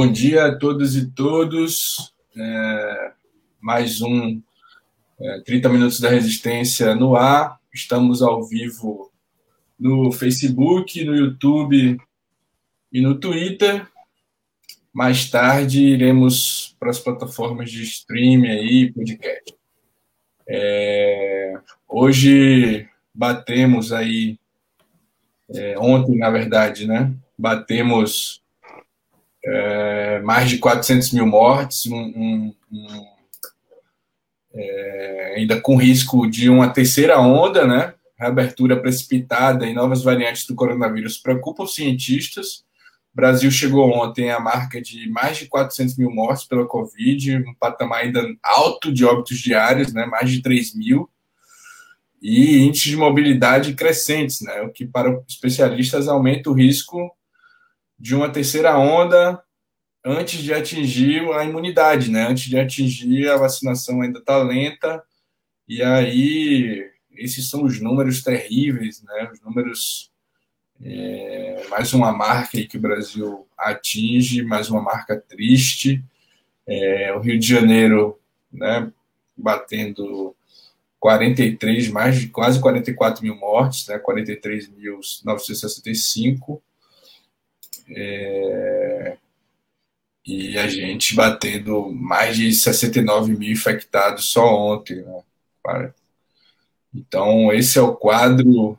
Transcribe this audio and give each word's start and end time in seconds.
Bom 0.00 0.10
dia 0.10 0.46
a 0.46 0.56
todos 0.56 0.96
e 0.96 1.10
todos. 1.10 2.14
É, 2.34 3.12
mais 3.60 4.00
um 4.00 4.40
é, 5.20 5.40
30 5.40 5.68
Minutos 5.68 6.00
da 6.00 6.08
Resistência 6.08 6.94
no 6.94 7.16
ar. 7.16 7.60
Estamos 7.70 8.22
ao 8.22 8.42
vivo 8.42 9.12
no 9.78 10.10
Facebook, 10.10 11.04
no 11.04 11.14
YouTube 11.14 12.00
e 12.90 13.00
no 13.02 13.20
Twitter. 13.20 13.86
Mais 14.90 15.28
tarde 15.28 15.82
iremos 15.82 16.74
para 16.80 16.88
as 16.88 16.98
plataformas 16.98 17.70
de 17.70 17.82
streaming 17.82 18.48
aí, 18.48 18.90
podcast. 18.90 19.54
É, 20.48 21.60
hoje 21.86 22.88
batemos 23.14 23.92
aí, 23.92 24.38
é, 25.54 25.78
ontem 25.78 26.16
na 26.16 26.30
verdade, 26.30 26.86
né? 26.86 27.12
Batemos 27.38 28.40
é, 29.44 30.20
mais 30.20 30.48
de 30.48 30.58
400 30.58 31.12
mil 31.12 31.26
mortes, 31.26 31.86
um, 31.86 31.96
um, 31.96 32.54
um, 32.70 33.06
é, 34.54 35.34
ainda 35.36 35.60
com 35.60 35.76
risco 35.76 36.28
de 36.28 36.50
uma 36.50 36.68
terceira 36.68 37.20
onda, 37.20 37.66
né? 37.66 37.94
Reabertura 38.18 38.78
precipitada 38.78 39.66
e 39.66 39.72
novas 39.72 40.02
variantes 40.02 40.46
do 40.46 40.54
coronavírus 40.54 41.16
preocupam 41.16 41.64
os 41.64 41.74
cientistas. 41.74 42.64
O 43.12 43.16
Brasil 43.16 43.50
chegou 43.50 43.90
ontem 43.90 44.30
à 44.30 44.38
marca 44.38 44.80
de 44.80 45.08
mais 45.08 45.38
de 45.38 45.46
400 45.46 45.96
mil 45.96 46.10
mortes 46.10 46.44
pela 46.44 46.66
Covid, 46.66 47.38
um 47.38 47.54
patamar 47.58 48.02
ainda 48.02 48.24
alto 48.42 48.92
de 48.92 49.04
óbitos 49.04 49.38
diários, 49.38 49.92
né? 49.92 50.04
mais 50.06 50.30
de 50.30 50.42
3 50.42 50.74
mil, 50.74 51.08
e 52.22 52.58
índices 52.58 52.90
de 52.90 52.96
mobilidade 52.96 53.74
crescentes, 53.74 54.42
né? 54.42 54.60
o 54.60 54.70
que 54.70 54.86
para 54.86 55.22
especialistas 55.26 56.06
aumenta 56.06 56.50
o 56.50 56.52
risco 56.52 57.10
de 58.00 58.14
uma 58.14 58.30
terceira 58.30 58.78
onda 58.78 59.42
antes 60.02 60.42
de 60.42 60.54
atingir 60.54 61.30
a 61.32 61.44
imunidade, 61.44 62.10
né? 62.10 62.26
Antes 62.26 62.44
de 62.44 62.58
atingir 62.58 63.28
a 63.28 63.36
vacinação 63.36 64.00
ainda 64.00 64.18
está 64.18 64.38
lenta 64.38 65.04
e 65.68 65.82
aí 65.82 66.90
esses 67.12 67.50
são 67.50 67.64
os 67.64 67.78
números 67.78 68.22
terríveis, 68.22 69.02
né? 69.02 69.28
Os 69.30 69.42
números 69.42 70.10
é, 70.82 71.66
mais 71.68 71.92
uma 71.92 72.10
marca 72.10 72.64
que 72.64 72.78
o 72.78 72.80
Brasil 72.80 73.46
atinge, 73.56 74.42
mais 74.42 74.70
uma 74.70 74.80
marca 74.80 75.20
triste. 75.20 76.02
É, 76.66 77.12
o 77.14 77.20
Rio 77.20 77.38
de 77.38 77.46
Janeiro, 77.46 78.18
né? 78.50 78.90
Batendo 79.36 80.34
43, 80.98 81.88
mais 81.88 82.18
de 82.18 82.28
quase 82.28 82.58
44 82.60 83.22
mil 83.22 83.36
mortes, 83.36 83.86
né? 83.88 83.98
43.965 83.98 86.62
é, 87.90 89.16
e 90.26 90.58
a 90.58 90.68
gente 90.68 91.14
batendo 91.14 91.90
mais 91.92 92.36
de 92.36 92.52
69 92.52 93.36
mil 93.36 93.52
infectados 93.52 94.26
só 94.26 94.46
ontem. 94.54 95.02
Né? 95.02 95.92
Então, 96.94 97.52
esse 97.52 97.78
é 97.78 97.82
o 97.82 97.94
quadro 97.94 98.78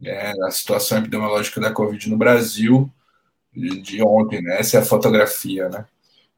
né, 0.00 0.34
da 0.34 0.50
situação 0.50 0.98
epidemiológica 0.98 1.60
da 1.60 1.72
Covid 1.72 2.08
no 2.10 2.16
Brasil 2.16 2.90
de, 3.52 4.02
ontem. 4.02 4.42
Né? 4.42 4.58
Essa 4.58 4.78
é 4.78 4.80
a 4.80 4.84
fotografia. 4.84 5.68
Né? 5.68 5.86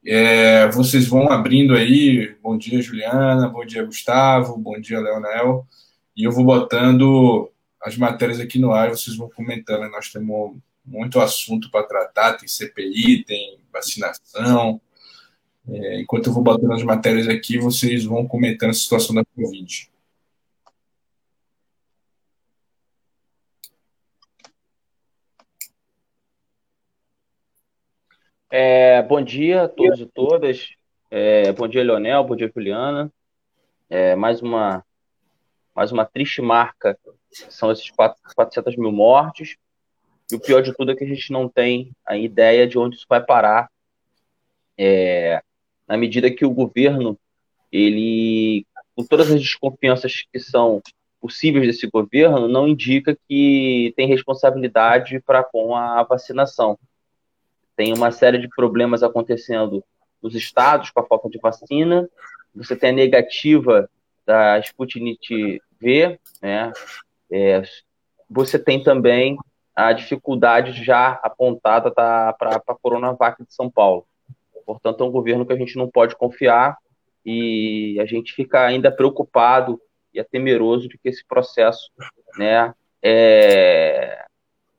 É, 0.05 0.67
vocês 0.69 1.07
vão 1.07 1.29
abrindo 1.29 1.75
aí. 1.75 2.35
Bom 2.41 2.57
dia, 2.57 2.81
Juliana. 2.81 3.47
Bom 3.49 3.65
dia, 3.65 3.83
Gustavo. 3.83 4.57
Bom 4.57 4.79
dia, 4.79 4.99
Leonel. 4.99 5.67
E 6.15 6.23
eu 6.23 6.31
vou 6.31 6.43
botando 6.43 7.51
as 7.81 7.95
matérias 7.97 8.39
aqui 8.39 8.59
no 8.59 8.71
ar 8.71 8.89
vocês 8.89 9.15
vão 9.15 9.29
comentando. 9.29 9.89
Nós 9.89 10.11
temos 10.11 10.57
muito 10.85 11.19
assunto 11.19 11.69
para 11.71 11.85
tratar, 11.85 12.37
tem 12.37 12.47
CPI, 12.47 13.23
tem 13.23 13.59
vacinação. 13.71 14.81
É, 15.67 16.01
enquanto 16.01 16.27
eu 16.27 16.33
vou 16.33 16.43
botando 16.43 16.71
as 16.73 16.83
matérias 16.83 17.27
aqui, 17.27 17.57
vocês 17.57 18.03
vão 18.05 18.27
comentando 18.27 18.71
a 18.71 18.73
situação 18.73 19.13
da 19.15 19.23
Covid. 19.35 19.89
É, 28.51 29.03
bom 29.03 29.21
dia 29.21 29.63
a 29.63 29.69
todos 29.69 29.99
e 29.99 30.05
todas. 30.07 30.69
É, 31.11 31.51
bom 31.53 31.67
dia, 31.67 31.83
Leonel. 31.83 32.23
Bom 32.23 32.35
dia, 32.35 32.51
Juliana. 32.53 33.11
É, 33.89 34.15
mais 34.15 34.41
uma 34.41 34.83
mais 35.75 35.91
uma 35.91 36.03
triste 36.03 36.41
marca 36.41 36.99
são 37.31 37.71
esses 37.71 37.89
400 37.89 38.75
mil 38.75 38.91
mortes. 38.91 39.55
E 40.31 40.35
o 40.35 40.39
pior 40.39 40.61
de 40.61 40.73
tudo 40.73 40.91
é 40.91 40.95
que 40.95 41.03
a 41.03 41.07
gente 41.07 41.31
não 41.31 41.49
tem 41.49 41.91
a 42.05 42.17
ideia 42.17 42.67
de 42.67 42.77
onde 42.77 42.97
isso 42.97 43.05
vai 43.09 43.23
parar. 43.23 43.69
É, 44.77 45.41
na 45.87 45.97
medida 45.97 46.29
que 46.31 46.45
o 46.45 46.51
governo, 46.51 47.17
ele, 47.71 48.65
com 48.95 49.03
todas 49.03 49.31
as 49.31 49.41
desconfianças 49.41 50.23
que 50.31 50.39
são 50.39 50.81
possíveis 51.19 51.67
desse 51.67 51.87
governo, 51.87 52.47
não 52.47 52.67
indica 52.67 53.17
que 53.27 53.93
tem 53.97 54.07
responsabilidade 54.07 55.19
para 55.19 55.43
com 55.43 55.75
a 55.75 56.03
vacinação. 56.03 56.77
Tem 57.75 57.93
uma 57.93 58.11
série 58.11 58.37
de 58.37 58.47
problemas 58.49 59.03
acontecendo 59.03 59.83
nos 60.21 60.35
estados 60.35 60.91
com 60.91 60.99
a 60.99 61.05
falta 61.05 61.29
de 61.29 61.39
vacina. 61.39 62.07
Você 62.53 62.75
tem 62.75 62.91
a 62.91 62.93
negativa 62.93 63.89
da 64.25 64.59
Sputnik 64.59 65.59
V, 65.79 66.19
né? 66.41 66.71
É, 67.31 67.63
você 68.29 68.59
tem 68.59 68.83
também 68.83 69.37
a 69.79 69.93
dificuldade 69.93 70.83
já 70.83 71.11
apontada 71.23 71.89
tá 71.89 72.33
para 72.33 72.57
a 72.57 72.75
Coronavac 72.75 73.41
de 73.41 73.53
São 73.53 73.71
Paulo. 73.71 74.05
Portanto, 74.65 75.01
é 75.01 75.07
um 75.07 75.11
governo 75.11 75.45
que 75.45 75.53
a 75.53 75.55
gente 75.55 75.77
não 75.77 75.89
pode 75.89 76.17
confiar 76.17 76.77
e 77.25 77.97
a 78.01 78.05
gente 78.05 78.33
fica 78.33 78.65
ainda 78.65 78.91
preocupado 78.91 79.81
e 80.13 80.19
é 80.19 80.23
temeroso 80.23 80.89
de 80.89 80.97
que 80.97 81.07
esse 81.07 81.25
processo 81.25 81.89
né, 82.37 82.73
é, 83.01 84.25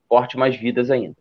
corte 0.07 0.37
mais 0.37 0.55
vidas 0.55 0.91
ainda. 0.91 1.15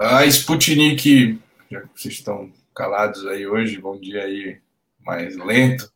A 0.00 0.24
Sputnik, 0.24 1.38
já 1.70 1.82
que 1.82 1.88
vocês 1.94 2.14
estão 2.14 2.50
calados 2.74 3.26
aí 3.26 3.46
hoje, 3.46 3.78
bom 3.78 3.98
dia 3.98 4.24
aí 4.24 4.58
mais 5.00 5.36
lento. 5.36 5.90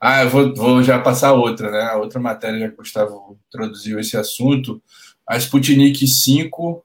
Ah, 0.00 0.24
eu 0.24 0.30
vou, 0.30 0.54
vou 0.54 0.82
já 0.82 0.98
passar 0.98 1.32
outra, 1.32 1.70
né? 1.70 1.82
A 1.82 1.96
outra 1.96 2.18
matéria, 2.18 2.68
que 2.68 2.74
o 2.74 2.78
Gustavo 2.78 3.38
introduziu 3.48 4.00
esse 4.00 4.16
assunto. 4.16 4.82
A 5.24 5.36
Sputnik 5.36 6.06
5, 6.06 6.84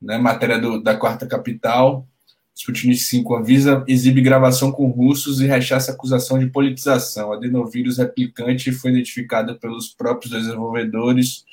né, 0.00 0.16
matéria 0.16 0.58
do, 0.58 0.82
da 0.82 0.96
quarta 0.96 1.26
capital. 1.26 2.08
Sputnik 2.54 2.96
5 2.96 3.36
avisa, 3.36 3.84
exibe 3.86 4.22
gravação 4.22 4.72
com 4.72 4.88
russos 4.88 5.40
e 5.40 5.46
rechaça 5.46 5.92
acusação 5.92 6.38
de 6.38 6.46
politização. 6.46 7.32
Adenovírus 7.32 7.98
replicante 7.98 8.72
foi 8.72 8.92
identificada 8.92 9.54
pelos 9.54 9.88
próprios 9.90 10.32
desenvolvedores, 10.32 11.44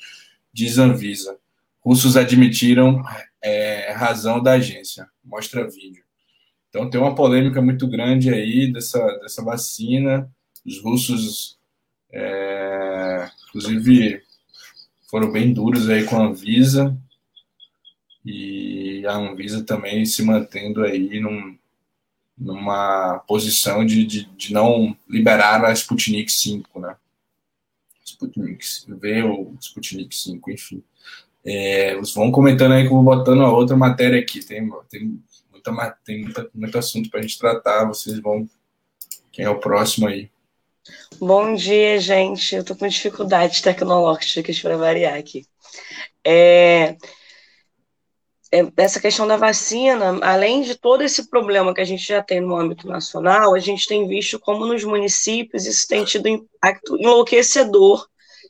diz 0.52 0.78
Anvisa. 0.78 1.36
Russos 1.80 2.16
admitiram 2.16 3.04
é, 3.42 3.92
razão 3.92 4.42
da 4.42 4.52
agência. 4.52 5.06
Mostra 5.22 5.68
vídeo. 5.68 6.05
Então 6.68 6.90
tem 6.90 7.00
uma 7.00 7.14
polêmica 7.14 7.60
muito 7.62 7.86
grande 7.86 8.32
aí 8.32 8.72
dessa, 8.72 9.00
dessa 9.18 9.42
vacina. 9.42 10.30
Os 10.64 10.80
russos, 10.80 11.58
é, 12.12 13.30
inclusive, 13.48 14.22
foram 15.08 15.30
bem 15.30 15.52
duros 15.52 15.88
aí 15.88 16.04
com 16.04 16.16
a 16.16 16.26
Anvisa. 16.26 16.96
E 18.24 19.06
a 19.06 19.16
Anvisa 19.16 19.62
também 19.64 20.04
se 20.04 20.22
mantendo 20.22 20.82
aí 20.82 21.20
num, 21.20 21.56
numa 22.36 23.18
posição 23.20 23.84
de, 23.84 24.04
de, 24.04 24.24
de, 24.36 24.52
não 24.52 24.96
liberar 25.08 25.64
a 25.64 25.72
Sputnik 25.72 26.30
5, 26.30 26.80
né? 26.80 26.96
Sputnik 28.04 28.64
V 28.88 29.22
ou 29.22 29.56
Sputnik 29.60 30.14
5, 30.14 30.50
enfim. 30.50 30.82
É, 31.44 31.96
vão 32.14 32.32
comentando 32.32 32.72
aí 32.72 32.82
que 32.82 32.88
eu 32.88 33.02
vou 33.02 33.04
botando 33.04 33.42
a 33.42 33.52
outra 33.52 33.76
matéria 33.76 34.18
aqui. 34.18 34.44
Tem, 34.44 34.68
tem 34.90 35.22
muita, 35.72 35.98
tem 36.04 36.22
muita, 36.22 36.50
muito 36.54 36.78
assunto 36.78 37.10
para 37.10 37.20
a 37.20 37.22
gente 37.22 37.38
tratar. 37.38 37.84
Vocês 37.86 38.18
vão. 38.20 38.48
Quem 39.32 39.44
é 39.44 39.50
o 39.50 39.60
próximo 39.60 40.08
aí? 40.08 40.30
Bom 41.18 41.54
dia, 41.54 41.98
gente. 42.00 42.54
Eu 42.54 42.60
estou 42.60 42.76
com 42.76 42.86
dificuldades 42.86 43.60
tecnológicas 43.60 44.60
para 44.60 44.76
variar 44.76 45.18
aqui. 45.18 45.44
É, 46.24 46.96
é, 48.52 48.60
essa 48.76 49.00
questão 49.00 49.26
da 49.26 49.36
vacina, 49.36 50.18
além 50.22 50.62
de 50.62 50.76
todo 50.76 51.02
esse 51.02 51.28
problema 51.28 51.74
que 51.74 51.80
a 51.80 51.84
gente 51.84 52.06
já 52.06 52.22
tem 52.22 52.40
no 52.40 52.56
âmbito 52.56 52.86
nacional, 52.86 53.54
a 53.54 53.58
gente 53.58 53.86
tem 53.86 54.06
visto 54.06 54.38
como 54.38 54.64
nos 54.64 54.84
municípios 54.84 55.66
isso 55.66 55.86
tem 55.88 56.04
tido 56.04 56.28
impacto 56.28 56.96
enlouquecedor. 56.96 58.06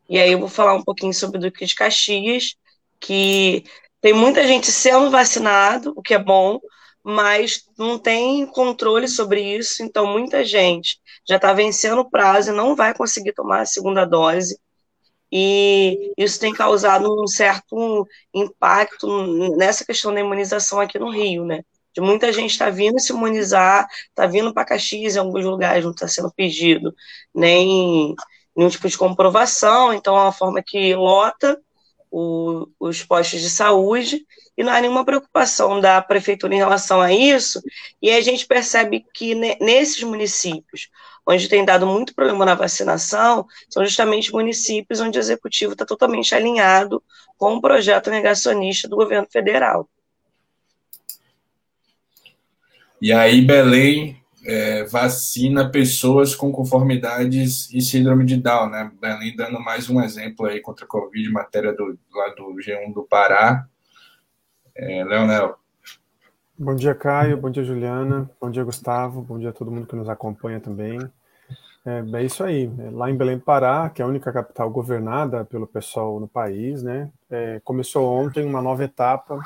E 0.08 0.18
aí 0.18 0.30
eu 0.30 0.38
vou 0.38 0.48
falar 0.48 0.74
um 0.74 0.84
pouquinho 0.84 1.14
sobre 1.14 1.38
o 1.38 1.40
Duque 1.40 1.64
de 1.66 1.74
Caxias, 1.74 2.54
que 3.00 3.64
tem 4.00 4.12
muita 4.12 4.46
gente 4.46 4.70
sendo 4.70 5.10
vacinado, 5.10 5.92
o 5.96 6.02
que 6.02 6.14
é 6.14 6.18
bom, 6.18 6.60
mas 7.06 7.64
não 7.78 8.00
tem 8.00 8.44
controle 8.46 9.06
sobre 9.06 9.40
isso, 9.40 9.80
então 9.84 10.06
muita 10.12 10.44
gente 10.44 10.98
já 11.28 11.36
está 11.36 11.52
vencendo 11.52 12.00
o 12.00 12.10
prazo 12.10 12.50
e 12.50 12.54
não 12.54 12.74
vai 12.74 12.92
conseguir 12.94 13.32
tomar 13.32 13.60
a 13.60 13.66
segunda 13.66 14.04
dose. 14.04 14.58
e 15.32 16.12
isso 16.18 16.40
tem 16.40 16.52
causado 16.54 17.08
um 17.22 17.26
certo 17.26 18.06
impacto 18.34 19.06
nessa 19.56 19.84
questão 19.84 20.14
da 20.14 20.20
imunização 20.20 20.80
aqui 20.80 20.98
no 20.98 21.10
Rio, 21.10 21.44
né? 21.44 21.62
De 21.94 22.00
muita 22.00 22.32
gente 22.32 22.52
está 22.52 22.70
vindo 22.70 23.00
se 23.00 23.12
imunizar, 23.12 23.86
está 24.08 24.26
vindo 24.26 24.52
para 24.54 24.64
Caxias 24.66 25.16
em 25.16 25.18
alguns 25.20 25.44
lugares, 25.44 25.84
não 25.84 25.92
está 25.92 26.08
sendo 26.08 26.32
pedido 26.32 26.94
nem 27.34 28.14
nenhum 28.56 28.70
tipo 28.70 28.88
de 28.88 28.98
comprovação, 28.98 29.92
então 29.94 30.16
é 30.16 30.22
uma 30.22 30.32
forma 30.32 30.62
que 30.64 30.94
lota 30.94 31.60
o, 32.10 32.66
os 32.80 33.02
postos 33.04 33.40
de 33.40 33.50
saúde 33.50 34.26
e 34.56 34.64
não 34.64 34.72
há 34.72 34.80
nenhuma 34.80 35.04
preocupação 35.04 35.80
da 35.80 36.00
prefeitura 36.00 36.54
em 36.54 36.58
relação 36.58 37.00
a 37.00 37.12
isso, 37.12 37.62
e 38.00 38.10
a 38.10 38.20
gente 38.20 38.46
percebe 38.46 39.04
que 39.12 39.34
nesses 39.34 40.02
municípios 40.02 40.88
onde 41.26 41.48
tem 41.48 41.64
dado 41.64 41.86
muito 41.86 42.14
problema 42.14 42.44
na 42.44 42.54
vacinação, 42.54 43.46
são 43.68 43.84
justamente 43.84 44.32
municípios 44.32 45.00
onde 45.00 45.18
o 45.18 45.20
executivo 45.20 45.72
está 45.72 45.84
totalmente 45.84 46.32
alinhado 46.34 47.02
com 47.36 47.54
o 47.54 47.60
projeto 47.60 48.10
negacionista 48.10 48.88
do 48.88 48.94
governo 48.94 49.26
federal. 49.28 49.88
E 53.02 53.12
aí, 53.12 53.42
Belém 53.42 54.22
é, 54.46 54.84
vacina 54.84 55.68
pessoas 55.68 56.34
com 56.34 56.52
conformidades 56.52 57.68
e 57.74 57.80
síndrome 57.80 58.24
de 58.24 58.36
Down, 58.36 58.70
né? 58.70 58.90
Belém 59.00 59.34
dando 59.34 59.60
mais 59.60 59.90
um 59.90 60.00
exemplo 60.00 60.46
aí 60.46 60.60
contra 60.60 60.84
a 60.84 60.88
Covid, 60.88 61.28
matéria 61.30 61.72
do, 61.72 61.98
lá 62.14 62.28
do 62.28 62.54
G1 62.54 62.94
do 62.94 63.02
Pará. 63.02 63.66
É, 64.78 65.02
Leonel. 65.02 65.56
Bom 66.58 66.74
dia, 66.74 66.94
Caio. 66.94 67.38
Bom 67.38 67.50
dia, 67.50 67.64
Juliana. 67.64 68.30
Bom 68.38 68.50
dia, 68.50 68.62
Gustavo. 68.62 69.22
Bom 69.22 69.38
dia 69.38 69.48
a 69.48 69.52
todo 69.52 69.70
mundo 69.70 69.86
que 69.86 69.96
nos 69.96 70.06
acompanha 70.06 70.60
também. 70.60 70.98
É, 71.84 72.04
é 72.18 72.22
isso 72.22 72.44
aí. 72.44 72.70
É, 72.78 72.90
lá 72.90 73.10
em 73.10 73.16
Belém, 73.16 73.38
Pará, 73.38 73.88
que 73.88 74.02
é 74.02 74.04
a 74.04 74.08
única 74.08 74.30
capital 74.30 74.68
governada 74.70 75.46
pelo 75.46 75.66
pessoal 75.66 76.20
no 76.20 76.28
país, 76.28 76.82
né? 76.82 77.10
É, 77.30 77.58
começou 77.64 78.06
ontem 78.06 78.44
uma 78.44 78.60
nova 78.60 78.84
etapa 78.84 79.42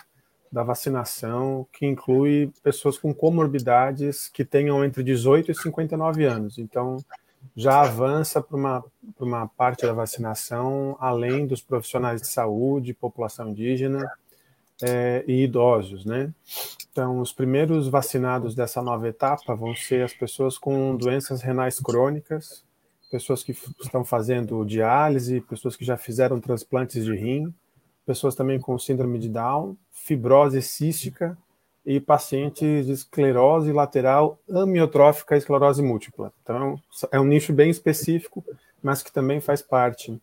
da 0.51 0.65
vacinação, 0.65 1.65
que 1.73 1.87
inclui 1.87 2.53
pessoas 2.61 2.99
com 2.99 3.15
comorbidades 3.15 4.27
que 4.27 4.45
tenham 4.45 4.85
entre 4.85 5.05
18 5.05 5.53
e 5.53 5.55
59 5.55 6.25
anos. 6.25 6.59
Então, 6.59 6.97
já 7.55 7.83
avança 7.83 8.43
para 8.43 8.57
uma, 8.57 8.85
uma 9.21 9.47
parte 9.47 9.87
da 9.87 9.93
vacinação, 9.93 10.97
além 10.99 11.47
dos 11.47 11.63
profissionais 11.63 12.21
de 12.21 12.27
saúde, 12.27 12.93
população 12.93 13.51
indígena 13.51 14.11
é, 14.83 15.25
e 15.27 15.45
idosos, 15.45 16.05
né? 16.05 16.33
Então, 16.93 17.21
os 17.21 17.33
primeiros 17.33 17.89
vacinados 17.89 18.55
dessa 18.55 18.83
nova 18.83 19.09
etapa 19.09 19.55
vão 19.55 19.75
ser 19.75 20.03
as 20.03 20.13
pessoas 20.13 20.59
com 20.59 20.97
doenças 20.97 21.41
renais 21.41 21.79
crônicas, 21.79 22.65
pessoas 23.11 23.43
que 23.43 23.53
estão 23.81 24.05
fazendo 24.05 24.65
diálise, 24.65 25.41
pessoas 25.43 25.77
que 25.77 25.85
já 25.85 25.97
fizeram 25.97 26.41
transplantes 26.41 27.05
de 27.05 27.15
rim, 27.15 27.53
pessoas 28.05 28.35
também 28.35 28.59
com 28.59 28.79
síndrome 28.79 29.19
de 29.19 29.29
Down, 29.29 29.77
fibrose 29.93 30.61
cística 30.63 31.37
e 31.85 32.01
pacientes 32.01 32.87
de 32.87 32.93
esclerose 32.93 33.73
lateral 33.73 34.39
amiotrófica 34.51 35.35
e 35.35 35.39
esclerose 35.39 35.83
múltipla. 35.83 36.33
Então, 36.43 36.81
é 37.11 37.21
um 37.21 37.25
nicho 37.25 37.53
bem 37.53 37.71
específico, 37.71 38.45
mas 38.83 39.03
que 39.03 39.13
também 39.13 39.41
faz 39.41 39.63
parte 39.63 40.21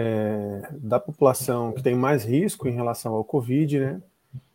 é, 0.00 0.62
da 0.72 0.98
população 0.98 1.72
que 1.72 1.82
tem 1.82 1.94
mais 1.94 2.24
risco 2.24 2.66
em 2.66 2.72
relação 2.72 3.12
ao 3.12 3.22
Covid, 3.22 3.78
né? 3.78 4.02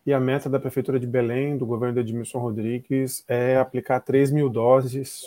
E 0.04 0.12
a 0.12 0.20
meta 0.20 0.50
da 0.50 0.60
Prefeitura 0.60 1.00
de 1.00 1.06
Belém, 1.06 1.58
do 1.58 1.66
governo 1.66 1.94
de 1.96 2.00
Edmilson 2.00 2.40
Rodrigues, 2.40 3.24
é 3.28 3.58
aplicar 3.58 4.00
3 4.00 4.32
mil 4.32 4.50
doses 4.50 5.24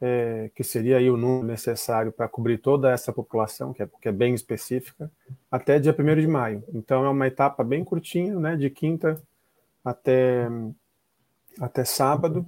é, 0.00 0.50
que 0.54 0.62
seria 0.62 0.98
aí 0.98 1.10
o 1.10 1.16
número 1.16 1.46
necessário 1.46 2.12
para 2.12 2.28
cobrir 2.28 2.58
toda 2.58 2.90
essa 2.90 3.12
população, 3.12 3.72
que 3.72 3.82
é, 3.82 3.88
que 4.00 4.08
é 4.08 4.12
bem 4.12 4.34
específica, 4.34 5.10
até 5.50 5.78
dia 5.78 5.94
1 5.98 6.20
de 6.20 6.26
maio. 6.26 6.64
Então, 6.72 7.04
é 7.04 7.08
uma 7.08 7.26
etapa 7.26 7.62
bem 7.62 7.84
curtinha, 7.84 8.34
né, 8.38 8.56
de 8.56 8.70
quinta 8.70 9.20
até, 9.84 10.48
até 11.60 11.84
sábado, 11.84 12.44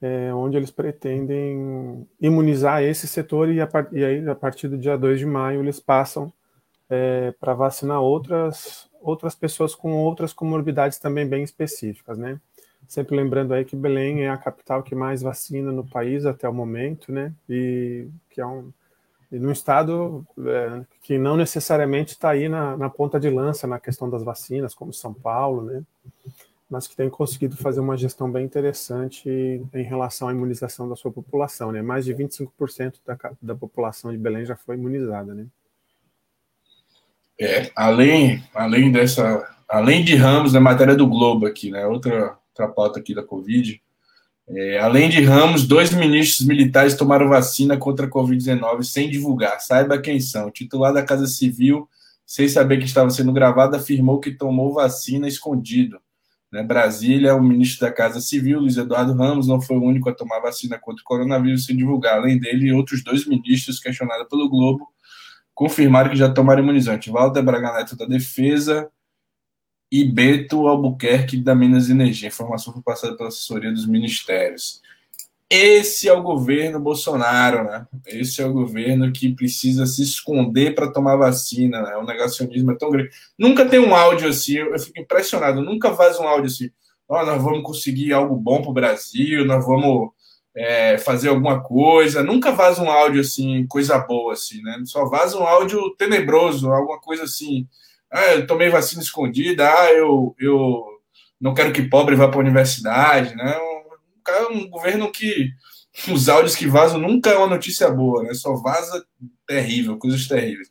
é, 0.00 0.32
onde 0.32 0.56
eles 0.56 0.70
pretendem 0.70 2.06
imunizar 2.20 2.82
esse 2.82 3.06
setor 3.06 3.48
e, 3.50 3.60
a, 3.60 3.68
e 3.92 4.04
aí, 4.04 4.28
a 4.28 4.34
partir 4.34 4.68
do 4.68 4.78
dia 4.78 4.96
2 4.96 5.18
de 5.18 5.26
maio, 5.26 5.60
eles 5.60 5.80
passam 5.80 6.32
é, 6.88 7.32
para 7.40 7.54
vacinar 7.54 8.00
outras, 8.00 8.88
outras 9.00 9.34
pessoas 9.34 9.74
com 9.74 9.92
outras 9.92 10.32
comorbidades 10.32 10.98
também 10.98 11.26
bem 11.26 11.42
específicas, 11.42 12.16
né? 12.16 12.40
Sempre 12.86 13.16
lembrando 13.16 13.52
aí 13.52 13.64
que 13.64 13.76
Belém 13.76 14.22
é 14.22 14.30
a 14.30 14.38
capital 14.38 14.82
que 14.82 14.94
mais 14.94 15.20
vacina 15.20 15.70
no 15.70 15.86
país 15.86 16.24
até 16.24 16.48
o 16.48 16.54
momento, 16.54 17.12
né? 17.12 17.34
E 17.48 18.08
que 18.30 18.40
é 18.40 18.46
um 18.46 18.72
num 19.30 19.52
estado 19.52 20.26
é, 20.38 20.86
que 21.02 21.18
não 21.18 21.36
necessariamente 21.36 22.12
está 22.12 22.30
aí 22.30 22.48
na, 22.48 22.76
na, 22.78 22.88
ponta 22.88 23.20
de 23.20 23.28
lança 23.28 23.66
na 23.66 23.78
questão 23.78 24.08
das 24.08 24.22
vacinas, 24.22 24.74
como 24.74 24.90
São 24.90 25.12
Paulo, 25.12 25.62
né? 25.64 25.82
Mas 26.70 26.86
que 26.86 26.94
tem 26.94 27.08
conseguido 27.08 27.56
fazer 27.56 27.80
uma 27.80 27.96
gestão 27.96 28.30
bem 28.30 28.44
interessante 28.44 29.28
em 29.72 29.82
relação 29.82 30.28
à 30.28 30.32
imunização 30.32 30.88
da 30.88 30.94
sua 30.94 31.10
população, 31.10 31.72
né? 31.72 31.80
Mais 31.80 32.04
de 32.04 32.14
25% 32.14 32.96
da, 33.06 33.16
da 33.40 33.54
população 33.54 34.12
de 34.12 34.18
Belém 34.18 34.44
já 34.44 34.54
foi 34.54 34.76
imunizada, 34.76 35.34
né? 35.34 35.46
É, 37.40 37.70
além, 37.74 38.42
além 38.54 38.92
dessa, 38.92 39.48
além 39.66 40.04
de 40.04 40.14
Ramos, 40.14 40.52
na 40.52 40.60
matéria 40.60 40.94
do 40.94 41.06
Globo 41.06 41.46
aqui, 41.46 41.70
né? 41.70 41.86
Outra 41.86 42.36
outra 42.58 42.68
pauta 42.68 42.98
aqui 42.98 43.14
da 43.14 43.22
Covid. 43.22 43.80
É, 44.48 44.78
além 44.78 45.08
de 45.08 45.22
Ramos, 45.22 45.66
dois 45.66 45.92
ministros 45.92 46.46
militares 46.46 46.96
tomaram 46.96 47.28
vacina 47.28 47.76
contra 47.76 48.06
a 48.06 48.10
Covid-19 48.10 48.82
sem 48.82 49.08
divulgar. 49.08 49.60
Saiba 49.60 49.98
quem 49.98 50.20
são. 50.20 50.48
O 50.48 50.50
titular 50.50 50.92
da 50.92 51.02
Casa 51.02 51.26
Civil, 51.26 51.88
sem 52.26 52.48
saber 52.48 52.78
que 52.78 52.86
estava 52.86 53.10
sendo 53.10 53.32
gravado, 53.32 53.76
afirmou 53.76 54.20
que 54.20 54.32
tomou 54.32 54.72
vacina 54.72 55.28
escondido. 55.28 56.00
Né? 56.52 56.62
Brasília, 56.62 57.34
o 57.34 57.42
ministro 57.42 57.86
da 57.86 57.92
Casa 57.92 58.20
Civil, 58.20 58.60
Luiz 58.60 58.76
Eduardo 58.76 59.12
Ramos, 59.12 59.46
não 59.46 59.60
foi 59.60 59.76
o 59.76 59.82
único 59.82 60.08
a 60.08 60.14
tomar 60.14 60.40
vacina 60.40 60.78
contra 60.78 61.02
o 61.02 61.04
coronavírus 61.04 61.66
sem 61.66 61.76
divulgar. 61.76 62.18
Além 62.18 62.38
dele, 62.38 62.72
outros 62.72 63.02
dois 63.04 63.26
ministros 63.26 63.78
questionados 63.78 64.28
pelo 64.28 64.48
Globo 64.48 64.88
confirmaram 65.54 66.10
que 66.10 66.16
já 66.16 66.32
tomaram 66.32 66.62
imunizante. 66.62 67.10
Walter 67.10 67.42
Braga 67.42 67.72
Neto 67.72 67.96
da 67.96 68.06
Defesa 68.06 68.90
e 69.90 70.04
Beto 70.04 70.66
Albuquerque 70.68 71.36
da 71.36 71.54
Minas 71.54 71.90
Energia. 71.90 72.28
Informação 72.28 72.72
foi 72.72 72.82
passada 72.82 73.16
pela 73.16 73.28
assessoria 73.28 73.72
dos 73.72 73.86
ministérios. 73.86 74.80
Esse 75.50 76.08
é 76.08 76.12
o 76.12 76.22
governo 76.22 76.78
Bolsonaro, 76.78 77.64
né? 77.64 77.86
Esse 78.06 78.42
é 78.42 78.46
o 78.46 78.52
governo 78.52 79.10
que 79.12 79.34
precisa 79.34 79.86
se 79.86 80.02
esconder 80.02 80.74
para 80.74 80.92
tomar 80.92 81.16
vacina, 81.16 81.80
né? 81.80 81.96
O 81.96 82.04
negacionismo 82.04 82.72
é 82.72 82.76
tão 82.76 82.90
grande. 82.90 83.10
Nunca 83.38 83.66
tem 83.66 83.78
um 83.78 83.94
áudio 83.94 84.28
assim, 84.28 84.56
eu 84.56 84.78
fico 84.78 85.00
impressionado, 85.00 85.62
nunca 85.62 85.94
faz 85.94 86.18
um 86.18 86.28
áudio 86.28 86.46
assim. 86.46 86.70
Oh, 87.08 87.24
nós 87.24 87.42
vamos 87.42 87.62
conseguir 87.62 88.12
algo 88.12 88.36
bom 88.36 88.60
para 88.60 88.70
o 88.70 88.74
Brasil, 88.74 89.46
nós 89.46 89.64
vamos 89.64 90.10
é, 90.54 90.98
fazer 90.98 91.30
alguma 91.30 91.62
coisa. 91.62 92.22
Nunca 92.22 92.52
vaza 92.52 92.82
um 92.82 92.90
áudio 92.90 93.22
assim, 93.22 93.66
coisa 93.66 93.98
boa, 93.98 94.34
assim, 94.34 94.60
né? 94.62 94.82
Só 94.84 95.06
vaza 95.06 95.38
um 95.38 95.46
áudio 95.46 95.94
tenebroso, 95.96 96.70
alguma 96.70 97.00
coisa 97.00 97.24
assim 97.24 97.66
ah, 98.10 98.34
eu 98.34 98.46
tomei 98.46 98.70
vacina 98.70 99.02
escondida, 99.02 99.70
ah, 99.70 99.92
eu, 99.92 100.34
eu 100.38 100.82
não 101.40 101.54
quero 101.54 101.72
que 101.72 101.82
pobre 101.82 102.16
vá 102.16 102.28
para 102.28 102.38
a 102.38 102.40
universidade, 102.40 103.34
né? 103.36 103.54
Um, 104.50 104.58
um 104.58 104.70
governo 104.70 105.10
que 105.10 105.50
os 106.12 106.28
áudios 106.28 106.56
que 106.56 106.66
vazam 106.66 107.00
nunca 107.00 107.30
é 107.30 107.36
uma 107.36 107.48
notícia 107.48 107.90
boa, 107.90 108.22
né? 108.22 108.34
Só 108.34 108.54
vaza 108.56 109.04
terrível, 109.46 109.98
coisas 109.98 110.26
terríveis. 110.26 110.70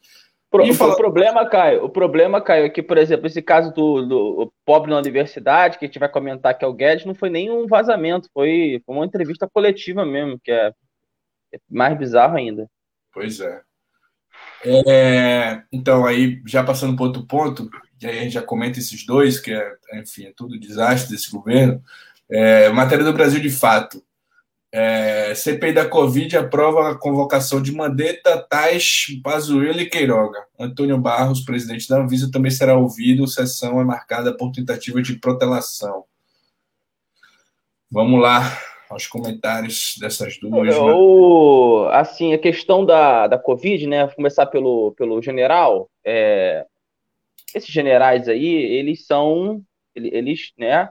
Pro, 0.50 0.74
fala... 0.74 0.94
O 0.94 0.98
problema, 0.98 1.46
Caio, 1.50 1.84
o 1.84 1.90
problema, 1.90 2.42
Caio, 2.42 2.66
é 2.66 2.70
que, 2.70 2.82
por 2.82 2.98
exemplo, 2.98 3.28
esse 3.28 3.42
caso 3.42 3.74
do, 3.74 4.06
do 4.06 4.54
pobre 4.66 4.90
na 4.90 4.98
universidade, 4.98 5.78
que 5.78 5.86
a 5.86 5.88
gente 5.88 6.00
vai 6.00 6.08
comentar 6.08 6.58
que 6.58 6.64
é 6.64 6.68
o 6.68 6.74
Guedes, 6.74 7.06
não 7.06 7.14
foi 7.14 7.30
nem 7.30 7.52
um 7.52 7.68
vazamento, 7.68 8.30
foi, 8.34 8.82
foi 8.86 8.96
uma 8.96 9.06
entrevista 9.06 9.48
coletiva 9.52 10.06
mesmo, 10.06 10.40
que 10.42 10.52
é, 10.52 10.72
é 11.54 11.60
mais 11.70 11.98
bizarro 11.98 12.38
ainda. 12.38 12.70
Pois 13.14 13.42
é. 13.42 13.62
É, 14.64 15.62
então, 15.72 16.06
aí, 16.06 16.42
já 16.46 16.64
passando 16.64 16.96
para 16.96 17.06
outro 17.06 17.26
ponto, 17.26 17.70
e 18.02 18.08
aí 18.08 18.20
a 18.20 18.22
gente 18.24 18.34
já 18.34 18.42
comenta 18.42 18.80
esses 18.80 19.06
dois, 19.06 19.40
que 19.40 19.52
é, 19.52 19.76
enfim, 19.96 20.26
é 20.26 20.34
tudo 20.36 20.60
desastre 20.60 21.12
desse 21.12 21.30
governo. 21.30 21.82
É, 22.30 22.70
matéria 22.70 23.06
do 23.06 23.14
Brasil 23.14 23.40
de 23.40 23.50
fato. 23.50 24.02
É, 24.70 25.34
CPI 25.34 25.74
da 25.74 25.88
Covid 25.88 26.38
aprova 26.38 26.92
a 26.92 26.96
convocação 26.96 27.62
de 27.62 27.72
Mandetta, 27.72 28.46
Tais, 28.50 29.06
Pazuello 29.24 29.80
e 29.80 29.90
Queiroga. 29.90 30.46
Antônio 30.60 30.98
Barros, 30.98 31.42
presidente 31.42 31.88
da 31.88 31.98
Anvisa, 31.98 32.30
também 32.32 32.52
será 32.52 32.78
ouvido. 32.78 33.28
Sessão 33.28 33.80
é 33.80 33.86
marcada 33.86 34.36
por 34.36 34.52
tentativa 34.52 35.02
de 35.02 35.16
protelação. 35.16 36.04
Vamos 37.90 38.22
lá 38.22 38.42
aos 38.90 39.08
comentários 39.08 39.96
dessas 40.00 40.38
duas. 40.38 40.76
Né? 40.76 40.82
O, 40.82 41.88
assim, 41.92 42.34
a 42.34 42.38
questão 42.38 42.86
da, 42.86 43.28
da 43.28 43.38
Covid, 43.38 43.88
né? 43.88 44.06
Vou 44.06 44.16
começar 44.16 44.46
pelo, 44.48 44.92
pelo 44.92 45.22
general. 45.22 45.90
É, 46.06 46.66
esses 47.56 47.70
generais 47.70 48.28
aí, 48.28 48.46
eles 48.46 49.06
são, 49.06 49.62
eles, 49.96 50.52
né? 50.58 50.90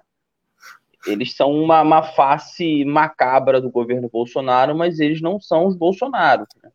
Eles 1.07 1.35
são 1.35 1.53
uma, 1.53 1.83
uma 1.83 2.03
face 2.03 2.85
macabra 2.85 3.61
do 3.61 3.71
governo 3.71 4.09
Bolsonaro, 4.09 4.77
mas 4.77 4.99
eles 4.99 5.21
não 5.21 5.41
são 5.41 5.67
os 5.67 5.77
Bolsonaros. 5.77 6.49
Né? 6.63 6.71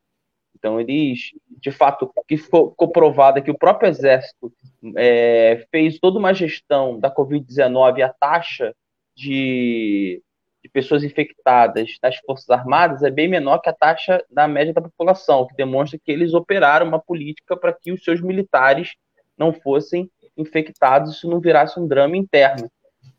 Então 0.56 0.80
eles 0.80 1.32
de 1.62 1.72
fato, 1.72 2.12
que 2.28 2.38
ficou, 2.38 2.74
provada 2.92 3.42
que 3.42 3.52
o 3.52 3.58
próprio 3.58 3.88
Exército 3.88 4.52
é, 4.98 5.64
fez 5.70 6.00
toda 6.00 6.18
uma 6.18 6.34
gestão 6.34 7.00
da 7.00 7.14
Covid-19, 7.14 8.02
a 8.02 8.10
taxa 8.10 8.76
de, 9.16 10.24
de, 10.64 10.70
pessoas 10.70 11.04
infectadas 11.04 11.98
nas 12.02 12.18
Forças 12.18 12.50
Armadas 12.50 13.04
é 13.04 13.12
bem 13.12 13.28
menor 13.28 13.60
que 13.60 13.70
a 13.70 13.74
taxa 13.74 14.26
da 14.28 14.48
média 14.48 14.74
da 14.74 14.82
população, 14.82 15.46
que 15.46 15.56
demonstra 15.56 16.00
que 16.04 16.12
eles 16.12 16.34
operaram 16.34 16.88
uma 16.88 17.00
política 17.00 17.56
para 17.56 17.72
que 17.74 17.92
os 17.92 18.04
seus 18.04 18.20
militares 18.20 18.96
não 19.38 19.54
fossem 19.54 20.10
infectados, 20.36 21.16
isso 21.16 21.30
não 21.30 21.40
virasse 21.40 21.80
um 21.80 21.88
drama 21.88 22.18
interno. 22.18 22.72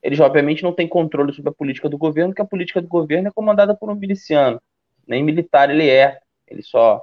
Eles, 0.02 0.18
obviamente, 0.20 0.62
não 0.62 0.72
têm 0.72 0.88
controle 0.88 1.32
sobre 1.32 1.50
a 1.50 1.54
política 1.54 1.88
do 1.88 1.96
governo, 1.96 2.30
porque 2.30 2.42
a 2.42 2.46
política 2.46 2.82
do 2.82 2.88
governo 2.88 3.28
é 3.28 3.32
comandada 3.32 3.74
por 3.74 3.90
um 3.90 3.94
miliciano. 3.94 4.60
Nem 5.06 5.22
militar 5.22 5.70
ele 5.70 5.88
é, 5.88 6.18
ele 6.48 6.62
só 6.62 7.02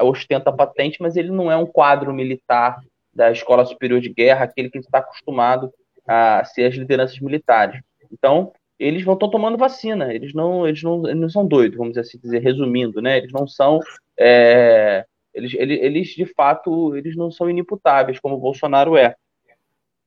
ostenta 0.00 0.50
a 0.50 0.52
patente, 0.52 1.00
mas 1.00 1.16
ele 1.16 1.30
não 1.30 1.50
é 1.52 1.56
um 1.56 1.66
quadro 1.66 2.12
militar 2.12 2.80
da 3.12 3.30
Escola 3.30 3.64
Superior 3.64 4.00
de 4.00 4.08
Guerra, 4.08 4.44
aquele 4.44 4.70
que 4.70 4.78
está 4.78 4.98
acostumado 4.98 5.72
a 6.06 6.44
ser 6.44 6.64
as 6.64 6.74
lideranças 6.74 7.18
militares. 7.20 7.80
Então, 8.10 8.52
eles 8.78 9.02
vão 9.04 9.14
estão 9.14 9.28
tomando 9.28 9.58
vacina, 9.58 10.14
eles 10.14 10.32
não, 10.32 10.66
eles 10.66 10.82
não, 10.82 11.06
eles 11.06 11.20
não 11.20 11.28
são 11.28 11.46
doidos, 11.46 11.76
vamos 11.76 11.98
assim 11.98 12.18
dizer, 12.18 12.40
resumindo, 12.40 13.02
né? 13.02 13.18
Eles 13.18 13.32
não 13.32 13.46
são, 13.46 13.80
é, 14.16 15.04
eles, 15.34 15.52
eles, 15.54 15.80
eles 15.82 16.08
de 16.08 16.26
fato, 16.26 16.96
eles 16.96 17.16
não 17.16 17.30
são 17.30 17.50
inimputáveis 17.50 18.20
como 18.20 18.36
o 18.36 18.40
Bolsonaro 18.40 18.96
é 18.96 19.14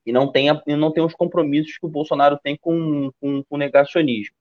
e 0.04 0.12
não 0.12 0.30
tem, 0.30 0.48
e 0.66 0.76
não 0.76 0.90
tem 0.90 1.02
os 1.02 1.14
compromissos 1.14 1.78
que 1.78 1.86
o 1.86 1.88
Bolsonaro 1.88 2.38
tem 2.42 2.56
com, 2.56 3.10
com, 3.20 3.42
com 3.42 3.54
o 3.54 3.58
negacionismo. 3.58 4.34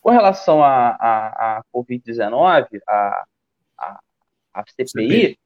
Com 0.00 0.10
relação 0.10 0.62
à 0.62 0.90
a, 0.90 0.96
a, 0.98 1.58
a 1.58 1.62
Covid-19, 1.74 2.80
a, 2.86 3.24
a, 3.78 4.00
a 4.54 4.64
CPI, 4.66 5.38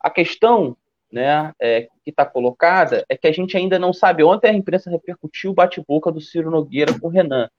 a 0.00 0.10
questão 0.10 0.76
né, 1.10 1.52
é, 1.60 1.82
que 2.04 2.10
está 2.10 2.24
colocada 2.24 3.04
é 3.08 3.16
que 3.16 3.26
a 3.26 3.32
gente 3.32 3.56
ainda 3.56 3.78
não 3.78 3.92
sabe. 3.92 4.22
Ontem 4.22 4.50
a 4.50 4.54
imprensa 4.54 4.90
repercutiu 4.90 5.50
o 5.50 5.54
bate-boca 5.54 6.12
do 6.12 6.20
Ciro 6.20 6.50
Nogueira 6.50 6.98
com 6.98 7.08
o 7.08 7.10
Renan. 7.10 7.50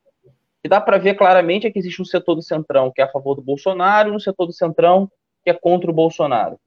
Que 0.62 0.70
dá 0.70 0.80
para 0.80 0.98
ver 0.98 1.16
claramente 1.16 1.66
é 1.66 1.72
que 1.72 1.80
existe 1.80 2.02
um 2.02 2.06
setor 2.06 2.36
do 2.36 2.42
Centrão 2.42 2.92
que 2.92 3.02
é 3.02 3.06
a 3.06 3.12
favor 3.12 3.36
do 3.36 3.42
Bolsonaro 3.42 4.10
e 4.10 4.16
um 4.16 4.20
setor 4.20 4.46
do 4.46 4.54
Centrão 4.54 5.10
que 5.44 5.50
é 5.50 5.54
contra 5.54 5.90
o 5.90 5.94
Bolsonaro. 5.94 6.60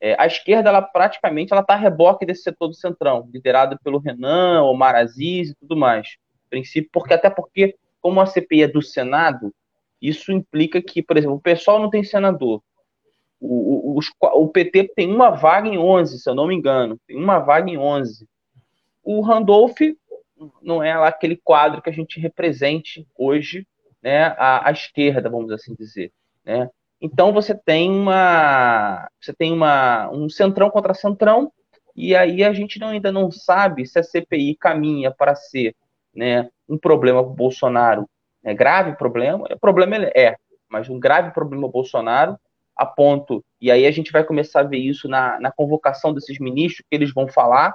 É, 0.00 0.16
a 0.18 0.26
esquerda, 0.26 0.70
ela 0.70 0.80
praticamente 0.80 1.52
ela 1.52 1.60
está 1.60 1.74
a 1.74 1.76
reboque 1.76 2.24
desse 2.24 2.42
setor 2.42 2.68
do 2.68 2.74
Centrão, 2.74 3.28
liderado 3.32 3.78
pelo 3.84 3.98
Renan, 3.98 4.62
Omar 4.62 4.94
Aziz 4.94 5.50
e 5.50 5.54
tudo 5.54 5.76
mais. 5.76 6.16
princípio, 6.48 6.90
porque 6.92 7.14
até 7.14 7.28
porque, 7.28 7.76
como 8.00 8.20
a 8.20 8.26
CPI 8.26 8.62
é 8.62 8.68
do 8.68 8.80
Senado, 8.80 9.54
isso 10.00 10.32
implica 10.32 10.80
que, 10.80 11.02
por 11.02 11.16
exemplo, 11.16 11.36
o 11.36 11.40
pessoal 11.40 11.78
não 11.78 11.90
tem 11.90 12.02
senador, 12.02 12.62
o, 13.40 13.98
o, 13.98 14.44
o, 14.44 14.48
PT 14.48 14.92
tem 14.94 15.12
uma 15.12 15.30
vaga 15.30 15.66
em 15.66 15.78
11, 15.78 16.18
se 16.18 16.28
eu 16.28 16.34
não 16.34 16.46
me 16.46 16.54
engano. 16.54 17.00
Tem 17.06 17.16
uma 17.16 17.38
vaga 17.38 17.70
em 17.70 17.78
11. 17.78 18.28
O 19.02 19.22
Randolph 19.22 19.80
não 20.60 20.82
é 20.82 20.96
lá 20.96 21.08
aquele 21.08 21.36
quadro 21.36 21.80
que 21.80 21.88
a 21.88 21.92
gente 21.92 22.20
represente 22.20 23.06
hoje, 23.16 23.66
né, 24.02 24.34
a, 24.38 24.68
a 24.68 24.72
esquerda, 24.72 25.30
vamos 25.30 25.50
assim 25.50 25.74
dizer, 25.74 26.12
né? 26.44 26.68
Então 27.00 27.32
você 27.32 27.54
tem 27.54 27.90
uma, 27.90 29.08
você 29.20 29.32
tem 29.32 29.52
uma, 29.52 30.10
um 30.10 30.28
centrão 30.28 30.70
contra 30.70 30.92
centrão 30.92 31.50
e 31.96 32.14
aí 32.14 32.44
a 32.44 32.52
gente 32.52 32.78
não, 32.78 32.88
ainda 32.88 33.10
não 33.10 33.30
sabe 33.30 33.86
se 33.86 33.98
a 33.98 34.02
CPI 34.02 34.56
caminha 34.56 35.10
para 35.10 35.34
ser, 35.34 35.74
né, 36.14 36.48
um 36.68 36.76
problema 36.76 37.22
para 37.22 37.32
o 37.32 37.34
Bolsonaro, 37.34 38.08
é 38.44 38.54
grave 38.54 38.96
problema, 38.96 39.46
o 39.50 39.58
problema 39.58 39.96
é, 40.14 40.36
mas 40.68 40.88
um 40.88 40.98
grave 40.98 41.30
problema 41.32 41.62
para 41.62 41.68
o 41.68 41.72
Bolsonaro 41.72 42.38
a 42.76 42.86
ponto, 42.86 43.44
e 43.60 43.70
aí 43.70 43.86
a 43.86 43.90
gente 43.90 44.10
vai 44.10 44.24
começar 44.24 44.60
a 44.60 44.64
ver 44.64 44.78
isso 44.78 45.06
na, 45.06 45.38
na 45.38 45.52
convocação 45.52 46.14
desses 46.14 46.38
ministros, 46.38 46.86
que 46.88 46.96
eles 46.96 47.12
vão 47.12 47.28
falar, 47.28 47.74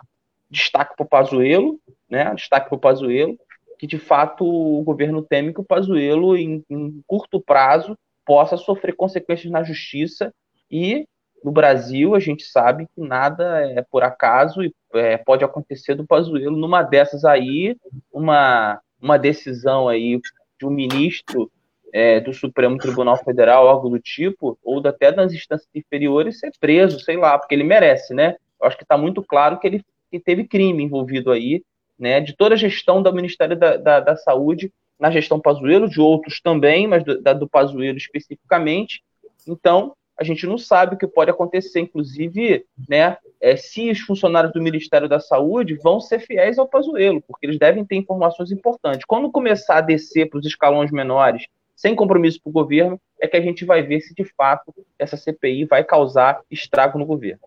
destaque 0.49 0.95
para 0.95 1.03
o 1.03 1.07
Pazuello, 1.07 1.79
né, 2.09 2.33
destaque 2.33 2.69
para 2.69 2.75
o 2.75 2.79
Pazuello, 2.79 3.37
que 3.77 3.85
de 3.85 3.99
fato 3.99 4.43
o 4.45 4.81
governo 4.83 5.21
teme 5.21 5.53
que 5.53 5.61
o 5.61 5.65
Pazuello, 5.65 6.35
em, 6.35 6.63
em 6.69 7.03
curto 7.05 7.39
prazo, 7.39 7.95
possa 8.25 8.57
sofrer 8.57 8.95
consequências 8.95 9.51
na 9.51 9.63
justiça 9.63 10.33
e 10.69 11.07
no 11.43 11.51
Brasil 11.51 12.15
a 12.15 12.19
gente 12.19 12.43
sabe 12.43 12.87
que 12.87 13.01
nada 13.01 13.61
é 13.69 13.83
por 13.83 14.03
acaso 14.03 14.63
e 14.63 14.73
é, 14.93 15.17
pode 15.17 15.43
acontecer 15.43 15.93
do 15.93 16.05
Pazuello 16.05 16.57
numa 16.57 16.81
dessas 16.81 17.23
aí, 17.23 17.77
uma, 18.11 18.79
uma 18.99 19.17
decisão 19.17 19.87
aí 19.87 20.19
de 20.59 20.65
um 20.65 20.71
ministro 20.71 21.51
é, 21.93 22.19
do 22.19 22.33
Supremo 22.33 22.77
Tribunal 22.77 23.15
Federal, 23.23 23.67
algo 23.67 23.89
do 23.89 23.99
tipo, 23.99 24.57
ou 24.63 24.85
até 24.85 25.11
das 25.11 25.33
instâncias 25.33 25.69
inferiores, 25.73 26.39
ser 26.39 26.51
preso, 26.59 26.99
sei 26.99 27.15
lá, 27.15 27.37
porque 27.37 27.53
ele 27.53 27.63
merece, 27.63 28.13
né? 28.13 28.35
Eu 28.59 28.67
acho 28.67 28.77
que 28.77 28.83
está 28.83 28.97
muito 28.97 29.23
claro 29.23 29.59
que 29.59 29.67
ele 29.67 29.81
que 30.11 30.19
teve 30.19 30.45
crime 30.45 30.83
envolvido 30.83 31.31
aí, 31.31 31.63
né? 31.97 32.19
De 32.19 32.35
toda 32.35 32.55
a 32.55 32.57
gestão 32.57 33.01
do 33.01 33.13
Ministério 33.13 33.57
da, 33.57 33.77
da, 33.77 33.99
da 33.99 34.15
Saúde, 34.15 34.71
na 34.99 35.11
gestão 35.11 35.39
Pazuello, 35.39 35.89
de 35.89 35.99
outros 35.99 36.39
também, 36.41 36.87
mas 36.87 37.03
do, 37.03 37.21
do 37.21 37.49
Pazuello 37.49 37.97
especificamente. 37.97 39.03
Então, 39.47 39.95
a 40.17 40.23
gente 40.23 40.45
não 40.47 40.57
sabe 40.57 40.95
o 40.95 40.97
que 40.97 41.07
pode 41.07 41.29
acontecer, 41.29 41.81
inclusive, 41.81 42.65
né, 42.87 43.17
é, 43.41 43.57
se 43.57 43.91
os 43.91 43.99
funcionários 43.99 44.53
do 44.53 44.61
Ministério 44.61 45.09
da 45.09 45.19
Saúde 45.19 45.75
vão 45.75 45.99
ser 45.99 46.19
fiéis 46.19 46.57
ao 46.57 46.67
Pazuello, 46.67 47.21
porque 47.21 47.45
eles 47.45 47.59
devem 47.59 47.83
ter 47.83 47.95
informações 47.95 48.51
importantes. 48.51 49.05
Quando 49.05 49.31
começar 49.31 49.77
a 49.77 49.81
descer 49.81 50.29
para 50.29 50.39
os 50.39 50.45
escalões 50.45 50.91
menores 50.91 51.45
sem 51.75 51.93
compromisso 51.93 52.41
para 52.41 52.49
o 52.49 52.53
governo, 52.53 52.99
é 53.19 53.27
que 53.27 53.35
a 53.35 53.41
gente 53.41 53.65
vai 53.65 53.81
ver 53.81 53.99
se 53.99 54.15
de 54.15 54.23
fato 54.23 54.73
essa 54.97 55.17
CPI 55.17 55.65
vai 55.65 55.83
causar 55.83 56.39
estrago 56.49 56.97
no 56.97 57.05
governo. 57.05 57.41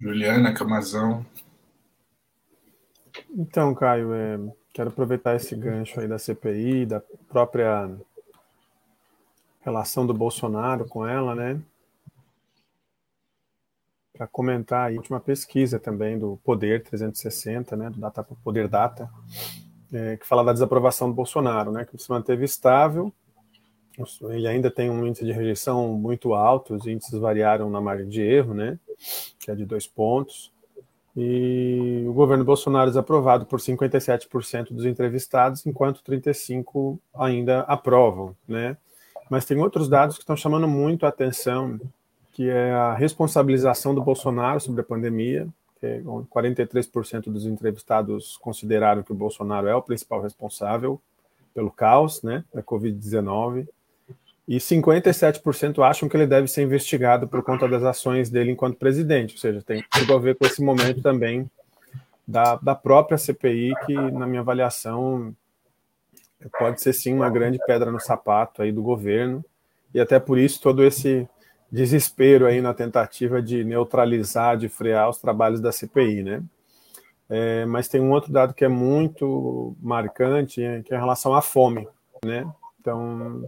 Juliana 0.00 0.52
Camazão. 0.52 1.24
Então, 3.30 3.74
Caio, 3.74 4.12
é, 4.12 4.38
quero 4.72 4.90
aproveitar 4.90 5.36
esse 5.36 5.54
gancho 5.54 6.00
aí 6.00 6.08
da 6.08 6.18
CPI, 6.18 6.86
da 6.86 7.00
própria 7.28 7.90
relação 9.60 10.06
do 10.06 10.14
Bolsonaro 10.14 10.86
com 10.86 11.06
ela, 11.06 11.34
né? 11.34 11.60
para 14.14 14.28
comentar 14.28 14.90
a 14.90 14.94
última 14.94 15.18
pesquisa 15.18 15.80
também 15.80 16.16
do 16.16 16.38
Poder 16.44 16.84
360, 16.84 17.76
né, 17.76 17.90
do 17.90 17.98
Data 17.98 18.22
Poder 18.22 18.68
Data, 18.68 19.10
é, 19.92 20.16
que 20.16 20.24
fala 20.24 20.44
da 20.44 20.52
desaprovação 20.52 21.08
do 21.08 21.14
Bolsonaro, 21.14 21.72
né, 21.72 21.84
que 21.84 21.98
se 21.98 22.08
manteve 22.08 22.44
estável, 22.44 23.12
ele 24.30 24.46
ainda 24.46 24.70
tem 24.70 24.88
um 24.88 25.04
índice 25.04 25.24
de 25.24 25.32
rejeição 25.32 25.94
muito 25.94 26.32
alto, 26.32 26.74
os 26.74 26.86
índices 26.86 27.18
variaram 27.18 27.68
na 27.68 27.80
margem 27.80 28.08
de 28.08 28.22
erro, 28.22 28.54
né, 28.54 28.78
que 29.40 29.50
é 29.50 29.54
de 29.54 29.66
dois 29.66 29.86
pontos, 29.86 30.52
e 31.16 32.04
o 32.08 32.12
governo 32.12 32.44
Bolsonaro 32.44 32.88
é 32.88 32.90
desaprovado 32.90 33.46
por 33.46 33.60
57% 33.60 34.72
dos 34.72 34.84
entrevistados, 34.84 35.64
enquanto 35.64 36.02
35% 36.02 36.98
ainda 37.14 37.60
aprovam, 37.60 38.34
né, 38.48 38.76
mas 39.30 39.44
tem 39.44 39.58
outros 39.58 39.88
dados 39.88 40.16
que 40.16 40.22
estão 40.22 40.36
chamando 40.36 40.68
muito 40.68 41.06
a 41.06 41.08
atenção, 41.08 41.80
que 42.32 42.48
é 42.48 42.72
a 42.72 42.94
responsabilização 42.94 43.94
do 43.94 44.02
Bolsonaro 44.02 44.60
sobre 44.60 44.80
a 44.80 44.84
pandemia. 44.84 45.48
Que 45.80 46.02
43% 46.02 47.24
dos 47.24 47.46
entrevistados 47.46 48.36
consideraram 48.38 49.02
que 49.02 49.12
o 49.12 49.14
Bolsonaro 49.14 49.68
é 49.68 49.74
o 49.74 49.82
principal 49.82 50.22
responsável 50.22 51.00
pelo 51.54 51.70
caos 51.70 52.22
né, 52.22 52.44
da 52.52 52.62
Covid-19. 52.62 53.68
E 54.46 54.58
57% 54.58 55.82
acham 55.82 56.08
que 56.08 56.16
ele 56.16 56.26
deve 56.26 56.48
ser 56.48 56.62
investigado 56.62 57.26
por 57.26 57.42
conta 57.42 57.66
das 57.66 57.82
ações 57.82 58.28
dele 58.28 58.52
enquanto 58.52 58.76
presidente. 58.76 59.34
Ou 59.34 59.40
seja, 59.40 59.62
tem 59.62 59.82
tudo 59.90 60.14
a 60.14 60.18
ver 60.18 60.36
com 60.36 60.44
esse 60.44 60.62
momento 60.62 61.00
também 61.00 61.50
da, 62.28 62.56
da 62.56 62.74
própria 62.74 63.16
CPI, 63.16 63.72
que, 63.86 63.94
na 63.94 64.26
minha 64.26 64.40
avaliação, 64.40 65.34
pode 66.58 66.82
ser 66.82 66.92
sim 66.92 67.14
uma 67.14 67.30
grande 67.30 67.58
pedra 67.66 67.90
no 67.90 68.00
sapato 68.00 68.62
aí 68.62 68.70
do 68.70 68.82
governo. 68.82 69.42
E 69.94 70.00
até 70.00 70.18
por 70.18 70.38
isso 70.38 70.60
todo 70.60 70.84
esse 70.84 71.26
desespero 71.70 72.46
aí 72.46 72.60
na 72.60 72.74
tentativa 72.74 73.40
de 73.40 73.64
neutralizar, 73.64 74.56
de 74.56 74.68
frear 74.68 75.08
os 75.08 75.18
trabalhos 75.18 75.60
da 75.60 75.72
CPI, 75.72 76.22
né? 76.22 76.42
É, 77.28 77.64
mas 77.64 77.88
tem 77.88 78.00
um 78.00 78.10
outro 78.10 78.30
dado 78.30 78.52
que 78.52 78.64
é 78.64 78.68
muito 78.68 79.74
marcante, 79.80 80.60
que 80.84 80.92
é 80.92 80.96
em 80.96 81.00
relação 81.00 81.34
à 81.34 81.40
fome, 81.40 81.88
né? 82.24 82.46
Então, 82.78 83.42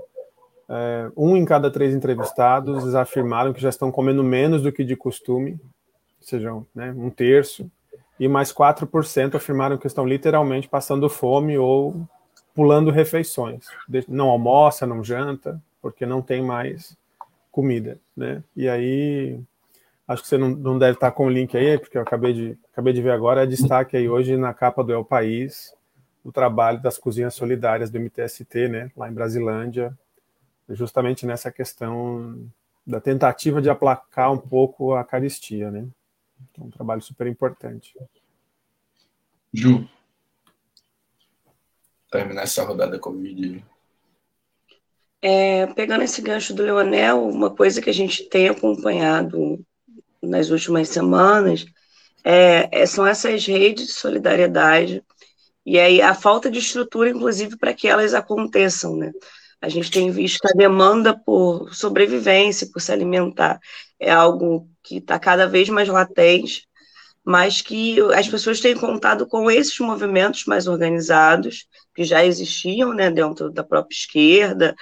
é, 0.69 1.11
um 1.17 1.37
em 1.37 1.45
cada 1.45 1.71
três 1.71 1.95
entrevistados 1.95 2.95
afirmaram 2.95 3.53
que 3.53 3.61
já 3.61 3.69
estão 3.69 3.93
comendo 3.93 4.23
menos 4.23 4.63
do 4.63 4.73
que 4.73 4.85
de 4.85 4.97
costume, 4.97 5.53
ou 6.21 6.27
seja, 6.27 6.53
né, 6.75 6.93
um 6.97 7.11
terço, 7.11 7.71
e 8.19 8.27
mais 8.27 8.53
4% 8.53 9.35
afirmaram 9.35 9.79
que 9.79 9.87
estão 9.87 10.07
literalmente 10.07 10.69
passando 10.69 11.09
fome 11.09 11.57
ou 11.59 12.07
pulando 12.55 12.91
refeições. 12.91 13.67
Não 14.09 14.31
almoça, 14.31 14.87
não 14.87 15.05
janta, 15.05 15.61
porque 15.83 16.07
não 16.07 16.23
tem 16.23 16.43
mais 16.43 16.97
comida, 17.53 17.99
né? 18.17 18.43
E 18.57 18.69
aí, 18.69 19.39
acho 20.09 20.23
que 20.23 20.29
você 20.29 20.39
não, 20.39 20.49
não 20.49 20.79
deve 20.79 20.95
estar 20.95 21.11
com 21.13 21.27
o 21.27 21.31
link 21.31 21.57
aí, 21.57 21.79
porque 21.79 21.99
eu 21.99 22.03
acabei 22.03 22.33
de, 22.33 22.59
acabei 22.73 22.93
de 22.93 23.03
ver 23.03 23.11
agora, 23.11 23.43
é 23.43 23.47
destaque 23.47 23.97
aí 23.97 24.09
hoje 24.09 24.37
na 24.37 24.53
capa 24.55 24.83
do 24.83 24.93
El 24.93 25.05
País, 25.05 25.75
o 26.25 26.33
trabalho 26.33 26.81
das 26.81 26.99
cozinhas 26.99 27.35
solidárias 27.35 27.91
do 27.91 28.01
MTST, 28.01 28.69
né, 28.69 28.91
lá 28.97 29.09
em 29.09 29.13
Brasilândia, 29.13 29.97
justamente 30.71 31.27
nessa 31.27 31.51
questão 31.51 32.51
da 32.87 33.01
tentativa 33.01 33.61
de 33.61 33.71
aplacar 33.71 34.33
um 34.33 34.39
pouco 34.39 34.95
a 34.95 35.05
caristia, 35.05 35.71
né? 35.71 35.87
Então, 36.51 36.67
um 36.67 36.71
trabalho 36.71 37.03
super 37.03 37.27
importante. 37.27 37.95
Ju, 39.53 39.89
terminar 42.11 42.43
essa 42.43 42.65
rodada 42.65 42.99
Covid. 42.99 43.65
É, 45.23 45.67
pegando 45.69 46.05
esse 46.05 46.21
gancho 46.23 46.55
do 46.55 46.63
Leonel, 46.63 47.27
uma 47.27 47.51
coisa 47.51 47.81
que 47.81 47.91
a 47.91 47.95
gente 47.95 48.25
tem 48.29 48.49
acompanhado 48.49 49.65
nas 50.23 50.51
últimas 50.51 50.89
semanas 50.89 51.67
é, 52.23 52.69
é, 52.83 52.87
são 52.87 53.07
essas 53.07 53.47
redes 53.47 53.87
de 53.87 53.93
solidariedade 53.93 55.03
e 55.65 55.81
aí 55.81 56.01
a 56.01 56.15
falta 56.15 56.49
de 56.49 56.61
estrutura, 56.61 57.11
inclusive, 57.11 57.57
para 57.57 57.75
que 57.75 57.89
elas 57.89 58.15
aconteçam, 58.15 58.97
né? 58.97 59.13
A 59.61 59.69
gente 59.69 59.91
tem 59.91 60.11
visto 60.11 60.45
a 60.47 60.57
demanda 60.57 61.19
por 61.19 61.75
sobrevivência, 61.75 62.69
por 62.73 62.81
se 62.81 62.93
alimentar, 62.93 63.59
é 63.99 64.11
algo 64.11 64.69
que 64.83 64.99
está 64.99 65.19
cada 65.19 65.47
vez 65.47 65.69
mais 65.69 65.89
latente, 65.89 66.69
mas 67.25 67.61
que 67.61 67.99
as 68.15 68.29
pessoas 68.29 68.61
têm 68.61 68.77
contado 68.77 69.27
com 69.27 69.51
esses 69.51 69.79
movimentos 69.81 70.45
mais 70.45 70.69
organizados, 70.69 71.67
que 71.95 72.05
já 72.05 72.25
existiam 72.25 72.95
né, 72.95 73.11
dentro 73.11 73.51
da 73.51 73.65
própria 73.65 73.97
esquerda, 73.97 74.77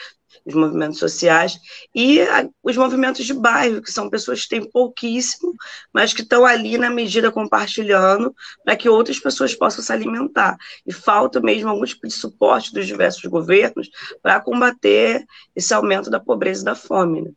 os 0.45 0.55
movimentos 0.55 0.99
sociais, 0.99 1.59
e 1.95 2.21
a, 2.21 2.49
os 2.63 2.77
movimentos 2.77 3.25
de 3.25 3.33
bairro, 3.33 3.81
que 3.81 3.91
são 3.91 4.11
pessoas 4.11 4.43
que 4.43 4.49
têm 4.51 4.71
pouquíssimo, 4.71 5.55
mas 5.93 6.13
que 6.13 6.23
estão 6.23 6.45
ali 6.45 6.77
na 6.77 6.91
medida 6.91 7.33
compartilhando 7.33 8.35
para 8.63 8.77
que 8.77 8.89
outras 8.89 9.19
pessoas 9.19 9.55
possam 9.55 9.83
se 9.83 9.93
alimentar. 9.93 10.57
E 10.87 10.93
falta 10.93 11.41
mesmo 11.41 11.71
algum 11.71 11.85
tipo 11.85 12.07
de 12.07 12.13
suporte 12.13 12.75
dos 12.75 12.87
diversos 12.87 13.25
governos 13.25 13.89
para 14.23 14.41
combater 14.41 15.25
esse 15.57 15.73
aumento 15.73 16.11
da 16.11 16.21
pobreza 16.21 16.63
e 16.63 16.65
da 16.67 16.75
fome. 16.75 17.23
Né? 17.23 17.31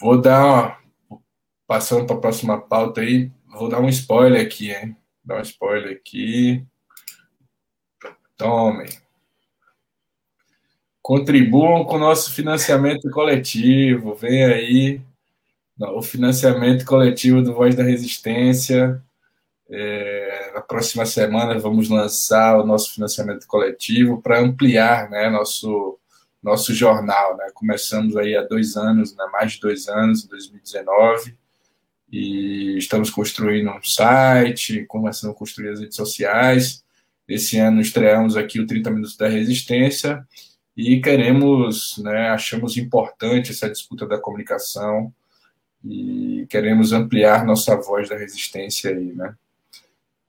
Vou 0.00 0.20
dar, 0.20 0.80
passando 1.66 2.06
para 2.06 2.16
a 2.16 2.20
próxima 2.20 2.60
pauta 2.60 3.02
aí, 3.02 3.30
vou 3.46 3.68
dar 3.68 3.80
um 3.80 3.88
spoiler 3.88 4.44
aqui, 4.44 4.72
hein? 4.72 4.96
Dar 5.24 5.38
um 5.38 5.42
spoiler 5.42 5.96
aqui. 5.96 6.66
Tomem 8.36 9.01
contribuam 11.02 11.84
com 11.84 11.96
o 11.96 11.98
nosso 11.98 12.32
financiamento 12.32 13.10
coletivo. 13.10 14.14
Vem 14.14 14.44
aí 14.44 15.00
o 15.78 16.00
financiamento 16.00 16.84
coletivo 16.84 17.42
do 17.42 17.52
Voz 17.52 17.74
da 17.74 17.82
Resistência. 17.82 19.02
É, 19.68 20.52
na 20.54 20.60
próxima 20.60 21.04
semana 21.06 21.58
vamos 21.58 21.88
lançar 21.88 22.58
o 22.58 22.66
nosso 22.66 22.94
financiamento 22.94 23.46
coletivo 23.46 24.20
para 24.20 24.38
ampliar 24.38 25.10
né, 25.10 25.28
nosso, 25.28 25.98
nosso 26.42 26.72
jornal. 26.72 27.36
Né? 27.36 27.50
Começamos 27.52 28.16
aí 28.16 28.36
há 28.36 28.42
dois 28.42 28.76
anos, 28.76 29.16
né, 29.16 29.24
mais 29.32 29.54
de 29.54 29.60
dois 29.60 29.88
anos, 29.88 30.24
em 30.24 30.28
2019, 30.28 31.34
e 32.12 32.76
estamos 32.76 33.10
construindo 33.10 33.70
um 33.70 33.82
site, 33.82 34.84
começando 34.84 35.30
a 35.30 35.34
construir 35.34 35.70
as 35.70 35.80
redes 35.80 35.96
sociais. 35.96 36.84
Esse 37.26 37.58
ano 37.58 37.80
estreamos 37.80 38.36
aqui 38.36 38.60
o 38.60 38.66
30 38.66 38.90
Minutos 38.90 39.16
da 39.16 39.26
Resistência, 39.26 40.26
e 40.76 41.00
queremos, 41.00 41.98
né, 41.98 42.30
achamos 42.30 42.76
importante 42.76 43.50
essa 43.50 43.68
disputa 43.68 44.06
da 44.06 44.18
comunicação 44.18 45.12
e 45.84 46.46
queremos 46.48 46.92
ampliar 46.92 47.44
nossa 47.44 47.76
voz 47.76 48.08
da 48.08 48.16
resistência 48.16 48.90
aí, 48.90 49.12
né? 49.12 49.34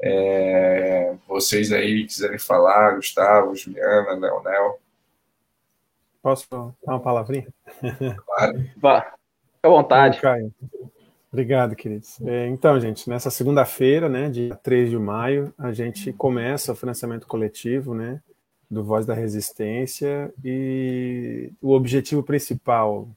É, 0.01 1.15
vocês 1.27 1.71
aí 1.71 2.05
quiserem 2.05 2.37
falar, 2.37 2.95
Gustavo, 2.95 3.55
Juliana, 3.55 4.13
Leonel. 4.13 4.79
Posso 6.21 6.45
dar 6.49 6.93
uma 6.93 6.99
palavrinha? 6.99 7.47
Claro. 8.25 8.69
Vá, 8.77 9.01
fica 9.01 9.17
à 9.63 9.69
vontade. 9.69 10.19
Caio. 10.19 10.53
Obrigado, 11.31 11.75
queridos. 11.75 12.21
É, 12.21 12.47
então, 12.47 12.79
gente, 12.79 13.09
nessa 13.09 13.31
segunda-feira, 13.31 14.09
né, 14.09 14.29
dia 14.29 14.55
3 14.55 14.89
de 14.89 14.99
maio, 14.99 15.53
a 15.57 15.71
gente 15.71 16.11
começa 16.13 16.73
o 16.73 16.75
financiamento 16.75 17.25
coletivo, 17.25 17.95
né, 17.95 18.21
do 18.69 18.83
Voz 18.83 19.05
da 19.05 19.13
Resistência 19.13 20.33
e 20.43 21.51
o 21.61 21.71
objetivo 21.71 22.23
principal 22.23 23.07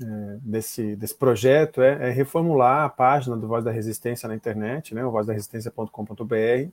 é, 0.00 0.38
desse, 0.40 0.94
desse 0.94 1.14
projeto 1.14 1.82
é, 1.82 2.08
é, 2.08 2.10
reformular 2.10 2.84
a 2.84 2.88
página 2.88 3.36
do 3.36 3.48
Voz 3.48 3.64
da 3.64 3.72
Resistência 3.72 4.28
na 4.28 4.34
internet, 4.34 4.94
né, 4.94 5.04
o 5.04 5.10
vozdaresistência.com.br, 5.10 6.70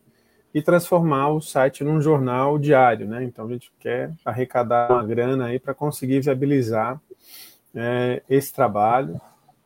e 0.54 0.62
transformar 0.62 1.30
o 1.30 1.42
site 1.42 1.84
num 1.84 2.00
jornal 2.00 2.58
diário. 2.60 3.08
Né? 3.08 3.24
Então 3.24 3.46
a 3.46 3.50
gente 3.50 3.72
quer 3.80 4.14
arrecadar 4.24 4.92
uma 4.92 5.04
grana 5.04 5.48
aí 5.48 5.60
para 5.60 5.74
conseguir 5.74 6.22
viabilizar 6.22 7.02
é, 7.74 8.22
esse 8.30 8.54
trabalho, 8.54 9.20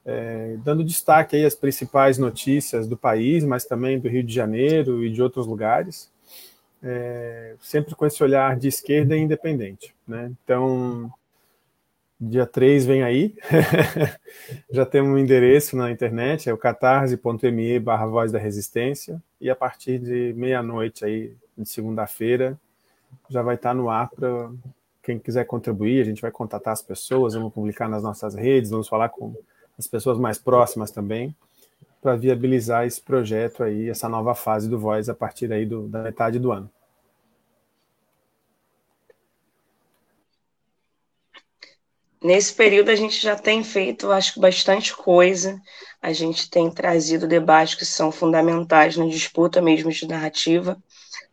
é, 0.05 0.55
dando 0.63 0.83
destaque 0.83 1.35
aí 1.35 1.45
às 1.45 1.53
principais 1.53 2.17
notícias 2.17 2.87
do 2.87 2.97
país, 2.97 3.43
mas 3.43 3.65
também 3.65 3.99
do 3.99 4.07
Rio 4.07 4.23
de 4.23 4.33
Janeiro 4.33 5.03
e 5.03 5.11
de 5.11 5.21
outros 5.21 5.45
lugares 5.45 6.09
é, 6.83 7.55
sempre 7.61 7.95
com 7.95 8.05
esse 8.05 8.23
olhar 8.23 8.57
de 8.57 8.67
esquerda 8.67 9.15
e 9.15 9.19
independente. 9.19 9.93
Né? 10.07 10.31
Então, 10.43 11.11
dia 12.19 12.45
3 12.45 12.85
vem 12.85 13.03
aí, 13.03 13.35
já 14.69 14.85
temos 14.85 15.11
um 15.11 15.17
endereço 15.17 15.77
na 15.77 15.91
internet, 15.91 16.49
é 16.49 16.53
o 16.53 16.57
catarse.me 16.57 17.79
barra 17.79 18.05
Voz 18.05 18.31
da 18.31 18.39
Resistência, 18.39 19.21
e 19.39 19.49
a 19.49 19.55
partir 19.55 19.99
de 19.99 20.33
meia-noite 20.35 21.05
aí, 21.05 21.33
de 21.57 21.67
segunda-feira, 21.67 22.59
já 23.29 23.41
vai 23.41 23.55
estar 23.55 23.73
no 23.73 23.89
ar 23.89 24.09
para 24.09 24.49
quem 25.01 25.17
quiser 25.17 25.45
contribuir, 25.45 26.01
a 26.01 26.05
gente 26.05 26.21
vai 26.21 26.31
contatar 26.31 26.73
as 26.73 26.81
pessoas, 26.81 27.33
vamos 27.33 27.53
publicar 27.53 27.87
nas 27.87 28.03
nossas 28.03 28.35
redes, 28.35 28.69
vamos 28.69 28.87
falar 28.87 29.09
com 29.09 29.33
as 29.77 29.87
pessoas 29.87 30.19
mais 30.19 30.37
próximas 30.37 30.91
também, 30.91 31.33
para 32.01 32.15
viabilizar 32.15 32.85
esse 32.85 33.01
projeto 33.01 33.63
aí, 33.63 33.89
essa 33.89 34.07
nova 34.07 34.33
fase 34.33 34.69
do 34.69 34.79
Voz 34.79 35.09
a 35.09 35.13
partir 35.13 35.51
aí 35.51 35.65
do, 35.65 35.87
da 35.87 36.01
metade 36.01 36.39
do 36.39 36.51
ano. 36.51 36.69
Nesse 42.21 42.53
período 42.53 42.89
a 42.89 42.95
gente 42.95 43.21
já 43.21 43.35
tem 43.35 43.63
feito, 43.63 44.11
acho 44.11 44.41
bastante 44.41 44.93
coisa. 44.93 45.59
A 46.01 46.11
gente 46.11 46.49
tem 46.49 46.69
trazido 46.69 47.27
debates 47.27 47.75
que 47.75 47.85
são 47.85 48.11
fundamentais 48.11 48.97
na 48.97 49.05
disputa 49.05 49.61
mesmo 49.61 49.89
de 49.89 50.05
narrativa 50.07 50.77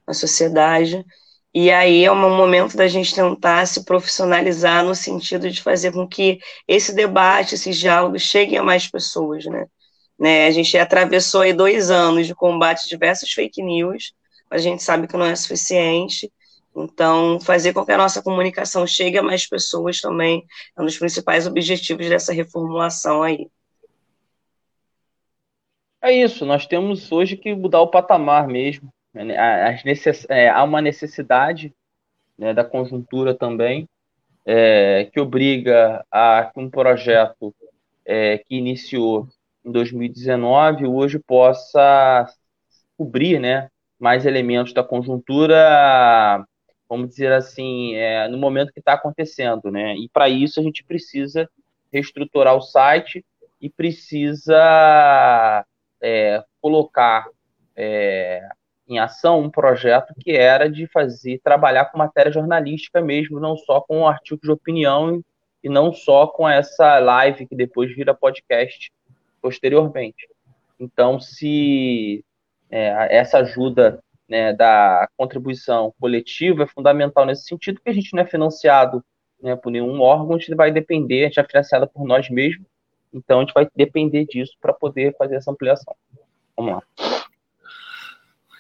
na 0.06 0.14
sociedade. 0.14 1.04
E 1.52 1.70
aí 1.70 2.04
é 2.04 2.12
um 2.12 2.36
momento 2.36 2.76
da 2.76 2.86
gente 2.86 3.14
tentar 3.14 3.66
se 3.66 3.84
profissionalizar 3.84 4.84
no 4.84 4.94
sentido 4.94 5.50
de 5.50 5.62
fazer 5.62 5.92
com 5.92 6.06
que 6.06 6.38
esse 6.68 6.94
debate, 6.94 7.54
esses 7.54 7.76
diálogos 7.76 8.22
cheguem 8.22 8.58
a 8.58 8.62
mais 8.62 8.86
pessoas, 8.86 9.44
né? 9.46 9.66
Né? 10.18 10.46
A 10.46 10.50
gente 10.50 10.76
atravessou 10.78 11.42
aí 11.42 11.52
dois 11.52 11.90
anos 11.90 12.26
de 12.26 12.34
combate 12.34 12.84
a 12.84 12.88
diversas 12.88 13.30
fake 13.30 13.62
news, 13.62 14.14
a 14.50 14.58
gente 14.58 14.82
sabe 14.82 15.06
que 15.06 15.16
não 15.16 15.26
é 15.26 15.36
suficiente. 15.36 16.32
Então, 16.74 17.40
fazer 17.40 17.72
com 17.72 17.84
que 17.84 17.92
a 17.92 17.96
nossa 17.96 18.22
comunicação 18.22 18.86
chegue 18.86 19.16
a 19.16 19.22
mais 19.22 19.46
pessoas 19.46 20.00
também 20.00 20.44
é 20.76 20.82
um 20.82 20.84
dos 20.84 20.98
principais 20.98 21.46
objetivos 21.46 22.08
dessa 22.08 22.32
reformulação 22.32 23.22
aí. 23.22 23.48
É 26.02 26.12
isso, 26.12 26.44
nós 26.44 26.66
temos 26.66 27.10
hoje 27.10 27.36
que 27.36 27.54
mudar 27.54 27.80
o 27.80 27.88
patamar 27.88 28.46
mesmo. 28.46 28.92
Necess... 29.84 30.26
É, 30.28 30.50
há 30.50 30.62
uma 30.62 30.82
necessidade 30.82 31.74
né, 32.38 32.52
da 32.52 32.62
conjuntura 32.62 33.34
também, 33.34 33.88
é, 34.44 35.08
que 35.12 35.18
obriga 35.18 36.04
a 36.10 36.50
que 36.52 36.60
um 36.60 36.70
projeto 36.70 37.54
é, 38.04 38.38
que 38.38 38.54
iniciou 38.56 39.26
em 39.66 39.72
2019 39.72 40.86
hoje 40.86 41.18
possa 41.18 42.26
cobrir 42.96 43.40
né, 43.40 43.68
mais 43.98 44.24
elementos 44.24 44.72
da 44.72 44.84
conjuntura, 44.84 46.46
vamos 46.88 47.10
dizer 47.10 47.32
assim, 47.32 47.94
é, 47.96 48.28
no 48.28 48.38
momento 48.38 48.72
que 48.72 48.78
está 48.78 48.92
acontecendo. 48.92 49.70
Né? 49.70 49.96
E 49.96 50.08
para 50.08 50.28
isso 50.28 50.60
a 50.60 50.62
gente 50.62 50.84
precisa 50.84 51.50
reestruturar 51.92 52.54
o 52.54 52.62
site 52.62 53.24
e 53.60 53.68
precisa 53.68 54.54
é, 56.00 56.44
colocar 56.60 57.26
é, 57.74 58.40
em 58.88 59.00
ação 59.00 59.40
um 59.40 59.50
projeto 59.50 60.14
que 60.20 60.30
era 60.30 60.70
de 60.70 60.86
fazer 60.86 61.40
trabalhar 61.42 61.86
com 61.86 61.98
matéria 61.98 62.30
jornalística 62.30 63.00
mesmo, 63.00 63.40
não 63.40 63.56
só 63.56 63.80
com 63.80 64.06
artigos 64.06 64.42
de 64.42 64.52
opinião 64.52 65.20
e 65.62 65.68
não 65.68 65.92
só 65.92 66.28
com 66.28 66.48
essa 66.48 67.00
live 67.00 67.46
que 67.46 67.56
depois 67.56 67.92
vira 67.92 68.14
podcast 68.14 68.92
posteriormente. 69.40 70.28
Então, 70.78 71.18
se 71.18 72.24
é, 72.70 73.16
essa 73.16 73.38
ajuda 73.38 74.02
né, 74.28 74.52
da 74.52 75.08
contribuição 75.16 75.94
coletiva 76.00 76.64
é 76.64 76.66
fundamental 76.66 77.24
nesse 77.24 77.44
sentido, 77.44 77.76
porque 77.76 77.90
a 77.90 77.94
gente 77.94 78.12
não 78.14 78.22
é 78.22 78.26
financiado 78.26 79.04
né, 79.40 79.56
por 79.56 79.70
nenhum 79.70 80.00
órgão, 80.00 80.36
a 80.36 80.38
gente 80.38 80.54
vai 80.54 80.70
depender, 80.70 81.24
a 81.24 81.26
gente 81.28 81.40
é 81.40 81.44
financiado 81.44 81.88
por 81.88 82.06
nós 82.06 82.28
mesmos, 82.28 82.66
então 83.12 83.38
a 83.38 83.42
gente 83.42 83.54
vai 83.54 83.68
depender 83.74 84.26
disso 84.26 84.52
para 84.60 84.72
poder 84.72 85.14
fazer 85.16 85.36
essa 85.36 85.50
ampliação. 85.50 85.94
Vamos 86.56 86.74
lá. 86.74 86.82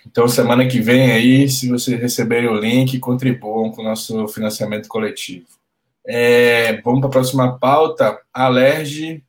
Então, 0.06 0.28
semana 0.28 0.66
que 0.66 0.80
vem 0.80 1.10
aí, 1.10 1.48
se 1.48 1.68
vocês 1.68 2.00
receberem 2.00 2.48
o 2.48 2.54
link, 2.54 2.98
contribuam 3.00 3.72
com 3.72 3.82
o 3.82 3.84
nosso 3.84 4.28
financiamento 4.28 4.88
coletivo. 4.88 5.46
É, 6.06 6.80
vamos 6.82 7.00
para 7.00 7.08
a 7.08 7.12
próxima 7.12 7.58
pauta. 7.58 8.20
A 8.32 8.44
Alerj 8.44 9.22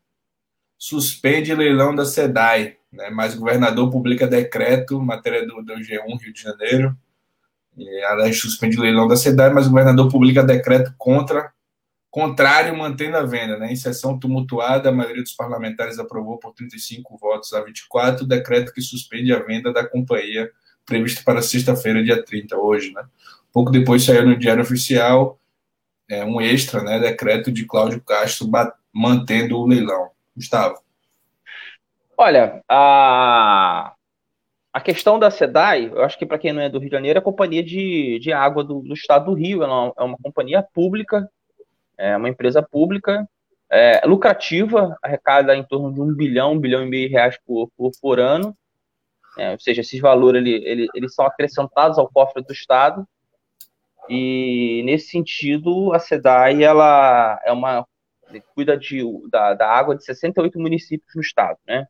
suspende 0.77 1.53
leilão 1.55 1.95
da 1.95 2.05
SEDAI, 2.05 2.77
né? 2.91 3.09
mas 3.09 3.35
o 3.35 3.39
governador 3.39 3.89
publica 3.89 4.27
decreto, 4.27 5.01
matéria 5.01 5.45
do, 5.45 5.61
do 5.61 5.73
G1 5.75 6.21
Rio 6.21 6.33
de 6.33 6.41
Janeiro. 6.41 6.97
E 7.75 8.03
a 8.03 8.11
Alerj 8.11 8.39
suspende 8.39 8.77
leilão 8.77 9.07
da 9.07 9.15
SEDAI, 9.15 9.51
mas 9.51 9.67
o 9.67 9.69
governador 9.69 10.09
publica 10.09 10.43
decreto 10.43 10.93
contra 10.97 11.51
contrário, 12.09 12.75
mantendo 12.75 13.15
a 13.17 13.21
venda. 13.23 13.57
Né? 13.57 13.71
Em 13.71 13.75
sessão 13.75 14.17
tumultuada, 14.17 14.89
a 14.89 14.91
maioria 14.91 15.21
dos 15.21 15.33
parlamentares 15.33 15.99
aprovou 15.99 16.39
por 16.39 16.51
35 16.53 17.15
votos 17.17 17.53
a 17.53 17.61
24 17.61 18.23
o 18.23 18.27
decreto 18.27 18.73
que 18.73 18.81
suspende 18.81 19.31
a 19.31 19.39
venda 19.39 19.71
da 19.71 19.87
companhia 19.87 20.49
previsto 20.83 21.23
para 21.23 21.43
sexta-feira, 21.43 22.03
dia 22.03 22.23
30, 22.23 22.57
hoje. 22.57 22.91
Né? 22.91 23.03
Pouco 23.53 23.71
depois 23.71 24.03
saiu 24.03 24.25
no 24.25 24.35
Diário 24.35 24.63
Oficial 24.63 25.39
é, 26.09 26.23
um 26.25 26.41
extra, 26.41 26.81
né, 26.81 26.99
decreto 26.99 27.51
de 27.51 27.65
Cláudio 27.65 28.01
Castro 28.01 28.49
mantendo 28.91 29.57
o 29.57 29.67
leilão. 29.67 30.09
Gustavo. 30.37 30.79
Olha, 32.15 32.63
a, 32.69 33.93
a 34.71 34.81
questão 34.81 35.17
da 35.17 35.31
SEDAI, 35.31 35.87
eu 35.87 36.03
acho 36.03 36.17
que 36.17 36.25
para 36.25 36.37
quem 36.37 36.53
não 36.53 36.61
é 36.61 36.69
do 36.69 36.79
Rio 36.79 36.89
de 36.89 36.95
Janeiro, 36.95 37.17
é 37.17 37.21
a 37.21 37.23
companhia 37.23 37.63
de, 37.63 38.19
de 38.19 38.31
água 38.31 38.63
do, 38.63 38.81
do 38.81 38.93
estado 38.93 39.25
do 39.25 39.33
Rio. 39.33 39.63
Ela 39.63 39.91
é 39.97 40.03
uma 40.03 40.17
companhia 40.17 40.63
pública, 40.73 41.29
é 41.97 42.15
uma 42.15 42.29
empresa 42.29 42.61
pública, 42.61 43.27
é, 43.69 44.05
lucrativa, 44.05 44.95
arrecada 45.01 45.55
em 45.55 45.63
torno 45.63 45.93
de 45.93 45.99
um 45.99 46.15
bilhão, 46.15 46.53
um 46.53 46.59
bilhão 46.59 46.83
e 46.83 46.89
meio 46.89 47.07
de 47.07 47.13
reais 47.13 47.37
por, 47.45 47.69
por, 47.75 47.91
por 47.99 48.19
ano. 48.19 48.55
É, 49.37 49.51
ou 49.51 49.59
seja, 49.59 49.81
esses 49.81 49.99
valores 49.99 50.41
ele, 50.41 50.55
ele, 50.65 50.87
eles 50.95 51.13
são 51.13 51.25
acrescentados 51.25 51.97
ao 51.97 52.09
cofre 52.09 52.43
do 52.43 52.53
Estado. 52.53 53.07
E 54.09 54.81
nesse 54.85 55.09
sentido, 55.09 55.93
a 55.93 55.99
SEDAI 55.99 56.63
ela 56.63 57.39
é 57.43 57.51
uma 57.51 57.85
cuida 58.53 58.77
de, 58.77 59.01
da, 59.29 59.53
da 59.53 59.69
água 59.69 59.95
de 59.95 60.03
68 60.03 60.59
municípios 60.59 61.15
no 61.15 61.21
estado, 61.21 61.57
né? 61.67 61.87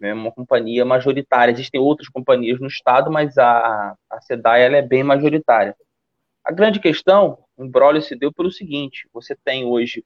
É 0.00 0.12
uma 0.12 0.32
companhia 0.32 0.84
majoritária. 0.84 1.52
Existem 1.52 1.80
outras 1.80 2.08
companhias 2.08 2.60
no 2.60 2.66
estado, 2.66 3.10
mas 3.10 3.38
a, 3.38 3.96
a 4.10 4.20
SEDAI 4.20 4.62
ela 4.62 4.76
é 4.76 4.82
bem 4.82 5.02
majoritária. 5.02 5.74
A 6.44 6.52
grande 6.52 6.78
questão, 6.80 7.38
o 7.56 7.64
embrólio 7.64 8.02
se 8.02 8.14
deu 8.14 8.32
pelo 8.32 8.50
seguinte: 8.50 9.08
você 9.12 9.36
tem 9.44 9.64
hoje 9.64 10.04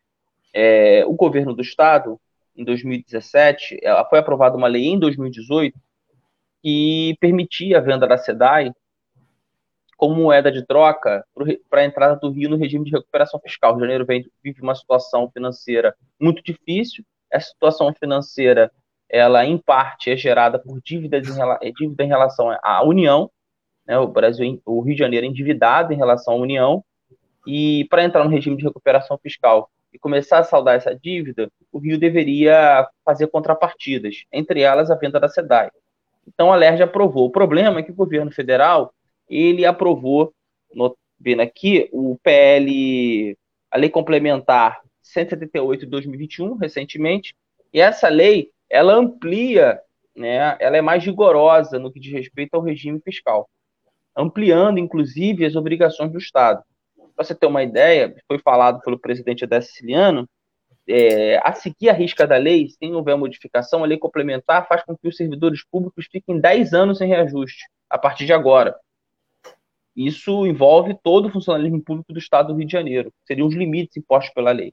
é, 0.55 1.05
o 1.07 1.13
governo 1.15 1.55
do 1.55 1.63
estado, 1.63 2.21
em 2.57 2.65
2017, 2.65 3.79
ela 3.83 4.05
foi 4.05 4.19
aprovada 4.19 4.57
uma 4.57 4.69
lei 4.69 4.87
em 4.87 4.99
2018 4.99 5.79
que 6.63 7.17
permitia 7.21 7.79
a 7.79 7.81
venda 7.81 8.07
da 8.07 8.19
SEDAI 8.19 8.73
como 10.01 10.15
moeda 10.15 10.51
de 10.51 10.65
troca 10.65 11.23
para 11.69 11.83
a 11.83 11.85
entrada 11.85 12.17
do 12.17 12.31
Rio 12.31 12.49
no 12.49 12.57
regime 12.57 12.87
de 12.87 12.91
recuperação 12.91 13.39
fiscal. 13.39 13.73
O 13.73 13.75
Rio 13.75 13.81
de 13.81 13.85
Janeiro 13.89 14.07
vem, 14.07 14.25
vive 14.43 14.63
uma 14.63 14.75
situação 14.75 15.31
financeira 15.31 15.95
muito 16.19 16.43
difícil. 16.43 17.05
Essa 17.31 17.51
situação 17.51 17.93
financeira, 17.93 18.73
ela 19.11 19.45
em 19.45 19.59
parte 19.59 20.11
é 20.11 20.17
gerada 20.17 20.59
por 20.59 20.81
dívidas 20.81 21.29
em, 21.29 21.39
é 21.61 21.71
dívida 21.71 22.03
em 22.03 22.07
relação 22.09 22.51
à 22.63 22.83
União. 22.83 23.31
Né? 23.87 23.99
O 23.99 24.07
Brasil, 24.09 24.59
o 24.65 24.81
Rio 24.81 24.95
de 24.95 25.01
Janeiro 25.01 25.27
é 25.27 25.29
endividado 25.29 25.93
em 25.93 25.97
relação 25.97 26.33
à 26.33 26.37
União. 26.39 26.83
E 27.47 27.87
para 27.91 28.03
entrar 28.03 28.25
no 28.25 28.31
regime 28.31 28.57
de 28.57 28.65
recuperação 28.65 29.19
fiscal 29.19 29.71
e 29.93 29.99
começar 29.99 30.39
a 30.39 30.45
saldar 30.45 30.77
essa 30.77 30.95
dívida, 30.95 31.53
o 31.71 31.79
Rio 31.79 31.99
deveria 31.99 32.89
fazer 33.05 33.27
contrapartidas, 33.27 34.25
entre 34.33 34.63
elas 34.63 34.91
a 34.91 34.95
venda 34.95 35.21
da 35.21 35.29
SEDAI. 35.29 35.71
Então 36.27 36.51
a 36.51 36.57
LERJ 36.57 36.85
aprovou. 36.85 37.27
O 37.27 37.31
problema 37.31 37.81
é 37.81 37.83
que 37.83 37.91
o 37.91 37.95
governo 37.95 38.31
federal 38.31 38.95
ele 39.31 39.65
aprovou, 39.65 40.35
no, 40.75 40.97
vendo 41.19 41.41
aqui, 41.41 41.89
o 41.93 42.19
PL, 42.23 43.37
a 43.71 43.79
Lei 43.79 43.89
Complementar 43.89 44.81
178 45.03 45.81
de 45.81 45.87
2021, 45.87 46.55
recentemente, 46.57 47.35
e 47.73 47.81
essa 47.81 48.09
lei, 48.09 48.51
ela 48.69 48.95
amplia, 48.95 49.81
né, 50.15 50.57
ela 50.59 50.77
é 50.77 50.81
mais 50.81 51.05
rigorosa 51.05 51.79
no 51.79 51.93
que 51.93 52.01
diz 52.01 52.13
respeito 52.13 52.55
ao 52.55 52.63
regime 52.63 53.01
fiscal, 53.01 53.49
ampliando, 54.17 54.79
inclusive, 54.79 55.45
as 55.45 55.55
obrigações 55.55 56.11
do 56.11 56.19
Estado. 56.19 56.63
Para 57.15 57.25
você 57.25 57.35
ter 57.35 57.47
uma 57.47 57.63
ideia, 57.63 58.15
foi 58.27 58.39
falado 58.39 58.81
pelo 58.81 58.99
presidente 58.99 59.47
da 59.47 59.61
Siciliano, 59.61 60.29
é, 60.89 61.39
a 61.45 61.53
seguir 61.53 61.89
a 61.89 61.93
risca 61.93 62.27
da 62.27 62.37
lei, 62.37 62.69
se 62.69 62.93
houver 62.93 63.17
modificação, 63.17 63.85
a 63.85 63.87
lei 63.87 63.99
complementar 63.99 64.67
faz 64.67 64.83
com 64.83 64.97
que 64.97 65.07
os 65.07 65.17
servidores 65.17 65.65
públicos 65.65 66.09
fiquem 66.11 66.41
10 66.41 66.73
anos 66.73 66.99
sem 66.99 67.09
reajuste, 67.09 67.67
a 67.89 67.97
partir 67.97 68.27
de 68.27 68.33
agora. 68.33 68.75
Isso 70.07 70.47
envolve 70.47 70.97
todo 71.03 71.27
o 71.27 71.31
funcionalismo 71.31 71.83
público 71.83 72.11
do 72.11 72.19
Estado 72.19 72.49
do 72.49 72.59
Rio 72.59 72.67
de 72.67 72.73
Janeiro. 72.73 73.13
Seriam 73.27 73.47
os 73.47 73.55
limites 73.55 73.99
impostos 73.99 74.33
pela 74.33 74.51
lei. 74.51 74.73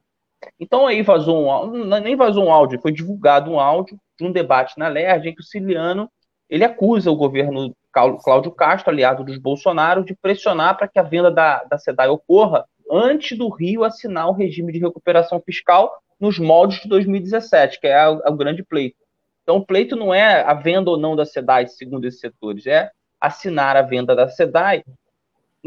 Então 0.58 0.88
aí 0.88 1.02
vazou 1.02 1.50
um 1.50 1.84
nem 1.84 2.16
vazou 2.16 2.46
um 2.46 2.52
áudio, 2.52 2.80
foi 2.80 2.94
divulgado 2.94 3.52
um 3.52 3.60
áudio 3.60 4.00
de 4.18 4.26
um 4.26 4.32
debate 4.32 4.78
na 4.78 4.88
LERJ 4.88 5.30
em 5.30 5.36
que 5.36 5.42
o 5.42 5.44
Ciliano 5.44 6.10
ele 6.50 6.64
acusa 6.64 7.12
o 7.12 7.16
governo 7.16 7.76
Cláudio 7.92 8.52
Castro, 8.52 8.90
aliado 8.90 9.26
dos 9.26 9.38
Bolsonaro, 9.38 10.06
de 10.06 10.16
pressionar 10.16 10.78
para 10.78 10.88
que 10.88 10.98
a 10.98 11.04
venda 11.04 11.30
da, 11.30 11.62
da 11.66 11.78
SEDAI 11.78 12.08
ocorra 12.08 12.66
antes 12.90 13.38
do 13.38 13.50
Rio 13.50 13.84
assinar 13.84 14.30
o 14.30 14.34
regime 14.34 14.72
de 14.72 14.80
recuperação 14.80 15.42
fiscal 15.42 15.92
nos 16.18 16.40
moldes 16.40 16.80
de 16.82 16.88
2017, 16.88 17.82
que 17.82 17.88
é 17.88 18.08
o 18.08 18.34
grande 18.34 18.64
pleito. 18.64 18.96
Então, 19.44 19.58
o 19.58 19.66
pleito 19.66 19.96
não 19.96 20.14
é 20.14 20.42
a 20.42 20.54
venda 20.54 20.90
ou 20.90 20.98
não 20.98 21.18
da 21.18 21.26
SEDAI, 21.26 21.68
segundo 21.68 22.06
esses 22.06 22.22
setores, 22.22 22.66
é 22.66 22.92
assinar 23.20 23.76
a 23.76 23.82
venda 23.82 24.16
da 24.16 24.30
SEDAI 24.30 24.84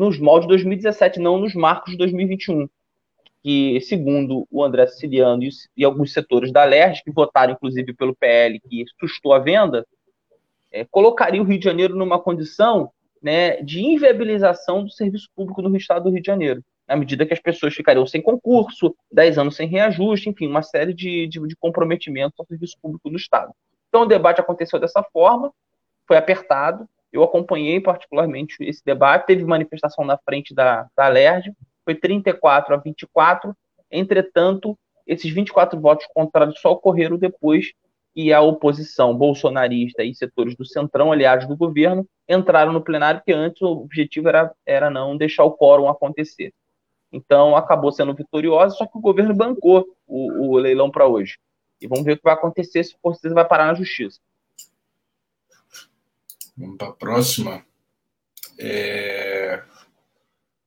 nos 0.01 0.19
moldes 0.19 0.47
de 0.47 0.55
2017, 0.55 1.21
não 1.21 1.37
nos 1.37 1.55
marcos 1.55 1.93
de 1.93 1.99
2021. 1.99 2.67
Que, 3.43 3.79
segundo 3.83 4.49
o 4.51 4.65
André 4.65 4.87
Siciliano 4.87 5.43
e, 5.43 5.51
e 5.77 5.85
alguns 5.85 6.15
setores 6.15 6.51
da 6.51 6.65
LERJ, 6.65 7.03
que 7.05 7.11
votaram 7.11 7.53
inclusive 7.53 7.93
pelo 7.93 8.17
PL, 8.17 8.59
que 8.61 8.87
sustou 8.99 9.35
a 9.35 9.39
venda, 9.39 9.87
é, 10.73 10.87
colocaria 10.87 11.41
o 11.41 11.45
Rio 11.45 11.59
de 11.59 11.65
Janeiro 11.65 11.95
numa 11.95 12.19
condição 12.19 12.91
né, 13.23 13.63
de 13.63 13.83
inviabilização 13.83 14.83
do 14.83 14.91
serviço 14.91 15.29
público 15.37 15.61
no 15.61 15.77
estado 15.77 16.05
do 16.05 16.11
Rio 16.11 16.23
de 16.23 16.27
Janeiro, 16.27 16.65
na 16.89 16.97
medida 16.97 17.27
que 17.27 17.35
as 17.35 17.41
pessoas 17.41 17.75
ficariam 17.75 18.07
sem 18.07 18.23
concurso, 18.23 18.97
10 19.13 19.37
anos 19.37 19.57
sem 19.57 19.69
reajuste, 19.69 20.31
enfim, 20.31 20.47
uma 20.47 20.63
série 20.63 20.95
de, 20.95 21.27
de, 21.27 21.47
de 21.47 21.57
comprometimentos 21.57 22.41
ao 22.41 22.47
serviço 22.47 22.77
público 22.81 23.11
no 23.11 23.19
estado. 23.19 23.53
Então, 23.91 24.03
o 24.03 24.07
debate 24.07 24.41
aconteceu 24.41 24.79
dessa 24.79 25.03
forma, 25.03 25.53
foi 26.07 26.17
apertado, 26.17 26.89
eu 27.13 27.23
acompanhei 27.23 27.81
particularmente 27.81 28.57
esse 28.61 28.85
debate, 28.85 29.27
teve 29.27 29.45
manifestação 29.45 30.05
na 30.05 30.19
frente 30.19 30.55
da, 30.55 30.87
da 30.97 31.09
LERJ, 31.09 31.53
foi 31.85 31.95
34 31.95 32.75
a 32.75 32.77
24, 32.77 33.55
entretanto, 33.91 34.79
esses 35.07 35.31
24 35.31 35.81
votos 35.81 36.07
contrários 36.15 36.61
só 36.61 36.71
ocorreram 36.73 37.17
depois 37.17 37.73
que 38.15 38.33
a 38.33 38.41
oposição 38.41 39.17
bolsonarista 39.17 40.03
e 40.03 40.15
setores 40.15 40.57
do 40.57 40.65
centrão, 40.65 41.13
aliados 41.13 41.47
do 41.47 41.57
governo, 41.57 42.07
entraram 42.29 42.73
no 42.73 42.83
plenário, 42.83 43.21
porque 43.21 43.33
antes 43.33 43.61
o 43.63 43.67
objetivo 43.67 44.29
era, 44.29 44.53
era 44.67 44.91
não 44.91 45.17
deixar 45.17 45.45
o 45.45 45.53
quórum 45.53 45.89
acontecer. 45.89 46.53
Então, 47.13 47.57
acabou 47.57 47.91
sendo 47.91 48.15
vitoriosa, 48.15 48.77
só 48.77 48.87
que 48.87 48.97
o 48.97 49.01
governo 49.01 49.35
bancou 49.35 49.85
o, 50.07 50.55
o 50.55 50.59
leilão 50.59 50.91
para 50.91 51.07
hoje. 51.07 51.39
E 51.81 51.87
vamos 51.87 52.05
ver 52.05 52.13
o 52.13 52.17
que 52.17 52.25
vai 52.25 52.35
acontecer 52.35 52.85
se 52.85 52.95
o 53.03 53.35
vai 53.35 53.45
parar 53.45 53.67
na 53.67 53.75
justiça. 53.75 54.21
Vamos 56.61 56.77
para 56.77 56.89
a 56.89 56.93
próxima. 56.93 57.65
É... 58.59 59.63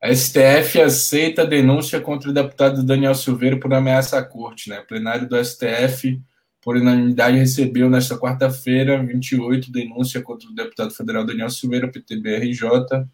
A 0.01 0.13
STF 0.13 0.81
aceita 0.81 1.43
a 1.43 1.45
denúncia 1.45 2.01
contra 2.01 2.29
o 2.29 2.33
deputado 2.33 2.83
Daniel 2.83 3.15
Silveira 3.15 3.57
por 3.57 3.73
ameaça 3.73 4.17
à 4.17 4.23
corte. 4.23 4.69
Né? 4.69 4.79
O 4.79 4.87
plenário 4.87 5.29
do 5.29 5.41
STF, 5.41 6.19
por 6.61 6.75
unanimidade, 6.75 7.37
recebeu 7.37 7.89
nesta 7.89 8.17
quarta-feira, 8.17 9.01
28, 9.01 9.71
denúncia 9.71 10.21
contra 10.21 10.49
o 10.49 10.53
deputado 10.53 10.91
federal 10.91 11.25
Daniel 11.25 11.49
Silveira, 11.49 11.89
PTB-RJ. 11.89 13.07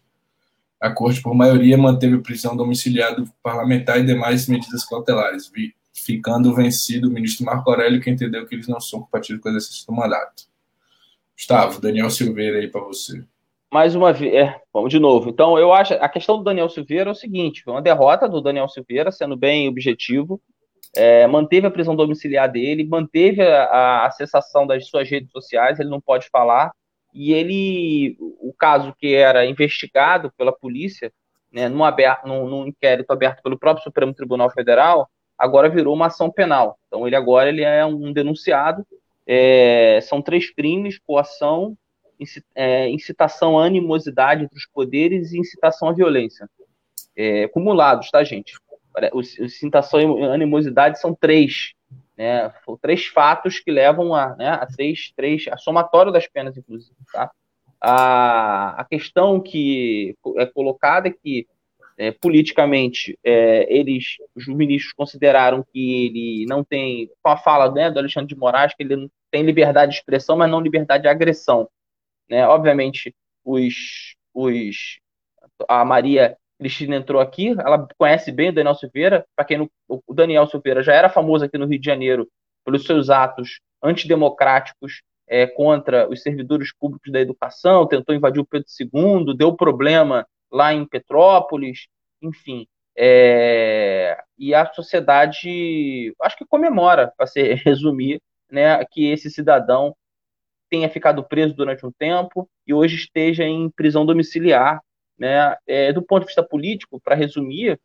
A 0.80 0.90
corte, 0.90 1.22
por 1.22 1.34
maioria, 1.34 1.76
manteve 1.76 2.18
prisão 2.18 2.56
domiciliar 2.56 3.14
do 3.14 3.30
parlamentar 3.42 4.00
e 4.00 4.06
demais 4.06 4.48
medidas 4.48 4.84
cautelares, 4.84 5.52
ficando 5.92 6.54
vencido 6.54 7.08
o 7.08 7.12
ministro 7.12 7.44
Marco 7.44 7.70
Aurélio, 7.70 8.00
que 8.00 8.10
entendeu 8.10 8.46
que 8.46 8.54
eles 8.54 8.66
não 8.66 8.80
são 8.80 9.02
compatíveis 9.02 9.42
com 9.42 9.48
o 9.48 9.52
exercício 9.52 9.86
do 9.86 9.92
mandato. 9.92 10.49
Gustavo, 11.40 11.80
Daniel 11.80 12.10
Silveira 12.10 12.58
aí 12.58 12.68
para 12.68 12.82
você. 12.82 13.24
Mais 13.72 13.94
uma 13.94 14.12
vez, 14.12 14.34
é, 14.34 14.60
vamos 14.70 14.90
de 14.90 14.98
novo. 14.98 15.30
Então, 15.30 15.58
eu 15.58 15.72
acho 15.72 15.94
a 15.94 16.08
questão 16.08 16.36
do 16.36 16.44
Daniel 16.44 16.68
Silveira 16.68 17.08
é 17.08 17.12
o 17.12 17.16
seguinte: 17.16 17.62
foi 17.62 17.72
uma 17.72 17.80
derrota 17.80 18.28
do 18.28 18.42
Daniel 18.42 18.68
Silveira, 18.68 19.10
sendo 19.10 19.38
bem 19.38 19.66
objetivo, 19.66 20.38
é, 20.94 21.26
manteve 21.26 21.66
a 21.66 21.70
prisão 21.70 21.96
domiciliar 21.96 22.50
dele, 22.52 22.84
manteve 22.84 23.40
a, 23.40 24.04
a 24.04 24.10
cessação 24.10 24.66
das 24.66 24.86
suas 24.86 25.08
redes 25.08 25.30
sociais, 25.30 25.80
ele 25.80 25.88
não 25.88 26.00
pode 26.00 26.28
falar, 26.28 26.72
e 27.14 27.32
ele, 27.32 28.18
o 28.20 28.52
caso 28.52 28.94
que 28.98 29.14
era 29.14 29.46
investigado 29.46 30.30
pela 30.36 30.52
polícia, 30.52 31.10
né, 31.50 31.70
num, 31.70 31.84
aberto, 31.84 32.26
num, 32.28 32.46
num 32.50 32.66
inquérito 32.66 33.10
aberto 33.12 33.42
pelo 33.42 33.58
próprio 33.58 33.82
Supremo 33.82 34.12
Tribunal 34.12 34.50
Federal, 34.50 35.08
agora 35.38 35.70
virou 35.70 35.94
uma 35.94 36.08
ação 36.08 36.30
penal. 36.30 36.78
Então, 36.86 37.06
ele 37.06 37.16
agora 37.16 37.48
ele 37.48 37.62
é 37.62 37.86
um 37.86 38.12
denunciado 38.12 38.84
é, 39.26 40.00
são 40.02 40.20
três 40.22 40.50
crimes: 40.50 40.98
coação, 40.98 41.76
é, 42.54 42.88
incitação 42.88 43.58
à 43.58 43.64
animosidade 43.64 44.44
entre 44.44 44.56
os 44.56 44.66
poderes 44.66 45.32
e 45.32 45.38
incitação 45.38 45.88
à 45.88 45.92
violência. 45.92 46.48
É, 47.16 47.44
acumulados, 47.44 48.10
tá, 48.10 48.22
gente? 48.24 48.54
Incitação 49.40 50.18
e 50.18 50.24
animosidade 50.24 51.00
são 51.00 51.14
três, 51.14 51.72
né? 52.16 52.52
Três 52.82 53.06
fatos 53.06 53.58
que 53.60 53.70
levam 53.70 54.14
a, 54.14 54.36
né, 54.36 54.48
a 54.48 54.66
três, 54.66 55.12
três, 55.16 55.46
a 55.48 55.56
somatório 55.56 56.12
das 56.12 56.26
penas, 56.26 56.56
inclusive, 56.56 56.96
tá? 57.12 57.30
A, 57.80 58.80
a 58.80 58.84
questão 58.84 59.40
que 59.40 60.14
é 60.36 60.44
colocada 60.44 61.08
é 61.08 61.12
que 61.12 61.46
é, 62.00 62.10
politicamente 62.10 63.18
é, 63.22 63.70
eles, 63.70 64.16
os 64.34 64.46
ministros 64.48 64.94
consideraram 64.94 65.62
que 65.62 66.06
ele 66.06 66.46
não 66.48 66.64
tem, 66.64 67.10
com 67.22 67.30
a 67.30 67.36
fala 67.36 67.70
né, 67.70 67.90
do 67.90 67.98
Alexandre 67.98 68.34
de 68.34 68.40
Moraes, 68.40 68.74
que 68.74 68.82
ele 68.82 69.10
tem 69.30 69.42
liberdade 69.42 69.92
de 69.92 69.98
expressão, 69.98 70.34
mas 70.34 70.50
não 70.50 70.62
liberdade 70.62 71.02
de 71.02 71.08
agressão. 71.10 71.68
Né? 72.26 72.46
Obviamente, 72.48 73.14
os, 73.44 74.16
os, 74.32 74.98
a 75.68 75.84
Maria 75.84 76.38
Cristina 76.58 76.96
entrou 76.96 77.20
aqui, 77.20 77.50
ela 77.50 77.86
conhece 77.98 78.32
bem 78.32 78.48
o 78.48 78.52
Daniel 78.54 78.74
Silveira, 78.74 79.26
para 79.36 79.44
quem 79.44 79.58
não, 79.58 79.70
o 79.86 80.14
Daniel 80.14 80.46
Silveira 80.46 80.82
já 80.82 80.94
era 80.94 81.10
famoso 81.10 81.44
aqui 81.44 81.58
no 81.58 81.66
Rio 81.66 81.78
de 81.78 81.84
Janeiro 81.84 82.26
pelos 82.64 82.86
seus 82.86 83.10
atos 83.10 83.60
antidemocráticos 83.82 85.02
é, 85.28 85.46
contra 85.46 86.08
os 86.08 86.22
servidores 86.22 86.72
públicos 86.74 87.12
da 87.12 87.20
educação, 87.20 87.86
tentou 87.86 88.14
invadir 88.14 88.40
o 88.40 88.46
Pedro 88.46 88.66
II, 88.80 89.36
deu 89.36 89.54
problema 89.54 90.26
lá 90.50 90.72
em 90.72 90.86
Petrópolis, 90.86 91.88
enfim. 92.22 92.66
É, 92.96 94.18
e 94.38 94.54
a 94.54 94.66
sociedade, 94.66 96.14
acho 96.20 96.36
que 96.36 96.44
comemora, 96.44 97.12
para 97.16 97.26
se 97.26 97.40
resumir, 97.64 98.20
né, 98.50 98.84
que 98.90 99.06
esse 99.10 99.30
cidadão 99.30 99.94
tenha 100.68 100.88
ficado 100.88 101.24
preso 101.24 101.54
durante 101.54 101.84
um 101.84 101.92
tempo 101.92 102.48
e 102.66 102.72
hoje 102.74 102.96
esteja 102.96 103.44
em 103.44 103.70
prisão 103.70 104.04
domiciliar. 104.06 104.80
Né, 105.18 105.54
é, 105.66 105.92
do 105.92 106.00
ponto 106.00 106.20
de 106.20 106.28
vista 106.28 106.42
político, 106.42 106.98
para 106.98 107.14
resumir, 107.14 107.78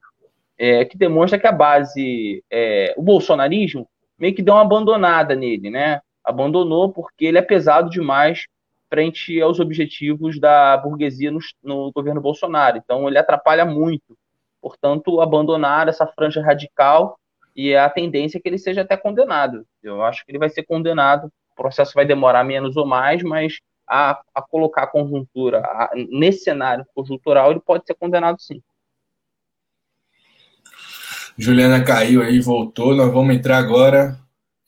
é, 0.57 0.85
que 0.85 0.97
demonstra 0.97 1.37
que 1.37 1.45
a 1.45 1.51
base, 1.51 2.41
é, 2.49 2.93
o 2.95 3.01
bolsonarismo, 3.01 3.87
meio 4.17 4.33
que 4.33 4.41
deu 4.41 4.53
uma 4.53 4.61
abandonada 4.61 5.35
nele, 5.35 5.69
né? 5.69 5.99
Abandonou 6.23 6.91
porque 6.91 7.25
ele 7.25 7.37
é 7.37 7.41
pesado 7.41 7.89
demais 7.89 8.45
frente 8.89 9.41
aos 9.41 9.59
objetivos 9.59 10.39
da 10.39 10.77
burguesia 10.77 11.31
no, 11.31 11.39
no 11.63 11.91
governo 11.91 12.21
Bolsonaro. 12.21 12.77
Então, 12.77 13.07
ele 13.07 13.17
atrapalha 13.17 13.65
muito. 13.65 14.17
Portanto, 14.61 15.21
abandonar 15.21 15.87
essa 15.87 16.07
franja 16.07 16.41
radical 16.41 17.19
e 17.55 17.75
a 17.75 17.89
tendência 17.89 18.37
é 18.37 18.41
que 18.41 18.49
ele 18.49 18.57
seja 18.57 18.81
até 18.81 18.97
condenado. 18.97 19.65
Eu 19.81 20.03
acho 20.03 20.25
que 20.25 20.31
ele 20.31 20.39
vai 20.39 20.49
ser 20.49 20.63
condenado. 20.63 21.27
O 21.51 21.55
processo 21.55 21.93
vai 21.93 22.05
demorar 22.05 22.43
menos 22.43 22.75
ou 22.75 22.85
mais, 22.85 23.23
mas 23.23 23.59
a, 23.87 24.19
a 24.33 24.41
colocar 24.41 24.83
a 24.83 24.87
conjuntura 24.87 25.59
a, 25.59 25.91
nesse 26.09 26.43
cenário 26.43 26.85
conjuntural, 26.93 27.51
ele 27.51 27.59
pode 27.59 27.85
ser 27.85 27.93
condenado 27.93 28.41
sim. 28.41 28.61
Juliana 31.37 31.83
caiu 31.83 32.21
aí, 32.21 32.39
voltou. 32.39 32.95
Nós 32.95 33.11
vamos 33.11 33.35
entrar 33.35 33.57
agora 33.57 34.17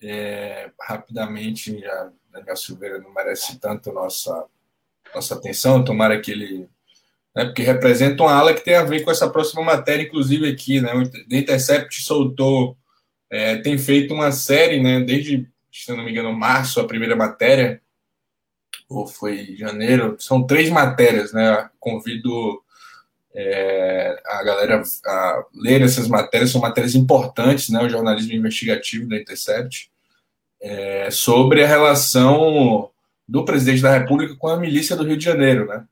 é, 0.02 0.70
rapidamente 0.80 1.80
já 1.80 2.12
Daniel 2.38 2.56
Silveira 2.56 3.00
não 3.00 3.12
merece 3.14 3.60
tanto 3.60 3.92
nossa, 3.92 4.46
nossa 5.14 5.36
atenção, 5.36 5.84
tomara 5.84 6.20
que 6.20 6.32
ele. 6.32 6.70
Né, 7.36 7.46
porque 7.46 7.62
representa 7.62 8.24
uma 8.24 8.34
ala 8.34 8.54
que 8.54 8.64
tem 8.64 8.76
a 8.76 8.84
ver 8.84 9.04
com 9.04 9.12
essa 9.12 9.30
próxima 9.30 9.64
matéria, 9.64 10.04
inclusive 10.04 10.50
aqui, 10.50 10.82
né? 10.82 10.94
O 10.94 11.36
Intercept 11.36 12.02
soltou, 12.02 12.78
é, 13.30 13.58
tem 13.58 13.78
feito 13.78 14.14
uma 14.14 14.32
série, 14.32 14.82
né? 14.82 15.00
Desde, 15.02 15.48
se 15.72 15.92
não 15.92 16.04
me 16.04 16.12
engano, 16.12 16.34
março, 16.34 16.80
a 16.80 16.88
primeira 16.88 17.16
matéria, 17.16 17.82
ou 18.90 19.06
foi 19.08 19.56
janeiro, 19.56 20.16
são 20.20 20.46
três 20.46 20.70
matérias, 20.70 21.34
né? 21.34 21.70
Convido 21.80 22.64
é, 23.36 24.20
a 24.26 24.44
galera 24.44 24.82
a 25.06 25.46
ler 25.54 25.82
essas 25.82 26.08
matérias, 26.08 26.52
são 26.52 26.62
matérias 26.62 26.96
importantes, 26.96 27.70
né? 27.70 27.84
O 27.84 27.90
jornalismo 27.90 28.34
investigativo 28.34 29.08
da 29.08 29.18
Intercept 29.18 29.92
é, 30.62 31.10
sobre 31.12 31.64
a 31.64 31.68
relação 31.68 32.90
do 33.28 33.44
presidente 33.44 33.82
da 33.82 33.98
República 33.98 34.36
com 34.36 34.48
a 34.48 34.58
milícia 34.58 34.96
do 34.96 35.04
Rio 35.04 35.18
de 35.18 35.26
Janeiro, 35.26 35.66
né? 35.66 35.84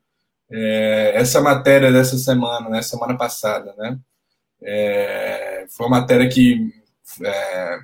É, 0.49 1.13
essa 1.15 1.41
matéria 1.41 1.91
dessa 1.91 2.17
semana, 2.17 2.69
né, 2.69 2.81
semana 2.81 3.17
passada, 3.17 3.73
né? 3.77 3.97
É, 4.61 5.65
foi 5.69 5.87
uma 5.87 5.99
matéria 5.99 6.29
que 6.29 6.73
é, 7.23 7.79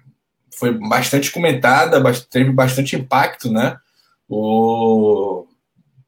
foi 0.56 0.72
bastante 0.72 1.32
comentada, 1.32 2.02
teve 2.30 2.52
bastante 2.52 2.96
impacto, 2.96 3.52
né? 3.52 3.78
O, 4.30 5.46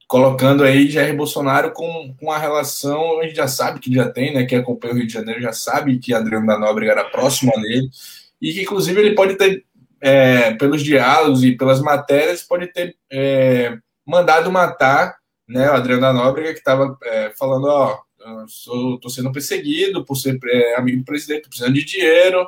colocando 0.07 0.63
aí 0.63 0.89
Jair 0.89 1.15
Bolsonaro 1.15 1.71
com, 1.71 2.15
com 2.19 2.31
a 2.31 2.37
relação, 2.37 3.19
a 3.19 3.23
gente 3.23 3.35
já 3.35 3.47
sabe 3.47 3.79
que 3.79 3.93
já 3.93 4.09
tem, 4.09 4.33
né? 4.33 4.45
Quem 4.45 4.59
acompanha 4.59 4.93
o 4.93 4.97
Rio 4.97 5.07
de 5.07 5.13
Janeiro 5.13 5.41
já 5.41 5.51
sabe 5.51 5.99
que 5.99 6.13
Adriano 6.13 6.45
da 6.45 6.57
Nóbrega 6.57 6.91
era 6.91 7.09
próximo 7.09 7.51
a 7.55 7.59
dele 7.59 7.89
e 8.41 8.53
que, 8.53 8.61
inclusive, 8.61 8.99
ele 8.99 9.15
pode 9.15 9.35
ter 9.35 9.65
é, 10.03 10.53
pelos 10.55 10.83
diálogos 10.83 11.45
e 11.45 11.55
pelas 11.55 11.79
matérias, 11.79 12.43
pode 12.43 12.67
ter 12.67 12.97
é, 13.09 13.77
mandado 14.05 14.51
matar 14.51 15.15
né, 15.47 15.71
o 15.71 15.75
Adriano 15.75 16.01
da 16.01 16.11
Nóbrega, 16.11 16.51
que 16.51 16.59
estava 16.59 16.97
é, 17.03 17.31
falando: 17.39 17.67
Ó, 17.67 17.97
estou 18.45 19.09
sendo 19.09 19.31
perseguido 19.31 20.03
por 20.03 20.15
ser 20.15 20.37
é, 20.45 20.75
amigo 20.75 20.99
do 20.99 21.05
presidente, 21.05 21.47
precisando 21.47 21.73
de 21.73 21.85
dinheiro, 21.85 22.45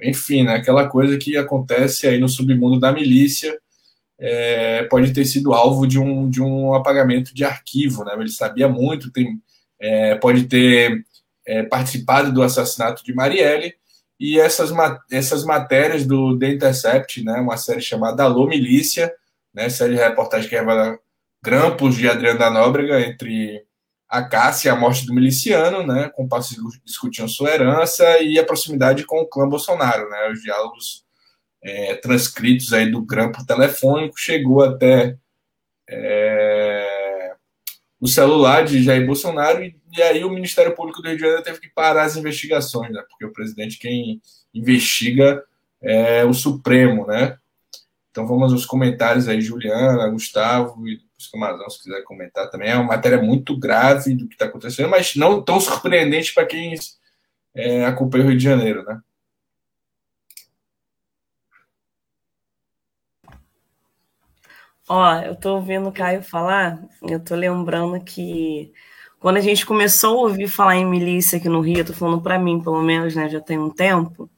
enfim, 0.00 0.44
né, 0.44 0.54
aquela 0.54 0.88
coisa 0.88 1.18
que 1.18 1.36
acontece 1.36 2.06
aí 2.06 2.18
no 2.18 2.28
submundo 2.28 2.80
da 2.80 2.90
milícia. 2.90 3.58
É, 4.18 4.84
pode 4.84 5.12
ter 5.12 5.26
sido 5.26 5.52
alvo 5.52 5.86
de 5.86 5.98
um, 5.98 6.30
de 6.30 6.40
um 6.40 6.72
apagamento 6.72 7.34
de 7.34 7.44
arquivo, 7.44 8.04
né? 8.04 8.14
Ele 8.16 8.30
sabia 8.30 8.68
muito, 8.68 9.10
tem, 9.10 9.42
é, 9.78 10.14
pode 10.14 10.44
ter 10.44 11.04
participado 11.68 12.32
do 12.32 12.42
assassinato 12.42 13.04
de 13.04 13.12
Marielle, 13.12 13.74
e 14.18 14.38
essas, 14.38 14.70
essas 15.10 15.44
matérias 15.44 16.06
do 16.06 16.38
The 16.38 16.48
Intercept, 16.48 17.24
né, 17.24 17.34
uma 17.40 17.56
série 17.56 17.80
chamada 17.80 18.22
Alô 18.22 18.46
Milícia, 18.46 19.12
né, 19.52 19.68
série 19.68 19.94
de 19.94 20.00
reportagem 20.00 20.48
que 20.48 20.56
revela 20.56 20.98
grampos 21.42 21.96
de 21.96 22.08
Adriano 22.08 22.38
da 22.38 22.50
Nóbrega 22.50 23.00
entre 23.00 23.64
a 24.08 24.22
Cássia 24.22 24.68
e 24.68 24.72
a 24.72 24.76
morte 24.76 25.06
do 25.06 25.14
miliciano, 25.14 25.86
né, 25.86 26.10
com 26.14 26.28
discutiam 26.84 27.26
sua 27.26 27.50
herança 27.50 28.20
e 28.20 28.38
a 28.38 28.44
proximidade 28.44 29.04
com 29.04 29.20
o 29.20 29.26
clã 29.26 29.48
Bolsonaro, 29.48 30.08
né, 30.08 30.30
os 30.30 30.40
diálogos 30.40 31.04
é, 31.62 31.94
transcritos 31.96 32.72
aí 32.72 32.90
do 32.90 33.04
grampo 33.04 33.44
telefônico 33.44 34.18
chegou 34.18 34.62
até 34.62 35.16
é, 35.88 36.53
o 38.04 38.08
celular 38.08 38.64
de 38.64 38.82
Jair 38.82 39.06
Bolsonaro 39.06 39.64
e 39.64 39.74
e 39.96 40.02
aí 40.02 40.24
o 40.24 40.30
Ministério 40.30 40.74
Público 40.74 41.00
do 41.00 41.08
Rio 41.08 41.16
de 41.16 41.22
Janeiro 41.22 41.42
teve 41.44 41.60
que 41.60 41.68
parar 41.68 42.02
as 42.02 42.16
investigações, 42.16 42.90
né? 42.92 43.02
Porque 43.08 43.24
o 43.24 43.32
presidente 43.32 43.78
quem 43.78 44.20
investiga 44.52 45.44
é 45.80 46.24
o 46.24 46.34
Supremo, 46.34 47.06
né? 47.06 47.38
Então 48.10 48.26
vamos 48.26 48.52
aos 48.52 48.66
comentários 48.66 49.28
aí, 49.28 49.40
Juliana, 49.40 50.08
Gustavo 50.08 50.88
e 50.88 50.96
depois 50.96 51.30
Camazão, 51.30 51.70
se 51.70 51.82
quiser 51.82 52.02
comentar 52.02 52.50
também. 52.50 52.70
É 52.70 52.74
uma 52.74 52.84
matéria 52.84 53.22
muito 53.22 53.56
grave 53.56 54.14
do 54.14 54.26
que 54.26 54.34
está 54.34 54.46
acontecendo, 54.46 54.88
mas 54.88 55.14
não 55.14 55.40
tão 55.40 55.60
surpreendente 55.60 56.34
para 56.34 56.46
quem 56.46 56.74
é, 57.54 57.84
acompanha 57.84 58.24
o 58.24 58.28
Rio 58.28 58.38
de 58.38 58.44
Janeiro, 58.44 58.84
né? 58.84 59.00
Ó, 64.88 65.14
eu 65.22 65.34
tô 65.36 65.54
ouvindo 65.56 65.88
o 65.88 65.92
Caio 65.92 66.22
falar, 66.22 66.86
eu 67.02 67.18
tô 67.22 67.34
lembrando 67.34 68.02
que 68.04 68.72
quando 69.18 69.38
a 69.38 69.40
gente 69.40 69.64
começou 69.64 70.18
a 70.18 70.22
ouvir 70.28 70.46
falar 70.48 70.76
em 70.76 70.84
milícia 70.86 71.38
aqui 71.38 71.48
no 71.48 71.60
Rio, 71.62 71.84
tô 71.86 71.94
falando 71.94 72.20
para 72.22 72.38
mim, 72.38 72.62
pelo 72.62 72.82
menos, 72.82 73.14
né, 73.16 73.28
já 73.30 73.40
tem 73.40 73.58
um 73.58 73.70
tempo, 73.70 74.28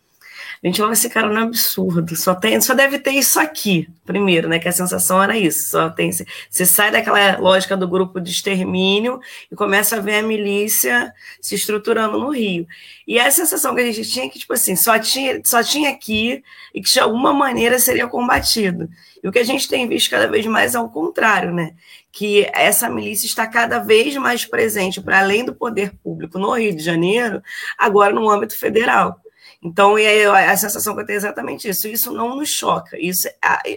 a 0.63 0.67
gente 0.67 0.81
olha 0.83 0.93
esse 0.93 1.09
cara 1.09 1.29
no 1.29 1.39
absurdo, 1.41 2.17
só 2.17 2.35
tem, 2.35 2.61
só 2.61 2.75
deve 2.75 2.99
ter 2.99 3.13
isso 3.13 3.39
aqui, 3.39 3.89
primeiro, 4.05 4.49
né, 4.49 4.59
que 4.59 4.69
a 4.69 4.73
sensação 4.73 5.23
era 5.23 5.37
isso, 5.37 5.71
só 5.71 5.91
tem, 5.91 6.11
você 6.11 6.67
sai 6.67 6.91
daquela 6.91 7.39
lógica 7.39 7.77
do 7.77 7.87
grupo 7.87 8.21
de 8.21 8.31
extermínio 8.31 9.21
e 9.51 9.55
começa 9.55 9.97
a 9.97 10.01
ver 10.01 10.17
a 10.17 10.23
milícia 10.23 11.13
se 11.41 11.55
estruturando 11.55 12.19
no 12.19 12.31
Rio. 12.31 12.67
E 13.07 13.21
a 13.21 13.31
sensação 13.31 13.75
que 13.75 13.81
a 13.81 13.93
gente 13.93 14.09
tinha 14.09 14.27
é 14.27 14.29
que, 14.29 14.39
tipo 14.39 14.53
assim, 14.53 14.75
só 14.75 14.99
tinha, 14.99 15.41
só 15.45 15.63
tinha 15.63 15.91
aqui 15.91 16.43
e 16.75 16.83
que 16.83 16.91
de 16.91 16.99
alguma 16.99 17.33
maneira 17.33 17.79
seria 17.79 18.09
combatido. 18.09 18.89
E 19.23 19.29
o 19.29 19.33
que 19.33 19.39
a 19.39 19.45
gente 19.45 19.69
tem 19.69 19.89
visto 19.89 20.11
cada 20.11 20.27
vez 20.27 20.45
mais 20.47 20.75
é 20.75 20.81
o 20.81 20.89
contrário, 20.89 21.53
né? 21.53 21.75
Que 22.11 22.51
essa 22.53 22.89
milícia 22.89 23.27
está 23.27 23.47
cada 23.47 23.79
vez 23.79 24.17
mais 24.17 24.45
presente, 24.45 25.01
para 25.01 25.21
além 25.21 25.45
do 25.45 25.55
poder 25.55 25.93
público 26.03 26.39
no 26.39 26.53
Rio 26.53 26.75
de 26.75 26.83
Janeiro, 26.83 27.43
agora 27.79 28.13
no 28.13 28.29
âmbito 28.29 28.57
federal. 28.59 29.21
Então, 29.63 29.97
a, 29.97 30.53
a 30.53 30.57
sensação 30.57 30.95
que 30.95 31.03
eu 31.03 31.07
tenho 31.07 31.17
é 31.17 31.19
exatamente 31.19 31.69
isso. 31.69 31.89
Isso 31.89 32.13
não 32.13 32.37
nos 32.37 32.49
choca. 32.49 32.99
Isso, 32.99 33.29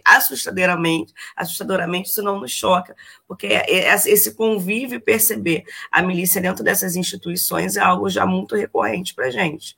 assustadoramente, 0.05 1.13
assustadoramente, 1.35 2.09
isso 2.09 2.21
não 2.21 2.39
nos 2.39 2.51
choca. 2.51 2.95
Porque 3.27 3.47
é, 3.47 3.65
é, 3.69 3.93
esse 3.93 4.35
convívio 4.35 5.01
perceber 5.01 5.63
a 5.91 6.01
milícia 6.01 6.41
dentro 6.41 6.63
dessas 6.63 6.95
instituições 6.95 7.77
é 7.77 7.81
algo 7.81 8.09
já 8.09 8.25
muito 8.25 8.55
recorrente 8.55 9.13
para 9.13 9.27
a 9.27 9.31
gente. 9.31 9.77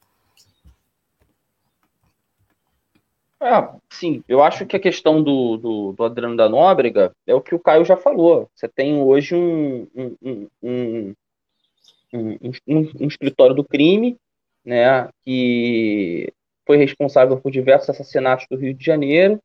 É, 3.44 3.70
sim, 3.90 4.24
eu 4.28 4.44
acho 4.44 4.68
que 4.68 4.76
a 4.76 4.80
questão 4.80 5.24
do, 5.24 5.58
do, 5.58 5.94
do, 5.94 6.04
Adriano 6.04 6.38
da 6.38 6.48
Nóbrega 6.48 7.12
é 7.26 7.34
o 7.34 7.42
que 7.42 7.56
o 7.56 7.60
Caio 7.60 7.84
já 7.84 7.98
falou. 7.98 8.48
Você 8.54 8.68
tem 8.68 9.02
hoje 9.02 9.34
um, 9.34 9.88
um, 9.96 10.48
um, 10.62 11.16
um 12.14 13.08
escritório 13.08 13.56
do 13.56 13.64
crime, 13.64 14.16
né, 14.66 15.10
que 15.24 16.32
foi 16.66 16.78
responsável 16.78 17.40
por 17.40 17.52
diversos 17.52 17.90
assassinatos 17.90 18.46
do 18.50 18.58
Rio 18.58 18.74
de 18.74 18.86
Janeiro. 18.86 19.40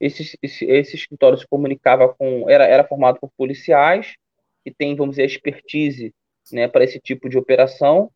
Esse, 0.00 0.38
esse, 0.42 0.64
esse 0.64 0.96
escritório 0.96 1.38
se 1.38 1.46
comunicava 1.46 2.12
com. 2.14 2.48
Era, 2.48 2.66
era 2.66 2.84
formado 2.84 3.18
por 3.20 3.30
policiais, 3.36 4.14
que 4.64 4.72
tem, 4.72 4.96
vamos 4.96 5.16
dizer, 5.16 5.26
expertise 5.26 6.14
né, 6.52 6.68
para 6.68 6.84
esse 6.84 6.98
tipo 6.98 7.28
de 7.28 7.38
operação. 7.38 8.10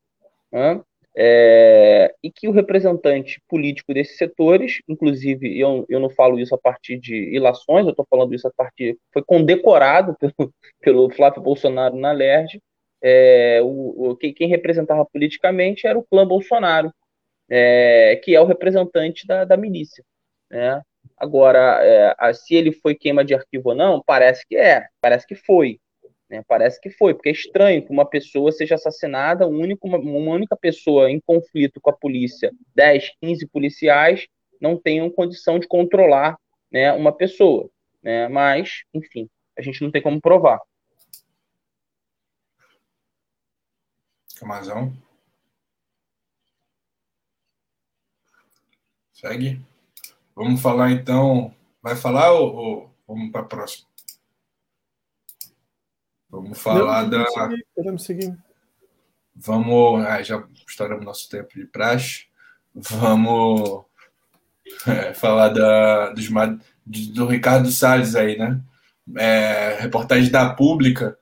Né? 0.50 0.80
É, 1.18 2.14
e 2.22 2.30
que 2.30 2.46
o 2.46 2.52
representante 2.52 3.40
político 3.48 3.94
desses 3.94 4.18
setores, 4.18 4.82
inclusive 4.86 5.58
eu, 5.58 5.86
eu 5.88 5.98
não 5.98 6.10
falo 6.10 6.38
isso 6.38 6.54
a 6.54 6.58
partir 6.58 6.98
de 6.98 7.34
ilações, 7.34 7.86
eu 7.86 7.90
estou 7.90 8.06
falando 8.10 8.34
isso 8.34 8.46
a 8.46 8.52
partir. 8.54 8.98
foi 9.10 9.22
condecorado 9.24 10.14
pelo, 10.18 10.52
pelo 10.82 11.10
Flávio 11.10 11.40
Bolsonaro 11.40 11.96
na 11.96 12.12
LERJ. 12.12 12.60
É, 13.02 13.60
o, 13.62 14.10
o, 14.10 14.16
quem 14.16 14.48
representava 14.48 15.04
politicamente 15.04 15.86
era 15.86 15.98
o 15.98 16.04
clã 16.04 16.26
Bolsonaro, 16.26 16.92
é, 17.48 18.16
que 18.22 18.34
é 18.34 18.40
o 18.40 18.46
representante 18.46 19.26
da, 19.26 19.44
da 19.44 19.56
milícia. 19.56 20.04
Né? 20.50 20.80
Agora, 21.16 21.80
é, 21.82 22.32
se 22.32 22.54
ele 22.54 22.72
foi 22.72 22.94
queima 22.94 23.24
de 23.24 23.34
arquivo 23.34 23.70
ou 23.70 23.74
não, 23.74 24.02
parece 24.04 24.46
que 24.46 24.56
é, 24.56 24.86
parece 25.00 25.26
que 25.26 25.34
foi. 25.34 25.78
Né? 26.28 26.42
Parece 26.46 26.80
que 26.80 26.90
foi, 26.90 27.14
porque 27.14 27.28
é 27.28 27.32
estranho 27.32 27.84
que 27.84 27.92
uma 27.92 28.08
pessoa 28.08 28.50
seja 28.50 28.74
assassinada, 28.74 29.46
um 29.46 29.60
único, 29.60 29.86
uma, 29.86 29.98
uma 29.98 30.34
única 30.34 30.56
pessoa 30.56 31.10
em 31.10 31.20
conflito 31.20 31.80
com 31.80 31.90
a 31.90 31.96
polícia, 31.96 32.50
10, 32.74 33.12
15 33.20 33.46
policiais, 33.46 34.26
não 34.60 34.76
tenham 34.76 35.10
condição 35.10 35.58
de 35.58 35.68
controlar 35.68 36.36
né, 36.70 36.92
uma 36.92 37.12
pessoa. 37.12 37.70
Né? 38.02 38.28
Mas, 38.28 38.82
enfim, 38.92 39.28
a 39.56 39.62
gente 39.62 39.82
não 39.82 39.90
tem 39.90 40.02
como 40.02 40.20
provar. 40.20 40.60
Camazão. 44.38 44.96
Segue. 49.12 49.64
Vamos 50.34 50.60
falar 50.60 50.90
então. 50.92 51.54
Vai 51.82 51.96
falar 51.96 52.32
ou, 52.32 52.54
ou 52.54 52.94
vamos 53.08 53.32
para 53.32 53.40
a 53.40 53.44
próxima? 53.44 53.88
Vamos 56.28 56.58
falar 56.58 57.04
Não, 57.04 57.10
da. 57.10 57.26
Seguir, 57.26 57.66
podemos 57.74 58.04
seguir. 58.04 58.38
Vamos. 59.34 60.04
Ah, 60.04 60.22
já 60.22 60.46
estouramos 60.68 61.04
nosso 61.04 61.28
tempo 61.30 61.54
de 61.54 61.64
praxe. 61.64 62.26
Vamos 62.74 63.84
é, 64.86 65.14
falar 65.14 65.48
da, 65.48 66.10
dos, 66.10 66.28
do 67.08 67.26
Ricardo 67.26 67.70
Salles 67.70 68.14
aí, 68.14 68.36
né? 68.36 68.60
É, 69.16 69.78
reportagem 69.80 70.30
da 70.30 70.52
Pública. 70.52 71.18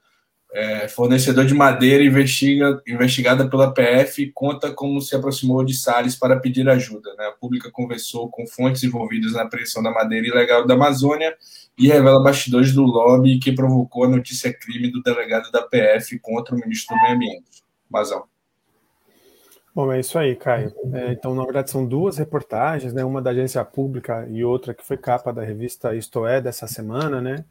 É, 0.56 0.86
fornecedor 0.86 1.44
de 1.44 1.52
madeira 1.52 2.04
investiga, 2.04 2.80
investigada 2.86 3.50
pela 3.50 3.74
PF 3.74 4.30
conta 4.32 4.70
como 4.72 5.00
se 5.00 5.16
aproximou 5.16 5.64
de 5.64 5.74
Salles 5.74 6.14
para 6.14 6.38
pedir 6.38 6.68
ajuda. 6.68 7.12
Né? 7.18 7.26
A 7.26 7.32
pública 7.32 7.72
conversou 7.72 8.28
com 8.28 8.46
fontes 8.46 8.84
envolvidas 8.84 9.32
na 9.32 9.42
apreensão 9.42 9.82
da 9.82 9.90
madeira 9.90 10.28
ilegal 10.28 10.64
da 10.64 10.74
Amazônia 10.74 11.36
e 11.76 11.88
revela 11.88 12.22
bastidores 12.22 12.72
do 12.72 12.82
lobby 12.82 13.40
que 13.40 13.50
provocou 13.50 14.04
a 14.04 14.08
notícia 14.08 14.54
crime 14.54 14.92
do 14.92 15.02
delegado 15.02 15.50
da 15.50 15.60
PF 15.60 16.20
contra 16.20 16.54
o 16.54 16.58
ministro 16.60 16.94
do 16.94 17.02
Meio 17.02 17.16
Ambiente. 17.16 17.64
Mazão. 17.90 18.24
Bom, 19.74 19.92
é 19.92 19.98
isso 19.98 20.16
aí, 20.16 20.36
Caio. 20.36 20.72
É, 20.92 21.10
então, 21.10 21.34
na 21.34 21.42
verdade, 21.42 21.68
são 21.68 21.84
duas 21.84 22.16
reportagens, 22.16 22.92
né? 22.92 23.04
Uma 23.04 23.20
da 23.20 23.30
agência 23.30 23.64
pública 23.64 24.24
e 24.30 24.44
outra 24.44 24.72
que 24.72 24.86
foi 24.86 24.96
capa 24.96 25.32
da 25.32 25.42
revista 25.42 25.96
Isto 25.96 26.24
É 26.24 26.40
dessa 26.40 26.68
semana, 26.68 27.20
né? 27.20 27.44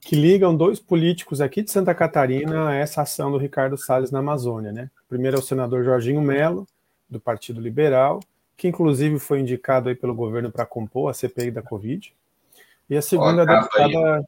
Que 0.00 0.16
ligam 0.16 0.56
dois 0.56 0.80
políticos 0.80 1.40
aqui 1.40 1.62
de 1.62 1.70
Santa 1.70 1.94
Catarina 1.94 2.68
a 2.68 2.74
essa 2.74 3.02
ação 3.02 3.30
do 3.30 3.38
Ricardo 3.38 3.76
Salles 3.76 4.10
na 4.10 4.20
Amazônia, 4.20 4.72
né? 4.72 4.90
Primeiro 5.08 5.36
é 5.36 5.40
o 5.40 5.42
senador 5.42 5.84
Jorginho 5.84 6.22
Melo, 6.22 6.66
do 7.08 7.20
Partido 7.20 7.60
Liberal, 7.60 8.20
que 8.56 8.68
inclusive 8.68 9.18
foi 9.18 9.40
indicado 9.40 9.88
aí 9.88 9.94
pelo 9.94 10.14
governo 10.14 10.50
para 10.50 10.64
compor 10.64 11.10
a 11.10 11.14
CPI 11.14 11.50
da 11.50 11.62
Covid. 11.62 12.14
E 12.88 12.96
a 12.96 13.02
segunda 13.02 13.42
a 13.42 13.44
deputada. 13.44 14.16
Aí. 14.16 14.24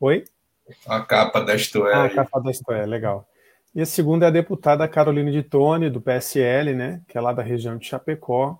Oi? 0.00 0.24
A 0.86 1.00
capa 1.00 1.40
da 1.40 1.54
Estoé. 1.54 1.94
Ah, 1.94 2.04
a 2.04 2.10
capa 2.10 2.40
da 2.40 2.50
Estoé, 2.50 2.86
legal. 2.86 3.26
E 3.74 3.80
a 3.80 3.86
segunda 3.86 4.26
é 4.26 4.28
a 4.28 4.32
deputada 4.32 4.86
Carolina 4.88 5.30
de 5.30 5.42
Tone, 5.42 5.90
do 5.90 6.00
PSL, 6.00 6.74
né, 6.74 7.00
que 7.08 7.16
é 7.16 7.20
lá 7.20 7.32
da 7.32 7.42
região 7.42 7.76
de 7.76 7.86
Chapecó. 7.86 8.58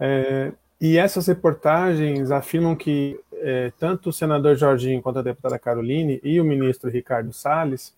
É, 0.00 0.52
e 0.80 0.98
essas 0.98 1.26
reportagens 1.26 2.30
afirmam 2.30 2.74
que 2.74 3.18
é, 3.40 3.72
tanto 3.78 4.10
o 4.10 4.12
senador 4.12 4.56
Jorginho 4.56 5.02
quanto 5.02 5.18
a 5.18 5.22
deputada 5.22 5.58
Caroline 5.58 6.20
e 6.22 6.40
o 6.40 6.44
ministro 6.44 6.90
Ricardo 6.90 7.32
Salles 7.32 7.94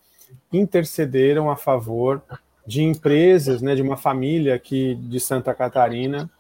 intercederam 0.53 1.51
a 1.51 1.57
favor 1.57 2.23
de 2.67 2.83
empresas, 2.83 3.63
né, 3.63 3.75
de 3.75 3.83
uma 3.83 3.97
família 3.97 4.55
aqui 4.55 4.95
de 4.95 5.19
Santa 5.19 5.55
Catarina, 5.55 6.31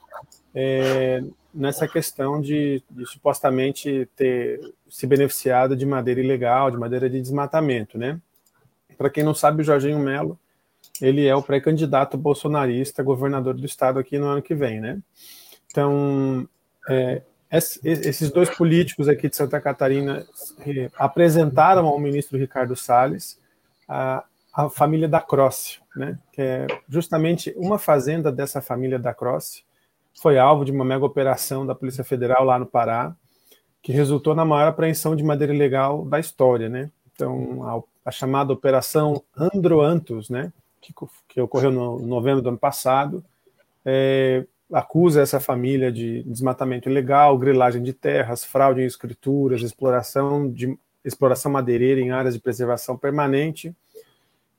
é, 0.55 1.23
nessa 1.55 1.89
questão 1.89 2.41
de, 2.41 2.83
de, 2.91 3.07
supostamente 3.07 4.09
ter 4.15 4.61
se 4.89 5.07
beneficiado 5.07 5.75
de 5.75 5.87
madeira 5.87 6.21
ilegal, 6.21 6.71
de 6.71 6.77
madeira 6.77 7.09
de 7.09 7.21
desmatamento, 7.21 7.97
né? 7.97 8.21
Para 8.97 9.09
quem 9.09 9.25
não 9.25 9.35
sabe, 9.35 9.63
o 9.63 9.65
Jorginho 9.65 9.99
Melo, 9.99 10.39
ele 11.01 11.27
é 11.27 11.35
o 11.35 11.43
pré-candidato 11.43 12.19
bolsonarista 12.19 13.03
governador 13.03 13.55
do 13.55 13.65
estado 13.65 13.99
aqui 13.99 14.19
no 14.19 14.27
ano 14.27 14.43
que 14.43 14.55
vem, 14.55 14.81
né? 14.81 15.01
Então, 15.71 16.49
é, 16.89 17.23
esses 17.51 18.31
dois 18.31 18.51
políticos 18.51 19.09
aqui 19.09 19.29
de 19.29 19.37
Santa 19.37 19.61
Catarina 19.61 20.27
é, 20.67 20.91
apresentaram 20.99 21.87
ao 21.87 21.99
ministro 21.99 22.39
Ricardo 22.39 22.77
Salles 22.77 23.41
a, 23.89 24.25
a 24.53 24.69
família 24.69 25.09
da 25.09 25.21
Croce, 25.21 25.79
né? 25.97 26.19
Que 26.33 26.43
é 26.43 26.67
justamente 26.89 27.55
uma 27.57 27.79
fazenda 27.79 28.31
dessa 28.31 28.61
família 28.61 28.99
da 28.99 29.15
Croce, 29.15 29.63
foi 30.21 30.37
alvo 30.37 30.65
de 30.65 30.73
uma 30.73 30.85
mega 30.85 31.05
operação 31.05 31.65
da 31.65 31.75
Polícia 31.75 32.05
Federal 32.05 32.45
lá 32.45 32.59
no 32.59 32.67
Pará, 32.67 33.15
que 33.81 33.93
resultou 33.93 34.35
na 34.35 34.45
maior 34.45 34.69
apreensão 34.69 35.15
de 35.15 35.23
madeira 35.23 35.55
ilegal 35.55 36.05
da 36.05 36.19
história, 36.19 36.69
né? 36.69 36.91
Então, 37.15 37.63
a, 38.05 38.09
a 38.09 38.11
chamada 38.11 38.53
Operação 38.53 39.23
Androantos, 39.37 40.29
né? 40.29 40.53
Que, 40.81 40.93
que 41.29 41.41
ocorreu 41.41 41.71
no 41.71 42.01
novembro 42.01 42.43
do 42.43 42.49
ano 42.49 42.59
passado, 42.59 43.25
é, 43.85 44.45
acusa 44.73 45.23
essa 45.23 45.41
família 45.41 45.91
de 45.91 46.23
desmatamento 46.25 46.89
ilegal, 46.89 47.39
grilagem 47.39 47.83
de 47.83 47.93
terras, 47.93 48.45
fraude 48.45 48.83
em 48.83 48.87
escrituras, 48.87 49.63
exploração 49.63 50.51
de 50.51 50.79
exploração 51.05 51.51
madeireira 51.51 52.01
em 52.01 52.11
áreas 52.11 52.35
de 52.35 52.41
preservação 52.41 52.97
permanente 52.97 53.75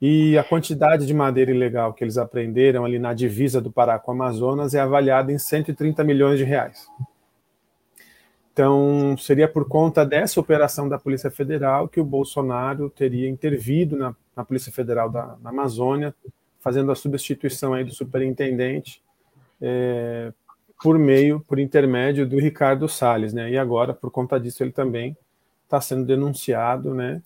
e 0.01 0.37
a 0.37 0.43
quantidade 0.43 1.05
de 1.05 1.13
madeira 1.13 1.51
ilegal 1.51 1.93
que 1.93 2.03
eles 2.03 2.17
apreenderam 2.17 2.85
ali 2.85 2.97
na 2.97 3.13
divisa 3.13 3.59
do 3.59 3.71
Pará 3.71 3.99
com 3.99 4.11
o 4.11 4.15
Amazonas 4.15 4.73
é 4.73 4.79
avaliada 4.79 5.31
em 5.31 5.37
130 5.37 6.03
milhões 6.03 6.39
de 6.39 6.45
reais. 6.45 6.87
Então, 8.51 9.15
seria 9.17 9.47
por 9.47 9.67
conta 9.67 10.05
dessa 10.05 10.39
operação 10.39 10.89
da 10.89 10.97
Polícia 10.97 11.29
Federal 11.29 11.87
que 11.87 11.99
o 11.99 12.05
Bolsonaro 12.05 12.89
teria 12.89 13.29
intervido 13.29 13.95
na, 13.95 14.15
na 14.35 14.43
Polícia 14.43 14.71
Federal 14.71 15.09
da 15.09 15.37
Amazônia, 15.43 16.15
fazendo 16.59 16.91
a 16.91 16.95
substituição 16.95 17.73
aí 17.73 17.83
do 17.83 17.93
superintendente 17.93 19.01
é, 19.61 20.31
por 20.81 20.97
meio, 20.97 21.39
por 21.41 21.59
intermédio 21.59 22.27
do 22.27 22.39
Ricardo 22.39 22.87
Salles, 22.87 23.33
né? 23.33 23.49
E 23.51 23.57
agora, 23.57 23.93
por 23.93 24.11
conta 24.11 24.39
disso, 24.39 24.63
ele 24.63 24.71
também 24.71 25.15
está 25.65 25.79
sendo 25.81 26.05
denunciado, 26.05 26.93
né? 26.93 27.21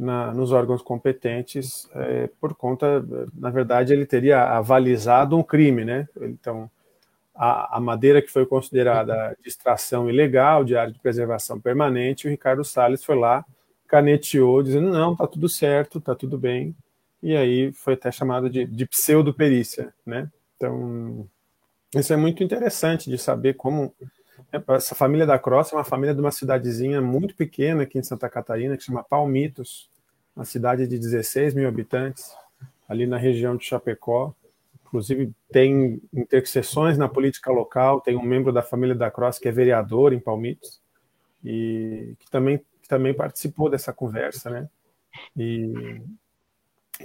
na, 0.00 0.32
nos 0.32 0.50
órgãos 0.50 0.80
competentes 0.80 1.86
é, 1.94 2.30
por 2.40 2.54
conta, 2.54 3.04
na 3.34 3.50
verdade, 3.50 3.92
ele 3.92 4.06
teria 4.06 4.42
avalizado 4.42 5.36
um 5.36 5.42
crime, 5.42 5.84
né? 5.84 6.08
Então, 6.22 6.70
a, 7.34 7.76
a, 7.76 7.80
madeira 7.80 8.22
que 8.22 8.30
foi 8.30 8.46
considerada 8.46 9.36
de 9.42 9.48
extração 9.48 10.08
ilegal, 10.08 10.64
de 10.64 10.74
área 10.74 10.90
de 10.90 10.98
preservação 10.98 11.60
permanente, 11.60 12.26
o 12.26 12.30
Ricardo 12.30 12.64
Salles 12.64 13.04
foi 13.04 13.14
lá, 13.14 13.44
caneteou, 13.86 14.62
dizendo, 14.62 14.88
não, 14.88 15.14
tá 15.14 15.26
tudo 15.26 15.50
certo, 15.50 16.00
tá 16.00 16.14
tudo 16.14 16.38
bem, 16.38 16.74
e 17.22 17.36
aí 17.36 17.70
foi 17.72 17.92
até 17.92 18.10
chamado 18.10 18.48
de, 18.48 18.64
de 18.64 18.86
pseudo-perícia, 18.86 19.92
né? 20.06 20.30
Então, 20.56 21.28
isso 21.94 22.12
é 22.12 22.16
muito 22.16 22.42
interessante 22.44 23.10
de 23.10 23.18
saber 23.18 23.54
como 23.54 23.92
é, 24.52 24.62
essa 24.74 24.94
família 24.94 25.26
da 25.26 25.38
Cross 25.38 25.72
é 25.72 25.76
uma 25.76 25.84
família 25.84 26.14
de 26.14 26.20
uma 26.20 26.30
cidadezinha 26.30 27.00
muito 27.00 27.34
pequena 27.34 27.82
aqui 27.82 27.98
em 27.98 28.02
Santa 28.02 28.28
Catarina, 28.28 28.76
que 28.76 28.84
chama 28.84 29.02
Palmitos, 29.02 29.90
uma 30.34 30.44
cidade 30.44 30.86
de 30.86 30.98
16 30.98 31.54
mil 31.54 31.68
habitantes, 31.68 32.32
ali 32.88 33.06
na 33.06 33.16
região 33.16 33.56
de 33.56 33.64
Chapecó. 33.64 34.34
Inclusive, 34.86 35.32
tem 35.52 36.00
interseções 36.12 36.98
na 36.98 37.08
política 37.08 37.50
local, 37.52 38.00
tem 38.00 38.16
um 38.16 38.22
membro 38.22 38.52
da 38.52 38.62
família 38.62 38.94
da 38.94 39.10
Cross 39.10 39.38
que 39.38 39.48
é 39.48 39.52
vereador 39.52 40.12
em 40.12 40.18
Palmitos, 40.18 40.80
e 41.44 42.14
que 42.18 42.30
também, 42.30 42.58
que 42.58 42.88
também 42.88 43.14
participou 43.14 43.70
dessa 43.70 43.92
conversa, 43.92 44.50
né? 44.50 44.68
E 45.36 46.00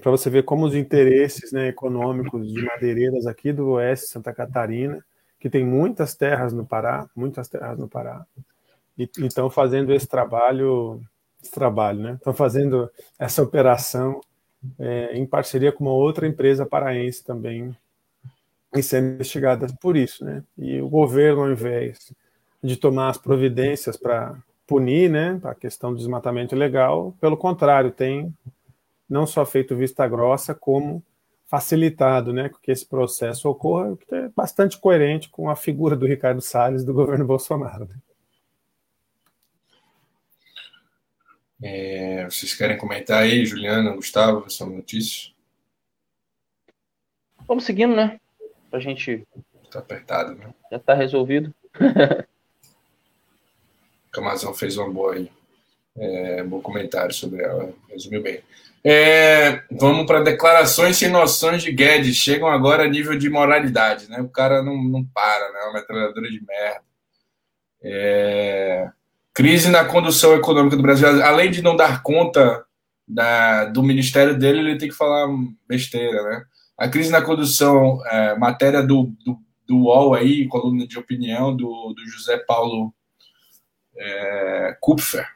para 0.01 0.11
você 0.11 0.29
ver 0.29 0.43
como 0.43 0.65
os 0.65 0.75
interesses 0.75 1.51
né, 1.51 1.69
econômicos 1.69 2.51
de 2.51 2.61
madeireiras 2.63 3.25
aqui 3.25 3.51
do 3.51 3.71
Oeste 3.71 4.07
Santa 4.07 4.33
Catarina 4.33 5.03
que 5.45 5.49
tem 5.49 5.63
muitas 5.63 6.15
terras 6.15 6.51
no 6.53 6.65
Pará, 6.65 7.07
muitas 7.15 7.47
terras 7.47 7.77
no 7.77 7.87
Pará, 7.87 8.25
e 8.97 9.07
estão 9.19 9.47
fazendo 9.47 9.93
esse 9.93 10.07
trabalho, 10.07 10.99
esse 11.39 11.51
trabalho, 11.51 11.99
né? 11.99 12.13
Estão 12.13 12.33
fazendo 12.33 12.89
essa 13.19 13.43
operação 13.43 14.21
é, 14.79 15.15
em 15.15 15.23
parceria 15.23 15.71
com 15.71 15.83
uma 15.83 15.93
outra 15.93 16.25
empresa 16.25 16.65
paraense 16.65 17.23
também, 17.23 17.77
e 18.73 18.81
sendo 18.81 19.13
investigada 19.13 19.67
por 19.79 19.95
isso, 19.95 20.25
né? 20.25 20.43
E 20.57 20.81
o 20.81 20.89
governo, 20.89 21.43
ao 21.43 21.51
invés 21.51 22.11
de 22.63 22.75
tomar 22.75 23.09
as 23.09 23.19
providências 23.19 23.95
para 23.95 24.35
punir, 24.65 25.11
né, 25.11 25.39
a 25.43 25.53
questão 25.53 25.91
do 25.91 25.97
desmatamento 25.99 26.55
ilegal, 26.55 27.13
pelo 27.21 27.37
contrário, 27.37 27.91
tem 27.91 28.33
não 29.09 29.25
só 29.25 29.45
feito 29.45 29.75
vista 29.75 30.07
grossa, 30.07 30.53
como 30.53 31.03
facilitado, 31.45 32.33
né, 32.33 32.49
que 32.61 32.71
esse 32.71 32.85
processo 32.85 33.47
ocorra, 33.47 33.91
o 33.91 33.97
que 33.97 34.13
é 34.13 34.29
bastante 34.29 34.79
coerente 34.79 35.29
com 35.29 35.49
a 35.49 35.55
figura 35.55 35.95
do 35.95 36.07
Ricardo 36.07 36.41
Salles 36.41 36.83
do 36.83 36.93
governo 36.93 37.25
Bolsonaro. 37.25 37.85
Né? 37.85 37.95
É, 41.61 42.25
vocês 42.25 42.53
querem 42.53 42.77
comentar 42.77 43.23
aí, 43.23 43.45
Juliana, 43.45 43.95
Gustavo, 43.95 44.45
essa 44.47 44.65
notícia? 44.65 45.31
Vamos 47.47 47.63
seguindo, 47.63 47.95
né? 47.95 48.19
Pra 48.69 48.79
gente. 48.79 49.25
Tá 49.71 49.79
apertado, 49.79 50.35
né? 50.35 50.53
Já 50.71 50.79
tá 50.79 50.93
resolvido. 50.93 51.53
Camazão 54.11 54.53
fez 54.53 54.77
uma 54.77 54.89
boa 54.89 55.13
aí. 55.13 55.31
É, 55.97 56.43
bom 56.43 56.61
comentário 56.61 57.13
sobre 57.13 57.43
ela, 57.43 57.73
resumiu 57.89 58.21
bem. 58.21 58.41
É, 58.87 59.63
vamos 59.71 60.05
para 60.05 60.21
declarações 60.21 60.95
sem 60.95 61.09
noções 61.09 61.63
de 61.63 61.71
Guedes. 61.71 62.17
Chegam 62.17 62.47
agora 62.47 62.83
a 62.83 62.87
nível 62.87 63.17
de 63.17 63.27
moralidade, 63.31 64.07
né? 64.07 64.21
O 64.21 64.29
cara 64.29 64.61
não, 64.61 64.77
não 64.83 65.03
para, 65.03 65.51
né? 65.51 65.59
É 65.61 65.63
uma 65.63 65.73
metralhadora 65.73 66.29
de 66.29 66.45
merda. 66.45 66.81
É, 67.83 68.91
crise 69.33 69.71
na 69.71 69.83
condução 69.85 70.35
econômica 70.35 70.75
do 70.75 70.83
Brasil. 70.83 71.07
Além 71.23 71.49
de 71.49 71.63
não 71.63 71.75
dar 71.75 72.03
conta 72.03 72.63
da, 73.07 73.65
do 73.65 73.81
ministério 73.81 74.37
dele, 74.37 74.59
ele 74.59 74.77
tem 74.77 74.89
que 74.89 74.95
falar 74.95 75.27
besteira, 75.67 76.21
né? 76.21 76.45
A 76.77 76.87
crise 76.87 77.09
na 77.09 77.23
condução, 77.23 78.05
é, 78.05 78.37
matéria 78.37 78.83
do, 78.83 79.11
do, 79.25 79.39
do 79.67 79.77
UOL 79.85 80.13
aí, 80.13 80.47
coluna 80.47 80.85
de 80.85 80.99
opinião 80.99 81.55
do, 81.55 81.91
do 81.91 82.07
José 82.07 82.37
Paulo 82.37 82.93
é, 83.97 84.77
Kupfer 84.79 85.35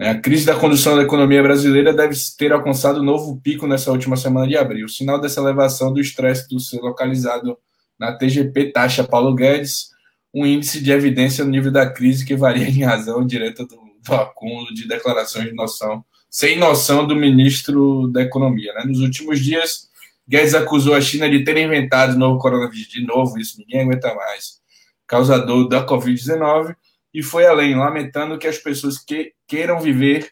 a 0.00 0.14
crise 0.14 0.46
da 0.46 0.54
condução 0.54 0.96
da 0.96 1.02
economia 1.02 1.42
brasileira 1.42 1.92
deve 1.92 2.14
ter 2.36 2.52
alcançado 2.52 3.00
um 3.00 3.04
novo 3.04 3.40
pico 3.40 3.66
nessa 3.66 3.90
última 3.90 4.16
semana 4.16 4.46
de 4.46 4.56
abril. 4.56 4.88
Sinal 4.88 5.20
dessa 5.20 5.40
elevação 5.40 5.92
do 5.92 6.00
estresse 6.00 6.48
do 6.48 6.60
ser 6.60 6.80
localizado 6.80 7.58
na 7.98 8.16
TGP 8.16 8.70
taxa 8.70 9.02
Paulo 9.02 9.34
Guedes, 9.34 9.88
um 10.32 10.46
índice 10.46 10.80
de 10.80 10.92
evidência 10.92 11.44
no 11.44 11.50
nível 11.50 11.72
da 11.72 11.90
crise 11.90 12.24
que 12.24 12.36
varia 12.36 12.68
em 12.68 12.84
razão 12.84 13.26
direta 13.26 13.66
do, 13.66 13.76
do 14.06 14.14
acúmulo 14.14 14.72
de 14.72 14.86
declarações 14.86 15.46
de 15.46 15.54
noção, 15.54 16.04
sem 16.30 16.56
noção 16.56 17.04
do 17.04 17.16
ministro 17.16 18.06
da 18.08 18.22
Economia. 18.22 18.72
Né? 18.74 18.84
Nos 18.84 19.00
últimos 19.00 19.40
dias, 19.40 19.88
Guedes 20.28 20.54
acusou 20.54 20.94
a 20.94 21.00
China 21.00 21.28
de 21.28 21.42
ter 21.42 21.56
inventado 21.56 22.14
o 22.14 22.18
novo 22.18 22.38
coronavírus, 22.38 22.88
de 22.88 23.04
novo, 23.04 23.36
isso 23.38 23.58
ninguém 23.58 23.80
aguenta 23.80 24.14
mais, 24.14 24.60
causador 25.08 25.68
da 25.68 25.84
Covid-19, 25.84 26.76
e 27.12 27.22
foi 27.22 27.46
além, 27.46 27.74
lamentando 27.74 28.38
que 28.38 28.46
as 28.46 28.58
pessoas 28.58 28.98
que, 28.98 29.32
queiram 29.46 29.80
viver 29.80 30.30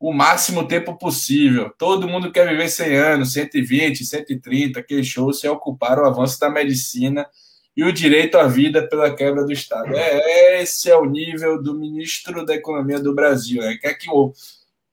o 0.00 0.12
máximo 0.12 0.66
tempo 0.66 0.96
possível. 0.96 1.72
Todo 1.76 2.08
mundo 2.08 2.30
quer 2.30 2.48
viver 2.48 2.68
100 2.68 2.96
anos, 2.96 3.32
120, 3.32 4.04
130, 4.04 4.82
queixou-se 4.82 5.46
ao 5.46 5.56
ocupar 5.56 5.98
o 5.98 6.06
avanço 6.06 6.38
da 6.38 6.48
medicina 6.48 7.26
e 7.76 7.84
o 7.84 7.92
direito 7.92 8.38
à 8.38 8.46
vida 8.46 8.86
pela 8.88 9.14
quebra 9.14 9.44
do 9.44 9.52
Estado. 9.52 9.94
É, 9.94 10.62
esse 10.62 10.90
é 10.90 10.96
o 10.96 11.04
nível 11.04 11.62
do 11.62 11.74
ministro 11.74 12.44
da 12.44 12.54
Economia 12.54 13.00
do 13.00 13.14
Brasil. 13.14 13.60
Né? 13.62 13.76
Quer 13.80 13.94
que 13.94 14.10
o, 14.10 14.32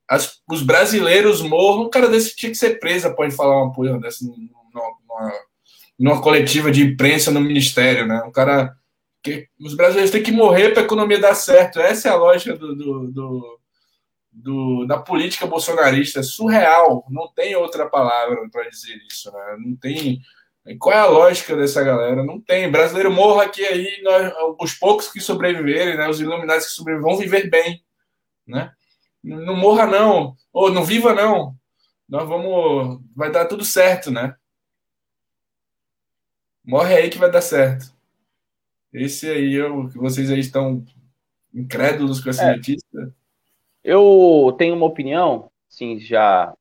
as, 0.08 0.40
os 0.50 0.62
brasileiros 0.62 1.42
morram, 1.42 1.86
um 1.86 1.90
cara 1.90 2.08
desse 2.08 2.36
tinha 2.36 2.52
que 2.52 2.58
ser 2.58 2.80
preso 2.80 3.16
pode 3.16 3.36
falar 3.36 3.64
uma 3.64 3.74
coisa 3.74 4.00
dessa 4.00 4.24
numa, 4.24 4.38
numa, 4.74 5.34
numa 5.98 6.22
coletiva 6.22 6.72
de 6.72 6.84
imprensa 6.84 7.32
no 7.32 7.42
ministério. 7.42 8.08
Né? 8.08 8.22
Um 8.24 8.32
cara 8.32 8.76
que 9.26 9.50
os 9.60 9.74
brasileiros 9.74 10.12
têm 10.12 10.22
que 10.22 10.32
morrer 10.32 10.70
para 10.70 10.84
a 10.84 10.86
economia 10.86 11.18
dar 11.18 11.34
certo. 11.34 11.80
Essa 11.80 12.10
é 12.10 12.12
a 12.12 12.16
lógica 12.16 12.56
do, 12.56 12.76
do, 12.76 13.12
do, 13.12 13.60
do, 14.32 14.86
da 14.86 15.00
política 15.00 15.48
bolsonarista. 15.48 16.20
É 16.20 16.24
surreal. 16.24 17.04
Não 17.10 17.28
tem 17.34 17.56
outra 17.56 17.90
palavra 17.90 18.48
para 18.52 18.70
dizer 18.70 18.96
isso. 19.10 19.32
Né? 19.32 19.58
Não 19.66 19.76
tem. 19.76 20.22
Qual 20.78 20.96
é 20.96 21.00
a 21.00 21.08
lógica 21.08 21.56
dessa 21.56 21.84
galera? 21.84 22.24
Não 22.24 22.40
tem. 22.40 22.70
Brasileiro 22.70 23.12
morra 23.12 23.46
aqui 23.46 23.66
aí, 23.66 24.00
nós, 24.04 24.32
os 24.62 24.74
poucos 24.76 25.12
que 25.12 25.20
sobreviverem, 25.20 25.98
né, 25.98 26.08
os 26.08 26.22
iluminados 26.22 26.68
que 26.68 26.72
sobreviverem, 26.72 27.12
vão 27.12 27.20
viver 27.20 27.50
bem. 27.50 27.84
Né? 28.46 28.72
Não, 29.24 29.56
morra, 29.56 29.88
não. 29.88 30.36
Ou 30.54 30.72
não 30.72 30.84
viva, 30.84 31.16
não. 31.16 31.56
Nós 32.08 32.28
vamos. 32.30 33.02
Vai 33.16 33.32
dar 33.32 33.46
tudo 33.46 33.66
certo, 33.66 34.12
né? 34.12 34.36
Morre 36.64 36.96
aí 36.96 37.10
que 37.10 37.18
vai 37.18 37.32
dar 37.32 37.42
certo. 37.42 37.95
Esse 38.96 39.30
aí, 39.30 39.54
eu, 39.54 39.90
vocês 39.90 40.32
aí 40.32 40.40
estão 40.40 40.82
incrédulos 41.54 42.24
com 42.24 42.30
essa 42.30 42.44
é, 42.44 42.56
notícia? 42.56 43.14
Eu 43.84 44.56
tenho 44.58 44.74
uma 44.74 44.86
opinião, 44.86 45.52
sim, 45.68 46.00
já 46.00 46.54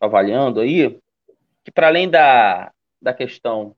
avaliando 0.00 0.60
aí, 0.60 0.98
que 1.62 1.70
para 1.70 1.88
além 1.88 2.08
da, 2.08 2.72
da 3.00 3.12
questão 3.12 3.76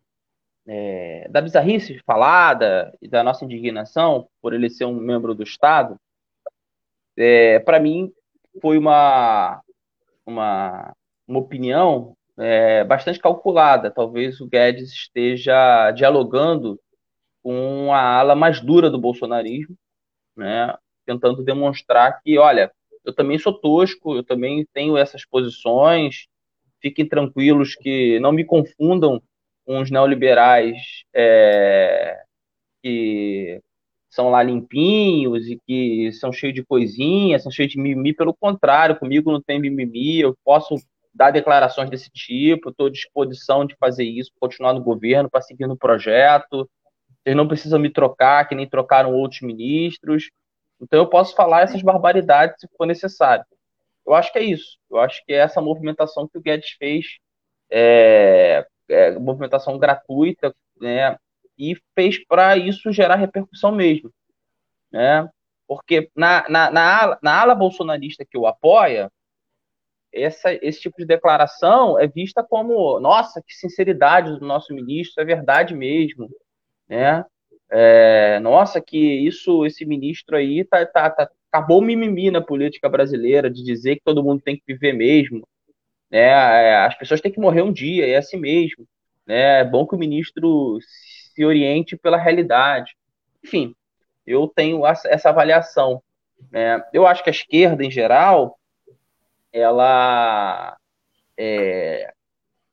é, 0.65 1.27
da 1.29 1.41
bizarrice 1.41 2.01
falada 2.07 2.97
e 3.03 3.09
da 3.09 3.25
nossa 3.25 3.45
indignação 3.45 4.29
por 4.41 4.55
ele 4.55 4.71
ser 4.71 4.85
um 4.85 4.95
membro 4.95 5.35
do 5.35 5.43
Estado, 5.43 5.99
é, 7.17 7.59
para 7.59 7.81
mim 7.81 8.13
foi 8.63 8.79
uma, 8.79 9.61
uma, 10.25 10.95
uma 11.27 11.39
opinião 11.41 12.17
é, 12.39 12.85
bastante 12.85 13.19
calculada. 13.19 13.91
Talvez 13.91 14.41
o 14.41 14.47
Guedes 14.47 14.93
esteja 14.93 15.91
dialogando 15.91 16.79
com 17.45 17.93
a 17.93 18.01
ala 18.01 18.35
mais 18.35 18.61
dura 18.61 18.89
do 18.91 18.99
bolsonarismo, 18.99 19.77
né, 20.35 20.75
tentando 21.07 21.45
demonstrar 21.45 22.21
que, 22.23 22.39
olha, 22.39 22.73
eu 23.05 23.15
também 23.15 23.39
sou 23.39 23.53
tosco, 23.53 24.17
eu 24.17 24.25
também 24.25 24.67
tenho 24.73 24.97
essas 24.97 25.27
posições, 25.27 26.27
fiquem 26.81 27.07
tranquilos 27.07 27.75
que 27.77 28.19
não 28.19 28.33
me 28.33 28.45
confundam 28.45 29.23
com 29.67 29.81
os 29.81 29.91
neoliberais 29.91 30.79
é, 31.15 32.23
que 32.83 33.61
são 34.09 34.31
lá 34.31 34.43
limpinhos 34.43 35.47
e 35.49 35.61
que 35.67 36.13
são 36.13 36.33
cheios 36.33 36.55
de 36.55 36.65
coisinha, 36.65 37.39
são 37.39 37.53
cheios 37.53 37.73
de 37.73 37.79
mimimi, 37.79 38.15
pelo 38.15 38.35
contrário, 38.35 38.99
comigo 38.99 39.31
não 39.31 39.43
tem 39.43 39.61
mimimi, 39.61 40.21
eu 40.21 40.35
posso 40.43 40.77
dar 41.13 41.31
declarações 41.31 41.91
desse 41.91 42.11
tipo, 42.11 42.71
estou 42.71 42.87
à 42.87 42.91
disposição 42.91 43.67
de 43.67 43.77
fazer 43.77 44.05
isso, 44.05 44.31
continuar 44.41 44.73
no 44.73 44.83
governo, 44.83 45.29
para 45.29 45.43
seguir 45.43 45.67
no 45.67 45.77
projeto, 45.77 46.69
vocês 47.25 47.35
não 47.35 47.49
precisam 47.49 47.79
me 47.79 47.91
trocar, 47.91 48.47
que 48.47 48.55
nem 48.55 48.69
trocaram 48.69 49.15
outros 49.15 49.41
ministros. 49.41 50.31
Então 50.81 50.99
eu 50.99 51.09
posso 51.09 51.35
falar 51.35 51.63
essas 51.63 51.81
barbaridades 51.81 52.61
se 52.61 52.69
for 52.77 52.87
necessário. 52.87 53.45
Eu 54.07 54.15
acho 54.15 54.31
que 54.31 54.39
é 54.39 54.43
isso. 54.43 54.79
Eu 54.91 54.99
acho 54.99 55.25
que 55.25 55.33
é 55.33 55.39
essa 55.39 55.61
movimentação 55.61 56.29
que 56.29 56.37
o 56.37 56.41
Guedes 56.41 56.73
fez, 56.79 57.19
é, 57.71 58.67
é 58.89 59.19
movimentação 59.19 59.79
gratuita, 59.79 60.55
né? 60.79 61.17
E 61.59 61.75
fez 61.95 62.23
para 62.27 62.57
isso 62.59 62.93
gerar 62.93 63.15
repercussão 63.17 63.73
mesmo, 63.73 64.13
né? 64.93 65.27
Porque 65.67 66.11
na, 66.15 66.47
na, 66.51 66.71
na, 66.71 67.03
ala, 67.03 67.19
na 67.23 67.41
ala 67.41 67.55
bolsonarista 67.55 68.25
que 68.25 68.37
o 68.37 68.47
apoia, 68.47 69.11
essa, 70.13 70.53
esse 70.53 70.81
tipo 70.81 70.97
de 70.99 71.07
declaração 71.07 71.99
é 71.99 72.07
vista 72.07 72.45
como, 72.45 73.01
nossa, 73.01 73.43
que 73.43 73.55
sinceridade 73.55 74.39
do 74.39 74.47
nosso 74.47 74.75
ministro, 74.75 75.23
é 75.23 75.25
verdade 75.25 75.75
mesmo, 75.75 76.29
né? 76.89 77.25
É, 77.71 78.39
nossa, 78.41 78.81
que 78.81 78.99
isso, 78.99 79.65
esse 79.67 79.85
ministro 79.85 80.37
aí 80.37 80.65
tá, 80.65 80.85
tá, 80.87 81.11
tá, 81.11 81.31
acabou 81.51 81.79
o 81.79 81.83
mimimi 81.83 82.31
na 82.31 82.41
política 82.41 82.89
brasileira 82.89 83.51
de 83.51 83.65
dizer 83.65 83.97
que 83.97 84.05
todo 84.05 84.23
mundo 84.23 84.43
tem 84.43 84.57
que 84.57 84.63
viver 84.67 84.93
mesmo, 84.93 85.47
né? 86.11 86.21
É, 86.21 86.77
as 86.85 86.97
pessoas 86.97 87.21
têm 87.21 87.33
que 87.33 87.41
morrer 87.41 87.63
um 87.63 87.73
dia, 87.73 88.07
é 88.07 88.17
assim 88.17 88.37
mesmo, 88.37 88.87
né? 89.27 89.61
É 89.61 89.65
bom 89.65 89.87
que 89.87 89.95
o 89.95 89.99
ministro 89.99 90.79
se 91.35 91.45
oriente 91.45 91.97
pela 91.97 92.17
realidade. 92.17 92.97
Enfim, 93.43 93.75
eu 94.27 94.49
tenho 94.49 94.87
essa 94.87 95.29
avaliação. 95.31 96.03
Né? 96.51 96.83
Eu 96.93 97.07
acho 97.07 97.23
que 97.23 97.31
a 97.31 97.33
esquerda, 97.33 97.85
em 97.85 97.91
geral, 97.91 98.59
ela 99.53 100.77
é, 101.37 102.13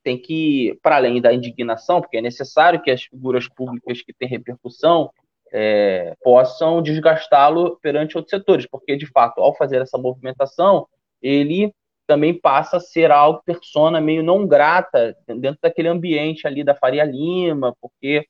tem 0.04 0.18
que, 0.18 0.78
para 0.82 0.96
além 0.98 1.22
da 1.22 1.34
indignação, 1.34 2.02
porque 2.02 2.18
é 2.18 2.22
necessário 2.22 2.82
que 2.82 2.92
as 2.92 3.04
figuras 3.04 3.48
públicas 3.48 4.02
que 4.02 4.14
têm 4.14 4.28
repercussão 4.28 5.12
é, 5.54 6.16
possam 6.24 6.82
desgastá-lo 6.82 7.78
perante 7.82 8.18
outros 8.18 8.32
setores, 8.32 8.66
porque, 8.66 8.96
de 8.96 9.06
fato, 9.06 9.42
ao 9.42 9.56
fazer 9.56 9.82
essa 9.82 9.98
movimentação, 9.98 10.88
ele 11.22 11.74
também 12.08 12.34
passa 12.34 12.78
a 12.78 12.80
ser 12.80 13.12
algo 13.12 13.42
persona 13.46 14.02
meio 14.02 14.24
não 14.24 14.46
grata 14.48 15.16
dentro 15.28 15.60
daquele 15.62 15.88
ambiente 15.88 16.46
ali 16.48 16.64
da 16.64 16.76
Faria 16.76 17.04
Lima, 17.06 17.76
porque 17.80 18.26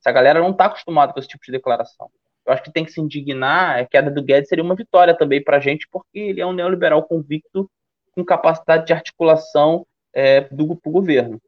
Essa 0.00 0.12
galera 0.12 0.40
não 0.40 0.50
está 0.50 0.66
acostumada 0.66 1.12
com 1.12 1.18
esse 1.18 1.28
tipo 1.28 1.44
de 1.44 1.52
declaração. 1.52 2.10
Eu 2.46 2.52
acho 2.52 2.62
que 2.62 2.72
tem 2.72 2.84
que 2.84 2.92
se 2.92 3.00
indignar. 3.00 3.78
A 3.78 3.86
queda 3.86 4.10
do 4.10 4.22
Guedes 4.22 4.48
seria 4.48 4.64
uma 4.64 4.74
vitória 4.74 5.16
também 5.16 5.42
para 5.44 5.58
a 5.58 5.60
gente, 5.60 5.86
porque 5.90 6.18
ele 6.18 6.40
é 6.40 6.46
um 6.46 6.52
neoliberal 6.52 7.02
convicto 7.02 7.70
com 8.12 8.24
capacidade 8.24 8.86
de 8.86 8.92
articulação 8.92 9.86
é, 10.14 10.42
do 10.42 10.66
governo. 10.84 11.40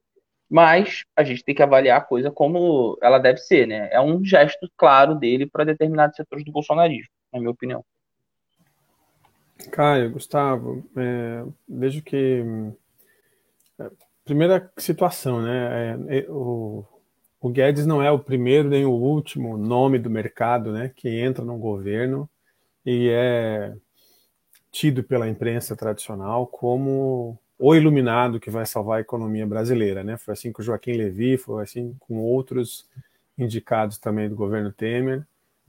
Mas 0.49 1.05
a 1.17 1.25
gente 1.25 1.43
tem 1.43 1.55
que 1.55 1.63
avaliar 1.63 1.99
a 1.99 2.05
coisa 2.05 2.31
como 2.31 2.99
ela 3.01 3.19
deve 3.19 3.39
ser, 3.39 3.67
né? 3.67 3.89
É 3.91 4.01
um 4.01 4.23
gesto 4.23 4.71
claro 4.77 5.15
dele 5.15 5.47
para 5.47 5.65
determinados 5.65 6.17
setores 6.17 6.45
do 6.45 6.53
bolsonarismo, 6.53 7.09
na 7.33 7.39
minha 7.39 7.51
opinião. 7.51 7.83
Caio, 9.71 10.11
Gustavo, 10.11 10.85
é, 10.97 11.45
vejo 11.69 12.03
que 12.03 12.45
é, 13.79 13.91
primeira 14.25 14.71
situação, 14.77 15.41
né? 15.41 15.97
É, 16.09 16.19
é, 16.19 16.31
o, 16.31 16.85
o 17.41 17.49
Guedes 17.49 17.87
não 17.87 18.03
é 18.03 18.11
o 18.11 18.19
primeiro 18.19 18.69
nem 18.69 18.85
o 18.85 18.93
último 18.93 19.57
nome 19.57 19.99
do 19.99 20.11
mercado, 20.11 20.73
né? 20.73 20.93
Que 20.95 21.09
entra 21.21 21.45
no 21.45 21.57
governo 21.57 22.29
e 22.85 23.09
é 23.11 23.75
tido 24.71 25.03
pela 25.03 25.29
imprensa 25.29 25.77
tradicional 25.77 26.47
como 26.47 27.39
o 27.65 27.77
iluminado 27.77 28.41
que 28.41 28.51
vai 28.51 28.67
salvar 28.67 28.99
a 28.99 29.01
economia 29.01 29.47
brasileira, 29.47 30.03
né? 30.03 30.17
Foi 30.17 30.35
assim 30.35 30.51
com 30.51 30.65
Joaquim 30.65 30.95
Levy, 30.95 31.37
foi 31.37 31.63
assim 31.63 31.95
com 32.01 32.19
outros 32.19 32.89
indicados 33.39 33.99
também 33.99 34.29
do 34.29 34.35
governo 34.35 34.73
Temer. 34.73 35.25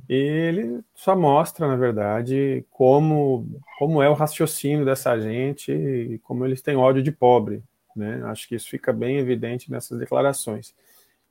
E 0.09 0.15
ele 0.15 0.83
só 0.95 1.15
mostra, 1.15 1.67
na 1.67 1.75
verdade, 1.75 2.65
como, 2.71 3.47
como 3.77 4.01
é 4.01 4.09
o 4.09 4.15
raciocínio 4.15 4.83
dessa 4.83 5.19
gente 5.19 5.71
e 5.71 6.17
como 6.23 6.43
eles 6.43 6.63
têm 6.63 6.75
ódio 6.75 7.03
de 7.03 7.11
pobre. 7.11 7.61
Né? 7.95 8.23
Acho 8.25 8.47
que 8.47 8.55
isso 8.55 8.67
fica 8.71 8.91
bem 8.91 9.19
evidente 9.19 9.69
nessas 9.69 9.99
declarações. 9.99 10.73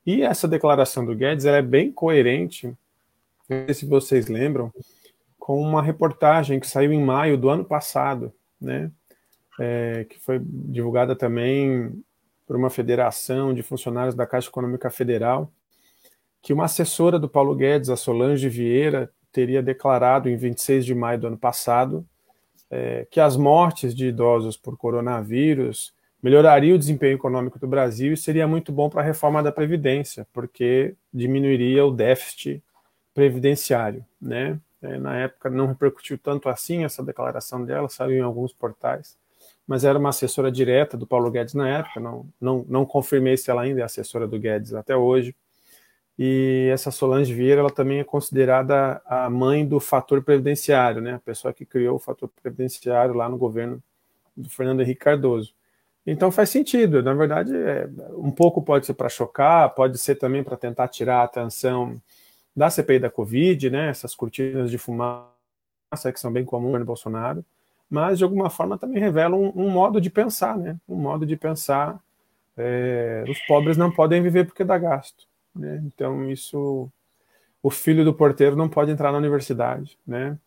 E 0.07 0.23
essa 0.23 0.47
declaração 0.47 1.05
do 1.05 1.17
Guedes 1.17 1.45
é 1.45 1.61
bem 1.61 1.91
coerente, 1.91 2.69
não 2.69 2.77
sei 3.67 3.75
se 3.75 3.85
vocês 3.85 4.29
lembram, 4.29 4.73
com 5.41 5.61
uma 5.61 5.83
reportagem 5.83 6.61
que 6.61 6.69
saiu 6.69 6.93
em 6.93 7.03
maio 7.03 7.37
do 7.37 7.51
ano 7.51 7.65
passado, 7.65 8.33
né? 8.61 8.93
É, 9.61 10.07
que 10.09 10.19
foi 10.19 10.41
divulgada 10.45 11.15
também 11.15 12.03
por 12.47 12.57
uma 12.57 12.71
federação 12.71 13.53
de 13.53 13.63
funcionários 13.63 14.15
da 14.15 14.27
Caixa 14.27 14.49
Econômica 14.49 14.91
Federal, 14.91 15.51
que 16.41 16.53
uma 16.53 16.65
assessora 16.65 17.19
do 17.19 17.29
Paulo 17.29 17.55
Guedes, 17.55 17.91
a 17.91 17.97
Solange 17.97 18.49
Vieira, 18.49 19.11
teria 19.31 19.63
declarado 19.63 20.29
em 20.29 20.37
26 20.37 20.85
de 20.85 20.95
maio 20.95 21.21
do 21.21 21.27
ano 21.29 21.39
passado 21.39 22.07
é, 22.73 23.07
que 23.11 23.21
as 23.21 23.37
mortes 23.37 23.95
de 23.95 24.07
idosos 24.07 24.57
por 24.57 24.79
coronavírus 24.79 25.93
melhoraria 26.23 26.75
o 26.75 26.79
desempenho 26.79 27.17
econômico 27.17 27.59
do 27.59 27.67
Brasil 27.67 28.15
e 28.15 28.17
seria 28.17 28.49
muito 28.49 28.73
bom 28.73 28.89
para 28.89 29.03
a 29.03 29.05
reforma 29.05 29.43
da 29.43 29.53
Previdência, 29.53 30.27
porque 30.33 30.95
diminuiria 31.13 31.85
o 31.85 31.91
déficit 31.91 32.63
previdenciário. 33.13 34.05
Né? 34.21 34.59
É, 34.81 34.99
na 34.99 35.17
época 35.19 35.51
não 35.51 35.67
repercutiu 35.67 36.17
tanto 36.17 36.49
assim 36.49 36.85
essa 36.85 37.03
declaração 37.03 37.63
dela, 37.63 37.91
saiu 37.91 38.17
em 38.17 38.23
alguns 38.23 38.55
portais, 38.55 39.19
mas 39.67 39.85
era 39.85 39.99
uma 39.99 40.11
assessora 40.11 40.51
direta 40.51 40.97
do 40.97 41.07
Paulo 41.07 41.31
Guedes 41.31 41.55
na 41.55 41.69
época, 41.69 42.01
não, 42.01 42.27
não, 42.41 42.65
não 42.69 42.85
confirmei 42.85 43.37
se 43.37 43.51
ela 43.51 43.63
ainda 43.63 43.81
é 43.81 43.85
assessora 43.85 44.27
do 44.27 44.39
Guedes 44.39 44.75
até 44.75 44.97
hoje. 44.97 45.35
E 46.19 46.69
essa 46.73 46.91
Solange 46.91 47.33
Vieira, 47.33 47.61
ela 47.61 47.71
também 47.71 48.01
é 48.01 48.05
considerada 48.05 49.01
a 49.07 49.31
mãe 49.31 49.67
do 49.67 49.81
fator 49.81 50.23
previdenciário, 50.23 51.01
né? 51.01 51.15
A 51.15 51.19
pessoa 51.19 51.55
que 51.55 51.65
criou 51.65 51.97
o 51.97 51.99
fator 51.99 52.29
previdenciário 52.43 53.15
lá 53.15 53.29
no 53.29 53.39
governo 53.39 53.83
do 54.37 54.49
Fernando 54.51 54.83
Henrique 54.83 55.01
Cardoso. 55.01 55.55
Então 56.07 56.33
faz 56.33 56.51
sentido, 56.51 57.03
na 57.03 57.15
verdade, 57.15 57.55
é, 57.57 57.89
um 58.17 58.31
pouco 58.31 58.61
pode 58.61 58.87
ser 58.87 58.95
para 58.95 59.09
chocar, 59.09 59.73
pode 59.75 59.99
ser 59.99 60.17
também 60.17 60.43
para 60.43 60.57
tentar 60.57 60.89
tirar 60.89 61.21
a 61.21 61.25
atenção 61.25 62.01
da 62.55 62.69
CPI 62.69 62.99
da 62.99 63.11
Covid, 63.11 63.71
né? 63.71 63.89
Essas 63.89 64.15
cortinas 64.15 64.71
de 64.71 64.79
fumaça 64.79 65.33
que 66.13 66.21
são 66.21 66.33
bem 66.33 66.45
comuns 66.45 66.79
no 66.79 66.85
Bolsonaro, 66.85 67.45
mas 67.93 68.17
de 68.17 68.25
alguma 68.25 68.49
forma 68.49 68.79
também 68.79 68.99
revelam 68.99 69.39
um, 69.39 69.67
um 69.67 69.69
modo 69.69 70.01
de 70.01 70.09
pensar, 70.09 70.57
né? 70.57 70.79
Um 70.89 70.97
modo 70.97 71.27
de 71.27 71.37
pensar. 71.37 72.01
É, 72.57 73.23
os 73.29 73.39
pobres 73.41 73.77
não 73.77 73.91
podem 73.93 74.23
viver 74.23 74.47
porque 74.47 74.65
dá 74.65 74.79
gasto. 74.79 75.27
Né? 75.55 75.83
Então, 75.85 76.31
isso. 76.31 76.89
O 77.63 77.69
filho 77.69 78.03
do 78.03 78.15
porteiro 78.15 78.57
não 78.57 78.67
pode 78.67 78.91
entrar 78.91 79.13
na 79.13 79.19
universidade. 79.19 79.99
Né? 80.07 80.39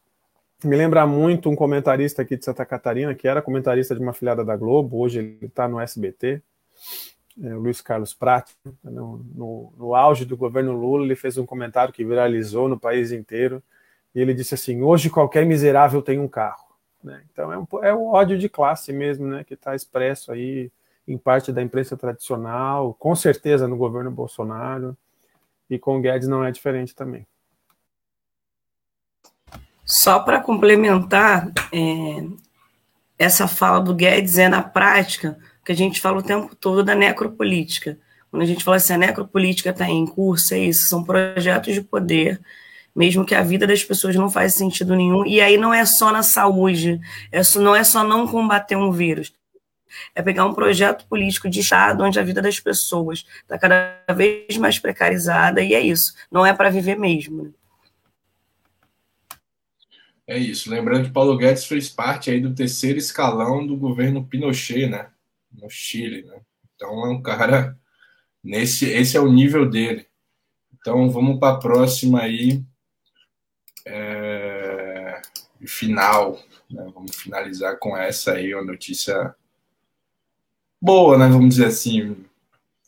Me 0.63 0.75
lembra 0.75 1.05
muito 1.05 1.47
um 1.47 1.55
comentarista 1.55 2.23
aqui 2.23 2.35
de 2.35 2.43
Santa 2.43 2.65
Catarina, 2.65 3.13
que 3.13 3.27
era 3.27 3.43
comentarista 3.43 3.93
de 3.93 4.01
uma 4.01 4.11
filiada 4.11 4.43
da 4.43 4.57
Globo, 4.57 4.97
hoje 4.97 5.19
ele 5.19 5.37
está 5.45 5.67
no 5.67 5.79
SBT, 5.79 6.41
é, 7.43 7.53
Luiz 7.53 7.79
Carlos 7.79 8.15
Prat. 8.15 8.49
No, 8.83 9.23
no, 9.35 9.73
no 9.77 9.93
auge 9.93 10.25
do 10.25 10.35
governo 10.35 10.73
Lula, 10.73 11.05
ele 11.05 11.15
fez 11.15 11.37
um 11.37 11.45
comentário 11.45 11.93
que 11.93 12.03
viralizou 12.03 12.67
no 12.67 12.79
país 12.79 13.11
inteiro. 13.11 13.61
E 14.15 14.19
ele 14.19 14.33
disse 14.33 14.55
assim: 14.55 14.81
hoje 14.81 15.11
qualquer 15.11 15.45
miserável 15.45 16.01
tem 16.01 16.17
um 16.17 16.27
carro. 16.27 16.64
Né? 17.05 17.21
Então 17.31 17.53
é, 17.53 17.57
um, 17.57 17.67
é 17.83 17.93
o 17.93 18.07
ódio 18.07 18.37
de 18.37 18.49
classe 18.49 18.91
mesmo, 18.91 19.27
né, 19.27 19.43
que 19.43 19.53
está 19.53 19.75
expresso 19.75 20.31
aí 20.31 20.71
em 21.07 21.19
parte 21.19 21.51
da 21.51 21.61
imprensa 21.61 21.95
tradicional, 21.95 22.95
com 22.95 23.15
certeza 23.15 23.67
no 23.67 23.77
governo 23.77 24.09
Bolsonaro, 24.09 24.97
e 25.69 25.77
com 25.77 25.97
o 25.97 26.01
Guedes 26.01 26.27
não 26.27 26.43
é 26.43 26.51
diferente 26.51 26.95
também. 26.95 27.27
Só 29.85 30.19
para 30.19 30.41
complementar, 30.41 31.51
é, 31.71 32.27
essa 33.19 33.47
fala 33.47 33.79
do 33.79 33.93
Guedes 33.93 34.39
é 34.39 34.49
na 34.49 34.63
prática 34.63 35.37
que 35.63 35.71
a 35.71 35.75
gente 35.75 36.01
fala 36.01 36.17
o 36.17 36.23
tempo 36.23 36.55
todo 36.55 36.83
da 36.83 36.95
necropolítica. 36.95 37.99
Quando 38.31 38.41
a 38.41 38.45
gente 38.45 38.63
fala 38.63 38.77
assim, 38.77 38.93
a 38.93 38.97
necropolítica 38.97 39.69
está 39.69 39.87
em 39.87 40.07
curso, 40.07 40.55
é 40.55 40.59
isso, 40.59 40.87
são 40.87 41.03
projetos 41.03 41.71
de 41.71 41.81
poder, 41.81 42.41
mesmo 42.95 43.25
que 43.25 43.35
a 43.35 43.43
vida 43.43 43.67
das 43.67 43.83
pessoas 43.83 44.15
não 44.15 44.29
faz 44.29 44.53
sentido 44.53 44.95
nenhum. 44.95 45.25
E 45.25 45.41
aí 45.41 45.57
não 45.57 45.73
é 45.73 45.85
só 45.85 46.11
na 46.11 46.23
saúde, 46.23 46.99
é 47.31 47.43
só, 47.43 47.59
não 47.59 47.75
é 47.75 47.83
só 47.83 48.03
não 48.03 48.27
combater 48.27 48.75
um 48.75 48.91
vírus, 48.91 49.33
é 50.13 50.21
pegar 50.21 50.45
um 50.45 50.53
projeto 50.53 51.05
político 51.07 51.49
de 51.49 51.59
Estado 51.59 52.03
onde 52.03 52.19
a 52.19 52.23
vida 52.23 52.41
das 52.41 52.59
pessoas 52.59 53.25
está 53.41 53.57
cada 53.57 54.01
vez 54.15 54.57
mais 54.57 54.79
precarizada, 54.79 55.61
e 55.61 55.73
é 55.73 55.79
isso. 55.79 56.13
Não 56.31 56.45
é 56.45 56.53
para 56.53 56.69
viver 56.69 56.97
mesmo. 56.97 57.43
Né? 57.43 57.51
É 60.27 60.37
isso. 60.37 60.69
Lembrando 60.69 61.05
que 61.05 61.13
Paulo 61.13 61.37
Guedes 61.37 61.65
fez 61.65 61.89
parte 61.89 62.31
aí 62.31 62.39
do 62.39 62.55
terceiro 62.55 62.97
escalão 62.97 63.65
do 63.65 63.77
governo 63.77 64.25
Pinochet, 64.25 64.87
né? 64.87 65.09
No 65.51 65.69
Chile, 65.69 66.23
né? 66.23 66.41
Então 66.75 67.05
é 67.05 67.09
um 67.09 67.21
cara 67.21 67.77
nesse, 68.43 68.89
esse 68.89 69.15
é 69.15 69.19
o 69.19 69.31
nível 69.31 69.69
dele. 69.69 70.07
Então 70.73 71.09
vamos 71.09 71.39
para 71.39 71.55
a 71.55 71.59
próxima 71.59 72.21
aí, 72.21 72.63
é, 73.85 75.21
final. 75.65 76.39
Né? 76.69 76.85
Vamos 76.93 77.15
finalizar 77.15 77.77
com 77.77 77.97
essa 77.97 78.33
aí, 78.33 78.53
uma 78.53 78.63
notícia 78.63 79.35
boa, 80.81 81.17
né? 81.17 81.27
Vamos 81.27 81.55
dizer 81.55 81.67
assim. 81.67 82.25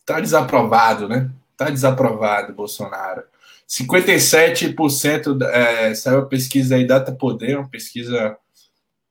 Tá 0.05 0.19
desaprovado, 0.19 1.07
né? 1.07 1.29
Tá 1.55 1.69
desaprovado 1.69 2.53
Bolsonaro. 2.53 3.23
57% 3.67 5.41
é, 5.45 5.93
saiu 5.93 6.19
a 6.19 6.25
pesquisa 6.25 6.75
aí 6.75 6.87
Data 6.87 7.11
Poder, 7.11 7.57
uma 7.57 7.67
pesquisa 7.67 8.37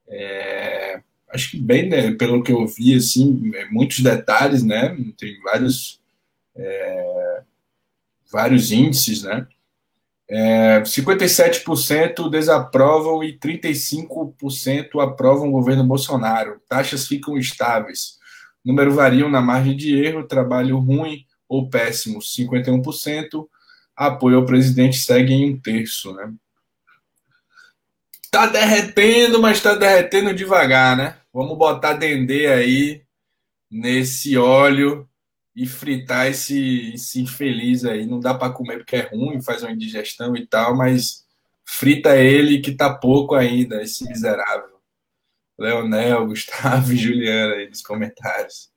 é, 0.09 1.03
acho 1.29 1.51
que 1.51 1.59
bem, 1.59 1.89
né, 1.89 2.13
pelo 2.13 2.43
que 2.43 2.53
eu 2.53 2.67
vi, 2.67 2.95
assim, 2.95 3.51
é, 3.55 3.67
muitos 3.67 4.01
detalhes, 4.01 4.63
né? 4.63 4.97
Tem 5.19 5.39
vários 5.43 6.01
é, 6.55 7.43
vários 8.31 8.73
índices, 8.73 9.23
né? 9.23 9.47
É, 10.29 10.81
57% 10.81 12.29
desaprovam 12.29 13.23
e 13.23 13.39
35% 13.39 15.01
aprovam 15.01 15.49
o 15.49 15.53
governo 15.53 15.85
Bolsonaro. 15.85 16.61
Taxas 16.69 17.07
ficam 17.07 17.39
estáveis. 17.39 18.19
Número 18.65 18.93
variam 18.93 19.29
na 19.29 19.41
margem 19.41 19.77
de 19.77 19.97
erro, 19.97 20.27
trabalho 20.27 20.79
ruim 20.79 21.25
ou 21.49 21.71
péssimo, 21.71 22.19
51%. 22.19 23.47
Apoio 23.95 24.39
ao 24.39 24.45
presidente 24.45 24.97
segue 24.97 25.33
em 25.33 25.55
um 25.55 25.61
terço, 25.61 26.13
né? 26.13 26.33
Tá 28.31 28.47
derretendo, 28.47 29.41
mas 29.41 29.61
tá 29.63 29.75
derretendo 29.75 30.35
devagar, 30.35 30.97
né? 30.97 31.17
Vamos 31.33 31.57
botar 31.57 31.95
dendê 31.95 32.49
aí 32.49 33.03
nesse 33.71 34.37
óleo 34.37 35.09
e 35.57 35.67
fritar 35.67 36.27
esse, 36.27 36.93
esse 36.93 37.23
infeliz 37.23 37.85
aí. 37.87 38.07
Não 38.07 38.21
dá 38.21 38.35
para 38.35 38.53
comer 38.53 38.77
porque 38.79 38.97
é 38.97 39.09
ruim, 39.09 39.41
faz 39.41 39.63
uma 39.63 39.73
indigestão 39.73 40.37
e 40.37 40.47
tal, 40.47 40.77
mas 40.77 41.25
frita 41.65 42.17
ele 42.17 42.61
que 42.61 42.73
tá 42.73 42.93
pouco 42.95 43.35
ainda, 43.35 43.83
esse 43.83 44.05
miserável. 44.05 44.77
Leonel, 45.59 46.27
Gustavo 46.29 46.93
e 46.93 46.97
Juliana 46.97 47.55
aí 47.55 47.69
nos 47.71 47.81
comentários. 47.81 48.71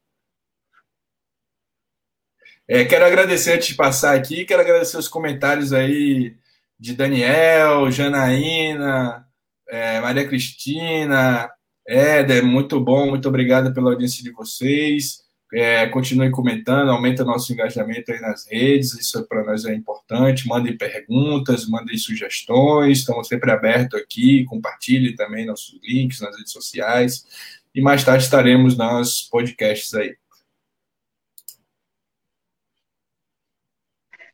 É, 2.65 2.85
quero 2.85 3.03
agradecer 3.03 3.53
antes 3.53 3.67
de 3.67 3.75
passar 3.75 4.15
aqui, 4.15 4.45
quero 4.45 4.61
agradecer 4.61 4.97
os 4.97 5.07
comentários 5.07 5.73
aí 5.73 6.37
de 6.79 6.93
Daniel, 6.93 7.91
Janaína, 7.91 9.27
é, 9.67 9.99
Maria 9.99 10.25
Cristina, 10.27 11.51
Éder, 11.85 12.45
muito 12.45 12.79
bom, 12.79 13.09
muito 13.09 13.27
obrigado 13.27 13.73
pela 13.73 13.91
audiência 13.91 14.23
de 14.23 14.31
vocês. 14.31 15.28
É, 15.51 15.87
continue 15.87 16.29
comentando, 16.29 16.91
aumenta 16.91 17.25
nosso 17.25 17.51
engajamento 17.51 18.11
aí 18.11 18.21
nas 18.21 18.45
redes, 18.47 18.93
isso 18.93 19.25
para 19.27 19.43
nós 19.43 19.65
é 19.65 19.73
importante. 19.73 20.47
Mandem 20.47 20.77
perguntas, 20.77 21.67
mandem 21.67 21.97
sugestões, 21.97 22.99
estamos 22.99 23.27
sempre 23.27 23.51
abertos 23.51 23.99
aqui. 23.99 24.45
Compartilhe 24.45 25.15
também 25.15 25.47
nossos 25.47 25.79
links 25.83 26.21
nas 26.21 26.37
redes 26.37 26.51
sociais. 26.51 27.25
E 27.73 27.81
mais 27.81 28.03
tarde 28.03 28.23
estaremos 28.23 28.77
nos 28.77 29.23
podcasts 29.23 29.93
aí. 29.95 30.15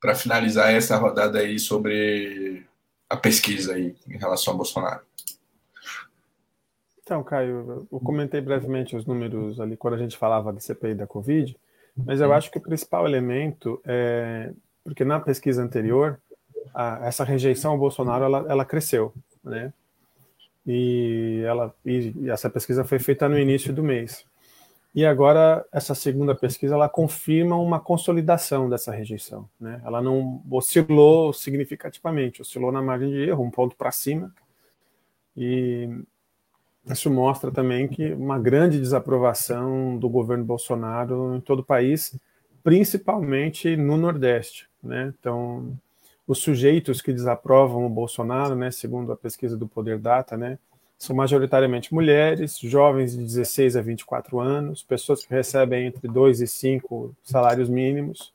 Para 0.01 0.15
finalizar 0.15 0.73
essa 0.73 0.97
rodada 0.97 1.39
aí 1.39 1.57
sobre 1.57 2.65
a 3.09 3.15
pesquisa 3.15 3.73
aí 3.73 3.95
em 4.07 4.17
relação 4.17 4.53
a 4.53 4.57
Bolsonaro. 4.57 5.01
Então, 7.05 7.23
Caio, 7.23 7.87
eu 7.91 7.99
comentei 7.99 8.41
brevemente 8.41 8.95
os 8.95 9.05
números 9.05 9.59
ali 9.59 9.77
quando 9.77 9.93
a 9.93 9.97
gente 9.99 10.17
falava 10.17 10.51
da 10.51 10.59
CPI 10.59 10.95
da 10.95 11.05
Covid, 11.05 11.55
mas 11.95 12.19
eu 12.19 12.33
acho 12.33 12.49
que 12.49 12.57
o 12.57 12.61
principal 12.61 13.05
elemento 13.05 13.79
é 13.85 14.51
porque 14.83 15.05
na 15.05 15.19
pesquisa 15.19 15.61
anterior 15.61 16.19
a, 16.73 17.05
essa 17.05 17.23
rejeição 17.23 17.73
ao 17.73 17.77
Bolsonaro 17.77 18.23
ela, 18.23 18.45
ela 18.49 18.65
cresceu, 18.65 19.13
né? 19.43 19.71
E 20.65 21.43
ela 21.45 21.71
e 21.85 22.27
essa 22.27 22.49
pesquisa 22.49 22.83
foi 22.83 22.97
feita 22.97 23.29
no 23.29 23.37
início 23.37 23.71
do 23.71 23.83
mês. 23.83 24.25
E 24.95 25.05
agora 25.05 25.63
essa 25.71 25.93
segunda 25.93 26.33
pesquisa 26.33 26.73
ela 26.73 26.89
confirma 26.89 27.55
uma 27.55 27.79
consolidação 27.79 28.67
dessa 28.67 28.91
rejeição, 28.91 29.47
né? 29.61 29.79
Ela 29.85 30.01
não 30.01 30.41
oscilou 30.49 31.31
significativamente, 31.33 32.41
oscilou 32.41 32.71
na 32.71 32.81
margem 32.81 33.11
de 33.11 33.29
erro, 33.29 33.43
um 33.43 33.51
ponto 33.51 33.75
para 33.75 33.91
cima. 33.91 34.33
E 35.37 35.87
isso 36.87 37.09
mostra 37.09 37.51
também 37.51 37.87
que 37.87 38.13
uma 38.13 38.37
grande 38.37 38.79
desaprovação 38.79 39.97
do 39.97 40.07
governo 40.07 40.43
Bolsonaro 40.43 41.35
em 41.35 41.41
todo 41.41 41.59
o 41.59 41.63
país, 41.63 42.17
principalmente 42.63 43.75
no 43.75 43.97
Nordeste. 43.97 44.67
Né? 44.83 45.13
Então, 45.19 45.75
os 46.27 46.39
sujeitos 46.39 47.01
que 47.01 47.13
desaprovam 47.13 47.85
o 47.85 47.89
Bolsonaro, 47.89 48.55
né, 48.55 48.71
segundo 48.71 49.11
a 49.11 49.17
pesquisa 49.17 49.57
do 49.57 49.67
Poder 49.67 49.97
Data, 49.97 50.37
né, 50.37 50.57
são 50.97 51.15
majoritariamente 51.15 51.93
mulheres, 51.93 52.57
jovens 52.59 53.11
de 53.11 53.23
16 53.23 53.75
a 53.75 53.81
24 53.81 54.39
anos, 54.39 54.81
pessoas 54.81 55.25
que 55.25 55.33
recebem 55.33 55.87
entre 55.87 56.07
2 56.07 56.41
e 56.41 56.47
5 56.47 57.13
salários 57.23 57.69
mínimos, 57.69 58.33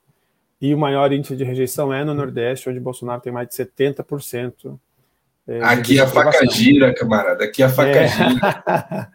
e 0.61 0.75
o 0.75 0.79
maior 0.79 1.11
índice 1.13 1.35
de 1.37 1.43
rejeição 1.43 1.93
é 1.93 2.05
no 2.05 2.13
Nordeste, 2.13 2.69
onde 2.69 2.79
Bolsonaro 2.79 3.23
tem 3.23 3.33
mais 3.33 3.49
de 3.49 3.55
70% 3.55 4.79
é, 5.51 5.65
aqui 5.65 5.99
a 5.99 6.07
faca 6.07 6.47
gira, 6.47 6.95
camarada. 6.95 7.43
Aqui 7.43 7.61
a 7.61 7.69
faca 7.69 7.89
é. 7.91 8.07
gira. 8.07 9.11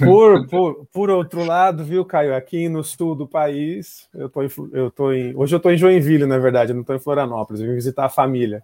por, 0.02 0.46
por, 0.46 0.86
por 0.86 1.10
outro 1.10 1.44
lado, 1.44 1.84
viu, 1.84 2.02
Caio? 2.02 2.34
Aqui 2.34 2.66
no 2.66 2.82
sul 2.82 3.14
do 3.14 3.28
país, 3.28 4.08
eu 4.14 4.30
tô 4.30 4.42
em, 4.42 4.48
eu 4.72 4.90
tô 4.90 5.12
em, 5.12 5.36
hoje 5.36 5.54
eu 5.54 5.58
estou 5.58 5.70
em 5.70 5.76
Joinville, 5.76 6.24
na 6.24 6.38
verdade, 6.38 6.70
eu 6.70 6.74
não 6.74 6.80
estou 6.80 6.96
em 6.96 7.00
Florianópolis, 7.00 7.60
eu 7.60 7.68
vim 7.68 7.74
visitar 7.74 8.06
a 8.06 8.08
família. 8.08 8.62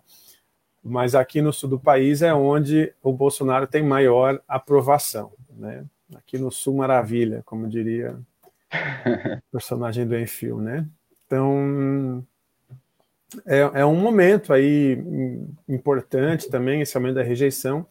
Mas 0.83 1.15
aqui 1.15 1.43
no 1.43 1.53
sul 1.53 1.69
do 1.69 1.79
país 1.79 2.23
é 2.23 2.33
onde 2.33 2.91
o 3.03 3.13
Bolsonaro 3.13 3.67
tem 3.67 3.83
maior 3.83 4.41
aprovação. 4.49 5.33
Né? 5.55 5.85
Aqui 6.15 6.39
no 6.39 6.51
sul, 6.51 6.77
maravilha, 6.77 7.43
como 7.45 7.69
diria 7.69 8.17
o 8.73 9.53
personagem 9.53 10.07
do 10.07 10.19
Enfio, 10.19 10.63
né? 10.63 10.87
Então, 11.27 12.25
é, 13.45 13.81
é 13.81 13.87
um 13.87 13.97
momento 13.97 14.53
aí 14.53 14.99
importante 15.69 16.49
também, 16.49 16.81
esse 16.81 16.97
aumento 16.97 17.17
da 17.17 17.23
rejeição, 17.23 17.87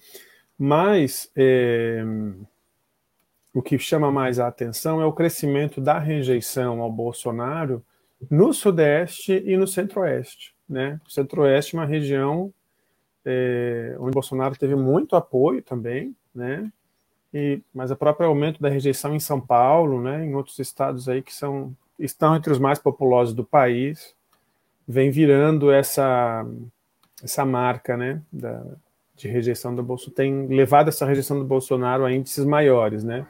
mas 0.58 1.30
é, 1.36 2.04
o 3.54 3.62
que 3.62 3.78
chama 3.78 4.12
mais 4.12 4.40
a 4.40 4.48
atenção 4.48 5.02
é 5.02 5.06
o 5.06 5.14
crescimento 5.14 5.82
da 5.82 6.00
rejeição 6.00 6.82
ao 6.82 6.92
Bolsonaro 6.92 7.84
no 8.30 8.54
Sudeste 8.54 9.44
e 9.46 9.58
no 9.58 9.68
Centro-Oeste. 9.68 10.56
Né? 10.68 11.00
O 11.06 11.12
Centro-Oeste 11.12 11.76
é 11.76 11.80
uma 11.80 11.86
região 11.86 12.54
é, 13.26 13.96
onde 14.00 14.14
Bolsonaro 14.14 14.56
teve 14.56 14.76
muito 14.76 15.16
apoio 15.16 15.62
também, 15.62 16.16
né? 16.34 16.72
E, 17.34 17.62
mas 17.74 17.92
o 17.92 17.96
próprio 17.96 18.30
aumento 18.30 18.62
da 18.62 18.70
rejeição 18.70 19.14
em 19.14 19.20
São 19.20 19.42
Paulo, 19.42 20.02
né, 20.02 20.24
em 20.24 20.36
outros 20.36 20.58
estados 20.58 21.10
aí 21.10 21.22
que 21.22 21.34
são 21.34 21.76
estão 22.00 22.36
entre 22.36 22.52
os 22.52 22.60
mais 22.60 22.80
populosos 22.80 23.34
do 23.34 23.44
país, 23.44 24.16
vem 24.88 25.10
virando 25.10 25.72
essa 25.72 26.46
essa 27.24 27.46
marca, 27.46 27.98
né, 27.98 28.22
da, 28.32 28.64
de 29.16 29.28
rejeição 29.28 29.76
do 29.76 29.82
Bolsonaro, 29.82 30.16
tem 30.16 30.48
levado 30.48 30.90
essa 30.90 31.06
rejeição 31.06 31.40
do 31.40 31.46
Bolsonaro 31.46 32.06
a 32.06 32.12
índices 32.12 32.46
maiores, 32.46 33.04
né? 33.04 33.26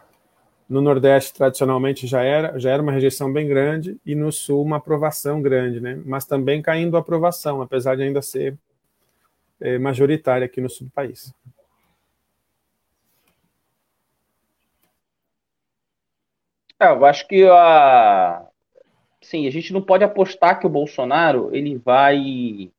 No 0.67 0.81
Nordeste, 0.81 1.33
tradicionalmente, 1.33 2.07
já 2.07 2.23
era, 2.23 2.57
já 2.59 2.71
era 2.71 2.81
uma 2.81 2.91
rejeição 2.91 3.31
bem 3.31 3.47
grande, 3.47 3.97
e 4.03 4.15
no 4.15 4.31
Sul, 4.31 4.63
uma 4.63 4.77
aprovação 4.77 5.41
grande, 5.41 5.79
né? 5.79 6.01
Mas 6.03 6.25
também 6.25 6.61
caindo 6.61 6.97
a 6.97 6.99
aprovação, 6.99 7.61
apesar 7.61 7.95
de 7.95 8.01
ainda 8.03 8.21
ser 8.21 8.57
é, 9.61 9.77
majoritária 9.77 10.45
aqui 10.45 10.59
no 10.59 10.69
sul 10.69 10.87
do 10.87 10.91
país. 10.91 11.33
É, 16.79 16.87
eu 16.89 17.05
acho 17.05 17.27
que 17.27 17.47
a, 17.47 18.45
sim, 19.25 19.47
a 19.47 19.51
gente 19.51 19.73
não 19.73 19.81
pode 19.81 20.03
apostar 20.03 20.59
que 20.59 20.67
o 20.67 20.69
Bolsonaro 20.69 21.49
ele 21.53 21.77
vai 21.77 22.71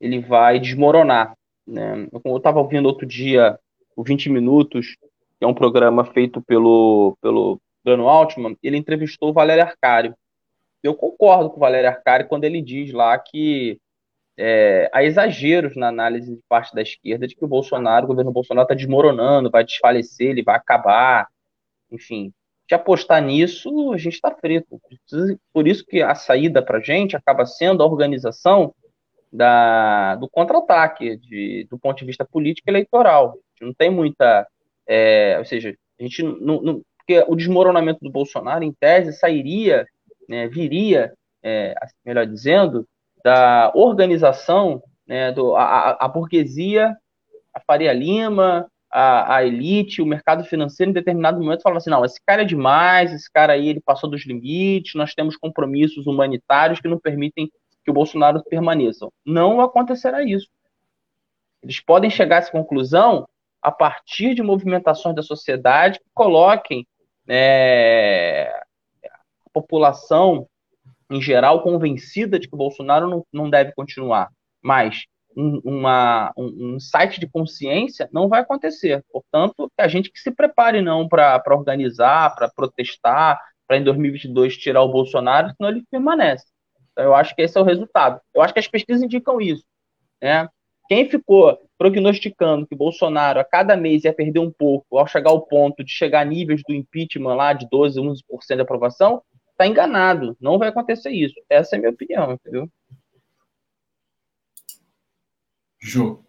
ele 0.00 0.20
vai 0.20 0.58
desmoronar. 0.58 1.36
Né? 1.66 2.08
Eu 2.24 2.36
estava 2.36 2.58
ouvindo 2.58 2.86
outro 2.86 3.06
dia 3.06 3.58
o 3.96 4.02
20 4.02 4.30
Minutos, 4.30 4.96
que 5.38 5.44
é 5.44 5.46
um 5.46 5.54
programa 5.54 6.04
feito 6.04 6.42
pelo, 6.42 7.16
pelo 7.20 7.60
Bruno 7.84 8.08
Altman, 8.08 8.56
ele 8.62 8.76
entrevistou 8.76 9.30
o 9.30 9.32
Valério 9.32 9.62
Arcário. 9.62 10.14
Eu 10.82 10.94
concordo 10.94 11.50
com 11.50 11.56
o 11.56 11.60
Valério 11.60 11.88
Arcário 11.88 12.26
quando 12.26 12.44
ele 12.44 12.60
diz 12.60 12.92
lá 12.92 13.16
que 13.18 13.78
é, 14.36 14.90
há 14.92 15.04
exageros 15.04 15.76
na 15.76 15.88
análise 15.88 16.34
de 16.34 16.42
parte 16.48 16.74
da 16.74 16.82
esquerda 16.82 17.28
de 17.28 17.36
que 17.36 17.44
o 17.44 17.48
Bolsonaro, 17.48 18.04
o 18.04 18.08
governo 18.08 18.32
Bolsonaro 18.32 18.64
está 18.64 18.74
desmoronando, 18.74 19.50
vai 19.50 19.62
desfalecer, 19.62 20.30
ele 20.30 20.42
vai 20.42 20.56
acabar, 20.56 21.28
enfim 21.90 22.32
de 22.72 22.74
apostar 22.74 23.22
nisso, 23.22 23.92
a 23.92 23.98
gente 23.98 24.14
está 24.14 24.30
frito. 24.30 24.80
Por 25.52 25.68
isso 25.68 25.84
que 25.84 26.00
a 26.00 26.14
saída 26.14 26.62
para 26.62 26.78
a 26.78 26.80
gente 26.80 27.14
acaba 27.14 27.44
sendo 27.44 27.82
a 27.82 27.86
organização 27.86 28.74
da, 29.30 30.16
do 30.16 30.26
contra-ataque, 30.28 31.20
do 31.68 31.78
ponto 31.78 31.98
de 31.98 32.06
vista 32.06 32.24
político 32.24 32.70
eleitoral. 32.70 33.36
não 33.60 33.74
tem 33.74 33.90
muita. 33.90 34.46
É, 34.88 35.36
ou 35.38 35.44
seja, 35.44 35.76
a 36.00 36.02
gente 36.02 36.22
não, 36.22 36.62
não, 36.62 36.82
Porque 36.96 37.22
o 37.28 37.36
desmoronamento 37.36 38.00
do 38.02 38.10
Bolsonaro, 38.10 38.64
em 38.64 38.72
tese, 38.72 39.12
sairia, 39.12 39.86
né, 40.26 40.48
viria, 40.48 41.12
é, 41.42 41.74
melhor 42.02 42.26
dizendo, 42.26 42.88
da 43.22 43.70
organização 43.74 44.82
né, 45.06 45.30
do, 45.30 45.54
a, 45.56 45.98
a 46.00 46.08
burguesia, 46.08 46.96
a 47.54 47.60
Faria 47.60 47.92
Lima, 47.92 48.66
a, 48.92 49.36
a, 49.36 49.46
elite, 49.46 50.02
o 50.02 50.06
mercado 50.06 50.44
financeiro, 50.44 50.90
em 50.90 50.94
determinado 50.94 51.40
momento, 51.40 51.62
falava 51.62 51.78
assim: 51.78 51.90
não, 51.90 52.04
esse 52.04 52.20
cara 52.24 52.42
é 52.42 52.44
demais, 52.44 53.12
esse 53.12 53.30
cara 53.32 53.54
aí 53.54 53.68
ele 53.68 53.80
passou 53.80 54.10
dos 54.10 54.26
limites, 54.26 54.94
nós 54.94 55.14
temos 55.14 55.36
compromissos 55.36 56.06
humanitários 56.06 56.78
que 56.78 56.88
não 56.88 56.98
permitem 56.98 57.50
que 57.82 57.90
o 57.90 57.94
Bolsonaro 57.94 58.44
permaneça. 58.44 59.08
Não 59.24 59.60
acontecerá 59.60 60.22
isso. 60.22 60.48
Eles 61.62 61.80
podem 61.80 62.10
chegar 62.10 62.36
a 62.36 62.38
essa 62.40 62.52
conclusão 62.52 63.26
a 63.62 63.72
partir 63.72 64.34
de 64.34 64.42
movimentações 64.42 65.14
da 65.14 65.22
sociedade 65.22 65.98
que 65.98 66.10
coloquem 66.12 66.86
é, 67.28 68.52
a 69.06 69.50
população 69.52 70.46
em 71.10 71.20
geral 71.20 71.62
convencida 71.62 72.38
de 72.38 72.48
que 72.48 72.54
o 72.54 72.58
Bolsonaro 72.58 73.08
não, 73.08 73.26
não 73.32 73.48
deve 73.48 73.72
continuar. 73.72 74.30
Mas 74.60 75.06
um, 75.36 75.60
uma, 75.64 76.32
um, 76.36 76.74
um, 76.74 76.80
site 76.80 77.20
de 77.20 77.28
consciência, 77.28 78.08
não 78.12 78.28
vai 78.28 78.40
acontecer. 78.40 79.04
Portanto, 79.10 79.70
a 79.78 79.88
gente 79.88 80.10
que 80.10 80.20
se 80.20 80.30
prepare 80.30 80.80
não 80.80 81.08
para 81.08 81.42
organizar, 81.48 82.34
para 82.34 82.50
protestar, 82.50 83.40
para 83.66 83.76
em 83.76 83.84
2022 83.84 84.56
tirar 84.56 84.82
o 84.82 84.92
Bolsonaro, 84.92 85.52
senão 85.56 85.70
ele 85.70 85.84
permanece. 85.90 86.46
Então, 86.92 87.04
eu 87.04 87.14
acho 87.14 87.34
que 87.34 87.42
esse 87.42 87.56
é 87.56 87.60
o 87.60 87.64
resultado. 87.64 88.20
Eu 88.34 88.42
acho 88.42 88.52
que 88.52 88.60
as 88.60 88.68
pesquisas 88.68 89.02
indicam 89.02 89.40
isso. 89.40 89.64
Né? 90.20 90.48
Quem 90.88 91.08
ficou 91.08 91.58
prognosticando 91.78 92.66
que 92.66 92.76
Bolsonaro 92.76 93.40
a 93.40 93.44
cada 93.44 93.76
mês 93.76 94.04
ia 94.04 94.12
perder 94.12 94.40
um 94.40 94.50
pouco 94.50 94.98
ao 94.98 95.06
chegar 95.06 95.30
ao 95.30 95.40
ponto 95.40 95.82
de 95.82 95.90
chegar 95.90 96.20
a 96.20 96.24
níveis 96.24 96.62
do 96.68 96.74
impeachment 96.74 97.34
lá 97.34 97.52
de 97.52 97.66
12, 97.70 97.98
11% 97.98 98.20
de 98.54 98.60
aprovação, 98.60 99.22
está 99.50 99.66
enganado. 99.66 100.36
Não 100.40 100.58
vai 100.58 100.68
acontecer 100.68 101.10
isso. 101.10 101.34
Essa 101.48 101.76
é 101.76 101.78
a 101.78 101.80
minha 101.80 101.92
opinião, 101.92 102.32
entendeu? 102.32 102.68
Ju. 105.82 106.20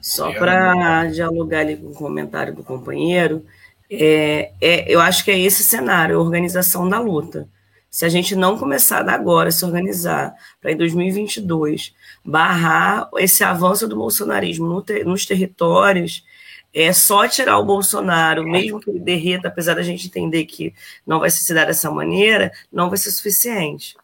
Só 0.00 0.32
para 0.32 1.06
dialogar 1.06 1.60
ali 1.60 1.76
com 1.76 1.88
o 1.88 1.94
comentário 1.94 2.54
do 2.54 2.64
companheiro, 2.64 3.44
é, 3.90 4.52
é, 4.60 4.90
eu 4.92 5.00
acho 5.00 5.24
que 5.24 5.30
é 5.30 5.38
esse 5.38 5.62
cenário, 5.64 6.16
a 6.16 6.22
organização 6.22 6.88
da 6.88 6.98
luta. 7.00 7.48
Se 7.90 8.04
a 8.04 8.08
gente 8.08 8.36
não 8.36 8.56
começar 8.56 9.06
agora 9.08 9.48
a 9.48 9.52
se 9.52 9.64
organizar 9.64 10.32
para 10.60 10.70
em 10.70 10.76
2022 10.76 11.92
barrar 12.24 13.10
esse 13.18 13.42
avanço 13.42 13.88
do 13.88 13.96
bolsonarismo 13.96 14.66
no 14.66 15.04
nos 15.04 15.26
territórios, 15.26 16.24
é 16.72 16.92
só 16.92 17.26
tirar 17.26 17.58
o 17.58 17.64
Bolsonaro, 17.64 18.44
mesmo 18.44 18.80
que 18.80 18.90
ele 18.90 19.00
derreta, 19.00 19.48
apesar 19.48 19.74
da 19.74 19.82
gente 19.82 20.06
entender 20.06 20.44
que 20.44 20.72
não 21.04 21.18
vai 21.18 21.30
se 21.30 21.52
dar 21.52 21.66
dessa 21.66 21.90
maneira, 21.90 22.52
não 22.72 22.88
vai 22.88 22.96
ser 22.96 23.10
suficiente. 23.10 23.96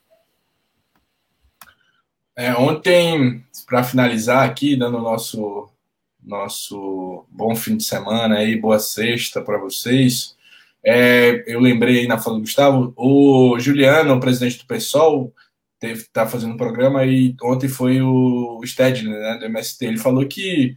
É, 2.38 2.52
ontem, 2.54 3.42
para 3.66 3.82
finalizar 3.82 4.44
aqui, 4.46 4.76
dando 4.76 4.98
nosso, 4.98 5.70
nosso 6.22 7.24
bom 7.30 7.56
fim 7.56 7.78
de 7.78 7.84
semana 7.84 8.36
aí, 8.36 8.60
boa 8.60 8.78
sexta 8.78 9.40
para 9.40 9.56
vocês. 9.56 10.36
É, 10.84 11.44
eu 11.46 11.58
lembrei 11.60 12.00
aí 12.00 12.06
na 12.06 12.18
fala 12.18 12.36
do 12.36 12.42
Gustavo, 12.42 12.92
o 12.94 13.58
Juliano, 13.58 14.14
o 14.14 14.20
presidente 14.20 14.58
do 14.58 14.66
PSOL, 14.66 15.32
está 15.82 16.26
fazendo 16.26 16.52
um 16.52 16.56
programa 16.58 17.06
e 17.06 17.34
ontem 17.42 17.68
foi 17.68 18.02
o 18.02 18.60
Stedley, 18.64 19.08
né, 19.12 19.38
do 19.38 19.46
MST. 19.46 19.86
Ele 19.86 19.98
falou 19.98 20.26
que 20.26 20.76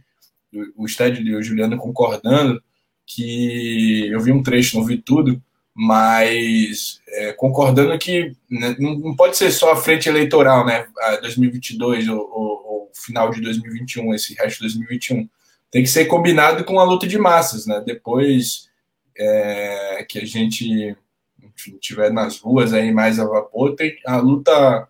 o 0.76 0.88
Stedley 0.88 1.28
e 1.28 1.36
o 1.36 1.42
Juliano 1.42 1.76
concordando 1.76 2.62
que 3.06 4.08
eu 4.08 4.20
vi 4.20 4.32
um 4.32 4.42
trecho, 4.42 4.78
não 4.78 4.84
vi 4.84 4.96
tudo, 4.96 5.42
mas 5.82 7.00
é, 7.08 7.32
concordando 7.32 7.98
que 7.98 8.36
né, 8.50 8.76
não 8.78 9.16
pode 9.16 9.34
ser 9.34 9.50
só 9.50 9.72
a 9.72 9.76
frente 9.76 10.10
eleitoral, 10.10 10.66
né, 10.66 10.86
2022 11.22 12.06
ou, 12.06 12.18
ou, 12.18 12.90
final 12.92 13.30
de 13.30 13.40
2021, 13.40 14.14
esse 14.14 14.34
resto 14.34 14.56
de 14.56 14.74
2021. 14.74 15.26
Tem 15.70 15.82
que 15.82 15.88
ser 15.88 16.04
combinado 16.04 16.64
com 16.64 16.78
a 16.78 16.84
luta 16.84 17.06
de 17.06 17.16
massas, 17.16 17.64
né? 17.64 17.82
Depois 17.86 18.68
é, 19.16 20.04
que 20.06 20.18
a 20.18 20.26
gente 20.26 20.94
enfim, 21.42 21.78
tiver 21.80 22.12
nas 22.12 22.38
ruas 22.40 22.74
aí 22.74 22.92
mais 22.92 23.18
a 23.18 23.24
vapor, 23.24 23.74
tem, 23.74 23.96
a 24.04 24.18
luta 24.18 24.86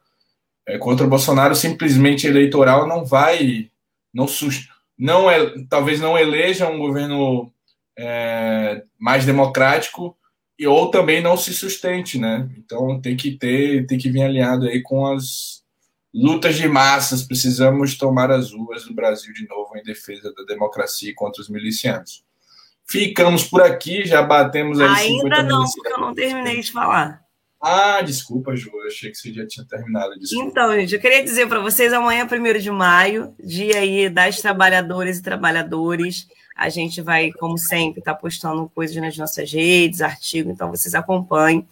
é, 0.66 0.76
contra 0.76 1.06
o 1.06 1.08
Bolsonaro 1.08 1.54
simplesmente 1.54 2.26
eleitoral 2.26 2.88
não 2.88 3.04
vai, 3.04 3.70
não 4.12 4.26
não 4.98 5.30
é, 5.30 5.54
talvez 5.68 6.00
não 6.00 6.18
eleja 6.18 6.68
um 6.68 6.78
governo 6.78 7.52
é, 7.96 8.82
mais 8.98 9.24
democrático 9.24 10.16
e 10.60 10.66
ou 10.66 10.90
também 10.90 11.22
não 11.22 11.38
se 11.38 11.54
sustente, 11.54 12.18
né? 12.18 12.46
Então 12.58 13.00
tem 13.00 13.16
que 13.16 13.30
ter, 13.30 13.86
tem 13.86 13.96
que 13.96 14.10
vir 14.10 14.22
alinhado 14.22 14.66
aí 14.66 14.82
com 14.82 15.06
as 15.06 15.64
lutas 16.12 16.56
de 16.56 16.68
massas. 16.68 17.22
Precisamos 17.22 17.96
tomar 17.96 18.30
as 18.30 18.52
ruas 18.52 18.84
do 18.84 18.92
Brasil 18.92 19.32
de 19.32 19.48
novo 19.48 19.74
em 19.74 19.82
defesa 19.82 20.30
da 20.34 20.42
democracia 20.42 21.14
contra 21.16 21.40
os 21.40 21.48
milicianos. 21.48 22.22
Ficamos 22.86 23.44
por 23.44 23.62
aqui, 23.62 24.04
já 24.04 24.20
batemos 24.20 24.78
aí 24.80 25.06
Ainda 25.06 25.42
não, 25.42 25.64
porque 25.64 25.92
eu 25.94 25.98
não 25.98 26.14
terminei 26.14 26.60
de 26.60 26.70
falar. 26.70 27.22
Ah, 27.58 28.02
desculpa, 28.02 28.54
Ju, 28.54 28.70
eu 28.74 28.86
achei 28.86 29.10
que 29.10 29.16
você 29.16 29.32
já 29.32 29.46
tinha 29.46 29.64
terminado. 29.64 30.18
Desculpa. 30.18 30.50
Então, 30.50 30.74
gente, 30.74 30.94
eu 30.94 31.00
queria 31.00 31.24
dizer 31.24 31.48
para 31.48 31.60
vocês, 31.60 31.90
amanhã, 31.90 32.26
1 32.30 32.58
de 32.58 32.70
maio, 32.70 33.34
dia 33.42 33.78
aí 33.78 34.10
das 34.10 34.40
trabalhadoras 34.40 35.16
e 35.16 35.22
trabalhadores, 35.22 36.26
a 36.60 36.68
gente 36.68 37.00
vai, 37.00 37.32
como 37.32 37.56
sempre, 37.56 38.00
estar 38.00 38.12
tá 38.12 38.20
postando 38.20 38.70
coisas 38.74 38.94
nas 38.96 39.16
nossas 39.16 39.50
redes, 39.50 40.02
artigos, 40.02 40.52
então 40.52 40.68
vocês 40.68 40.94
acompanhem. 40.94 41.66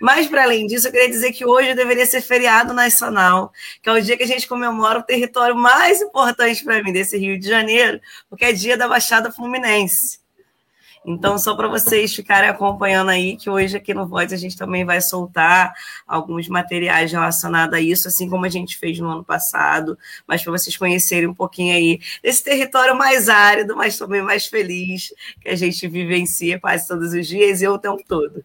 Mas, 0.00 0.26
para 0.26 0.42
além 0.42 0.66
disso, 0.66 0.88
eu 0.88 0.90
queria 0.90 1.08
dizer 1.08 1.30
que 1.30 1.46
hoje 1.46 1.76
deveria 1.76 2.04
ser 2.04 2.20
feriado 2.20 2.74
nacional, 2.74 3.52
que 3.80 3.88
é 3.88 3.92
o 3.92 4.02
dia 4.02 4.16
que 4.16 4.24
a 4.24 4.26
gente 4.26 4.48
comemora 4.48 4.98
o 4.98 5.02
território 5.04 5.54
mais 5.54 6.02
importante 6.02 6.64
para 6.64 6.82
mim 6.82 6.92
desse 6.92 7.16
Rio 7.16 7.38
de 7.38 7.46
Janeiro, 7.46 8.00
porque 8.28 8.46
é 8.46 8.52
dia 8.52 8.76
da 8.76 8.88
Baixada 8.88 9.30
Fluminense. 9.30 10.21
Então, 11.04 11.36
só 11.36 11.56
para 11.56 11.66
vocês 11.66 12.14
ficarem 12.14 12.48
acompanhando 12.48 13.10
aí, 13.10 13.36
que 13.36 13.50
hoje 13.50 13.76
aqui 13.76 13.92
no 13.92 14.06
Voz 14.06 14.32
a 14.32 14.36
gente 14.36 14.56
também 14.56 14.84
vai 14.84 15.00
soltar 15.00 15.74
alguns 16.06 16.48
materiais 16.48 17.10
relacionados 17.10 17.74
a 17.74 17.80
isso, 17.80 18.06
assim 18.06 18.28
como 18.28 18.44
a 18.44 18.48
gente 18.48 18.76
fez 18.76 18.98
no 19.00 19.08
ano 19.08 19.24
passado, 19.24 19.98
mas 20.26 20.42
para 20.42 20.52
vocês 20.52 20.76
conhecerem 20.76 21.28
um 21.28 21.34
pouquinho 21.34 21.74
aí 21.74 22.00
desse 22.22 22.44
território 22.44 22.96
mais 22.96 23.28
árido, 23.28 23.76
mas 23.76 23.98
também 23.98 24.22
mais 24.22 24.46
feliz, 24.46 25.12
que 25.40 25.48
a 25.48 25.56
gente 25.56 25.88
vivencia 25.88 26.60
quase 26.60 26.86
todos 26.86 27.12
os 27.12 27.26
dias 27.26 27.60
e 27.62 27.66
o 27.66 27.78
tempo 27.78 28.02
todo. 28.06 28.44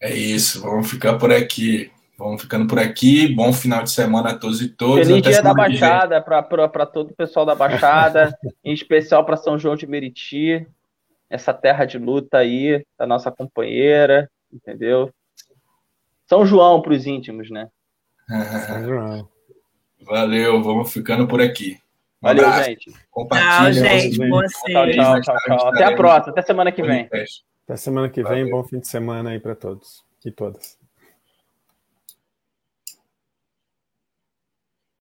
É 0.00 0.14
isso, 0.14 0.60
vamos 0.60 0.90
ficar 0.90 1.18
por 1.18 1.32
aqui. 1.32 1.90
Vamos 2.24 2.40
ficando 2.40 2.66
por 2.66 2.78
aqui. 2.78 3.28
Bom 3.28 3.52
final 3.52 3.82
de 3.82 3.90
semana 3.90 4.30
a 4.30 4.38
todos 4.38 4.62
e 4.62 4.68
todas. 4.70 5.06
Feliz 5.06 5.22
dia 5.22 5.42
da 5.42 5.52
Baixada 5.52 6.22
para 6.22 6.86
todo 6.86 7.10
o 7.10 7.14
pessoal 7.14 7.44
da 7.44 7.54
Baixada, 7.54 8.34
em 8.64 8.72
especial 8.72 9.26
para 9.26 9.36
São 9.36 9.58
João 9.58 9.76
de 9.76 9.86
Meriti, 9.86 10.66
essa 11.28 11.52
terra 11.52 11.84
de 11.84 11.98
luta 11.98 12.38
aí, 12.38 12.82
da 12.98 13.06
nossa 13.06 13.30
companheira, 13.30 14.30
entendeu? 14.50 15.12
São 16.26 16.46
João 16.46 16.80
para 16.80 16.94
os 16.94 17.06
íntimos, 17.06 17.50
né? 17.50 17.68
São 18.66 18.82
João. 18.82 19.28
Valeu, 20.06 20.62
vamos 20.62 20.90
ficando 20.90 21.28
por 21.28 21.42
aqui. 21.42 21.78
Um 22.22 22.28
Valeu, 22.28 22.46
abraço. 22.46 22.70
gente. 22.70 22.94
Compartilha. 23.10 23.50
Tchau, 23.50 23.72
gente. 23.72 24.16
Tchau, 24.16 24.90
tchau, 24.90 25.20
tchau, 25.20 25.36
tchau. 25.44 25.68
Até 25.68 25.84
a 25.84 25.94
próxima, 25.94 26.32
até 26.32 26.40
semana 26.40 26.72
que 26.72 26.82
vem. 26.82 27.06
Até 27.64 27.76
semana 27.76 28.08
que 28.08 28.22
vem, 28.22 28.44
Valeu. 28.44 28.50
bom 28.50 28.64
fim 28.64 28.80
de 28.80 28.88
semana 28.88 29.28
aí 29.28 29.38
para 29.38 29.54
todos 29.54 30.02
e 30.24 30.30
todas. 30.30 30.82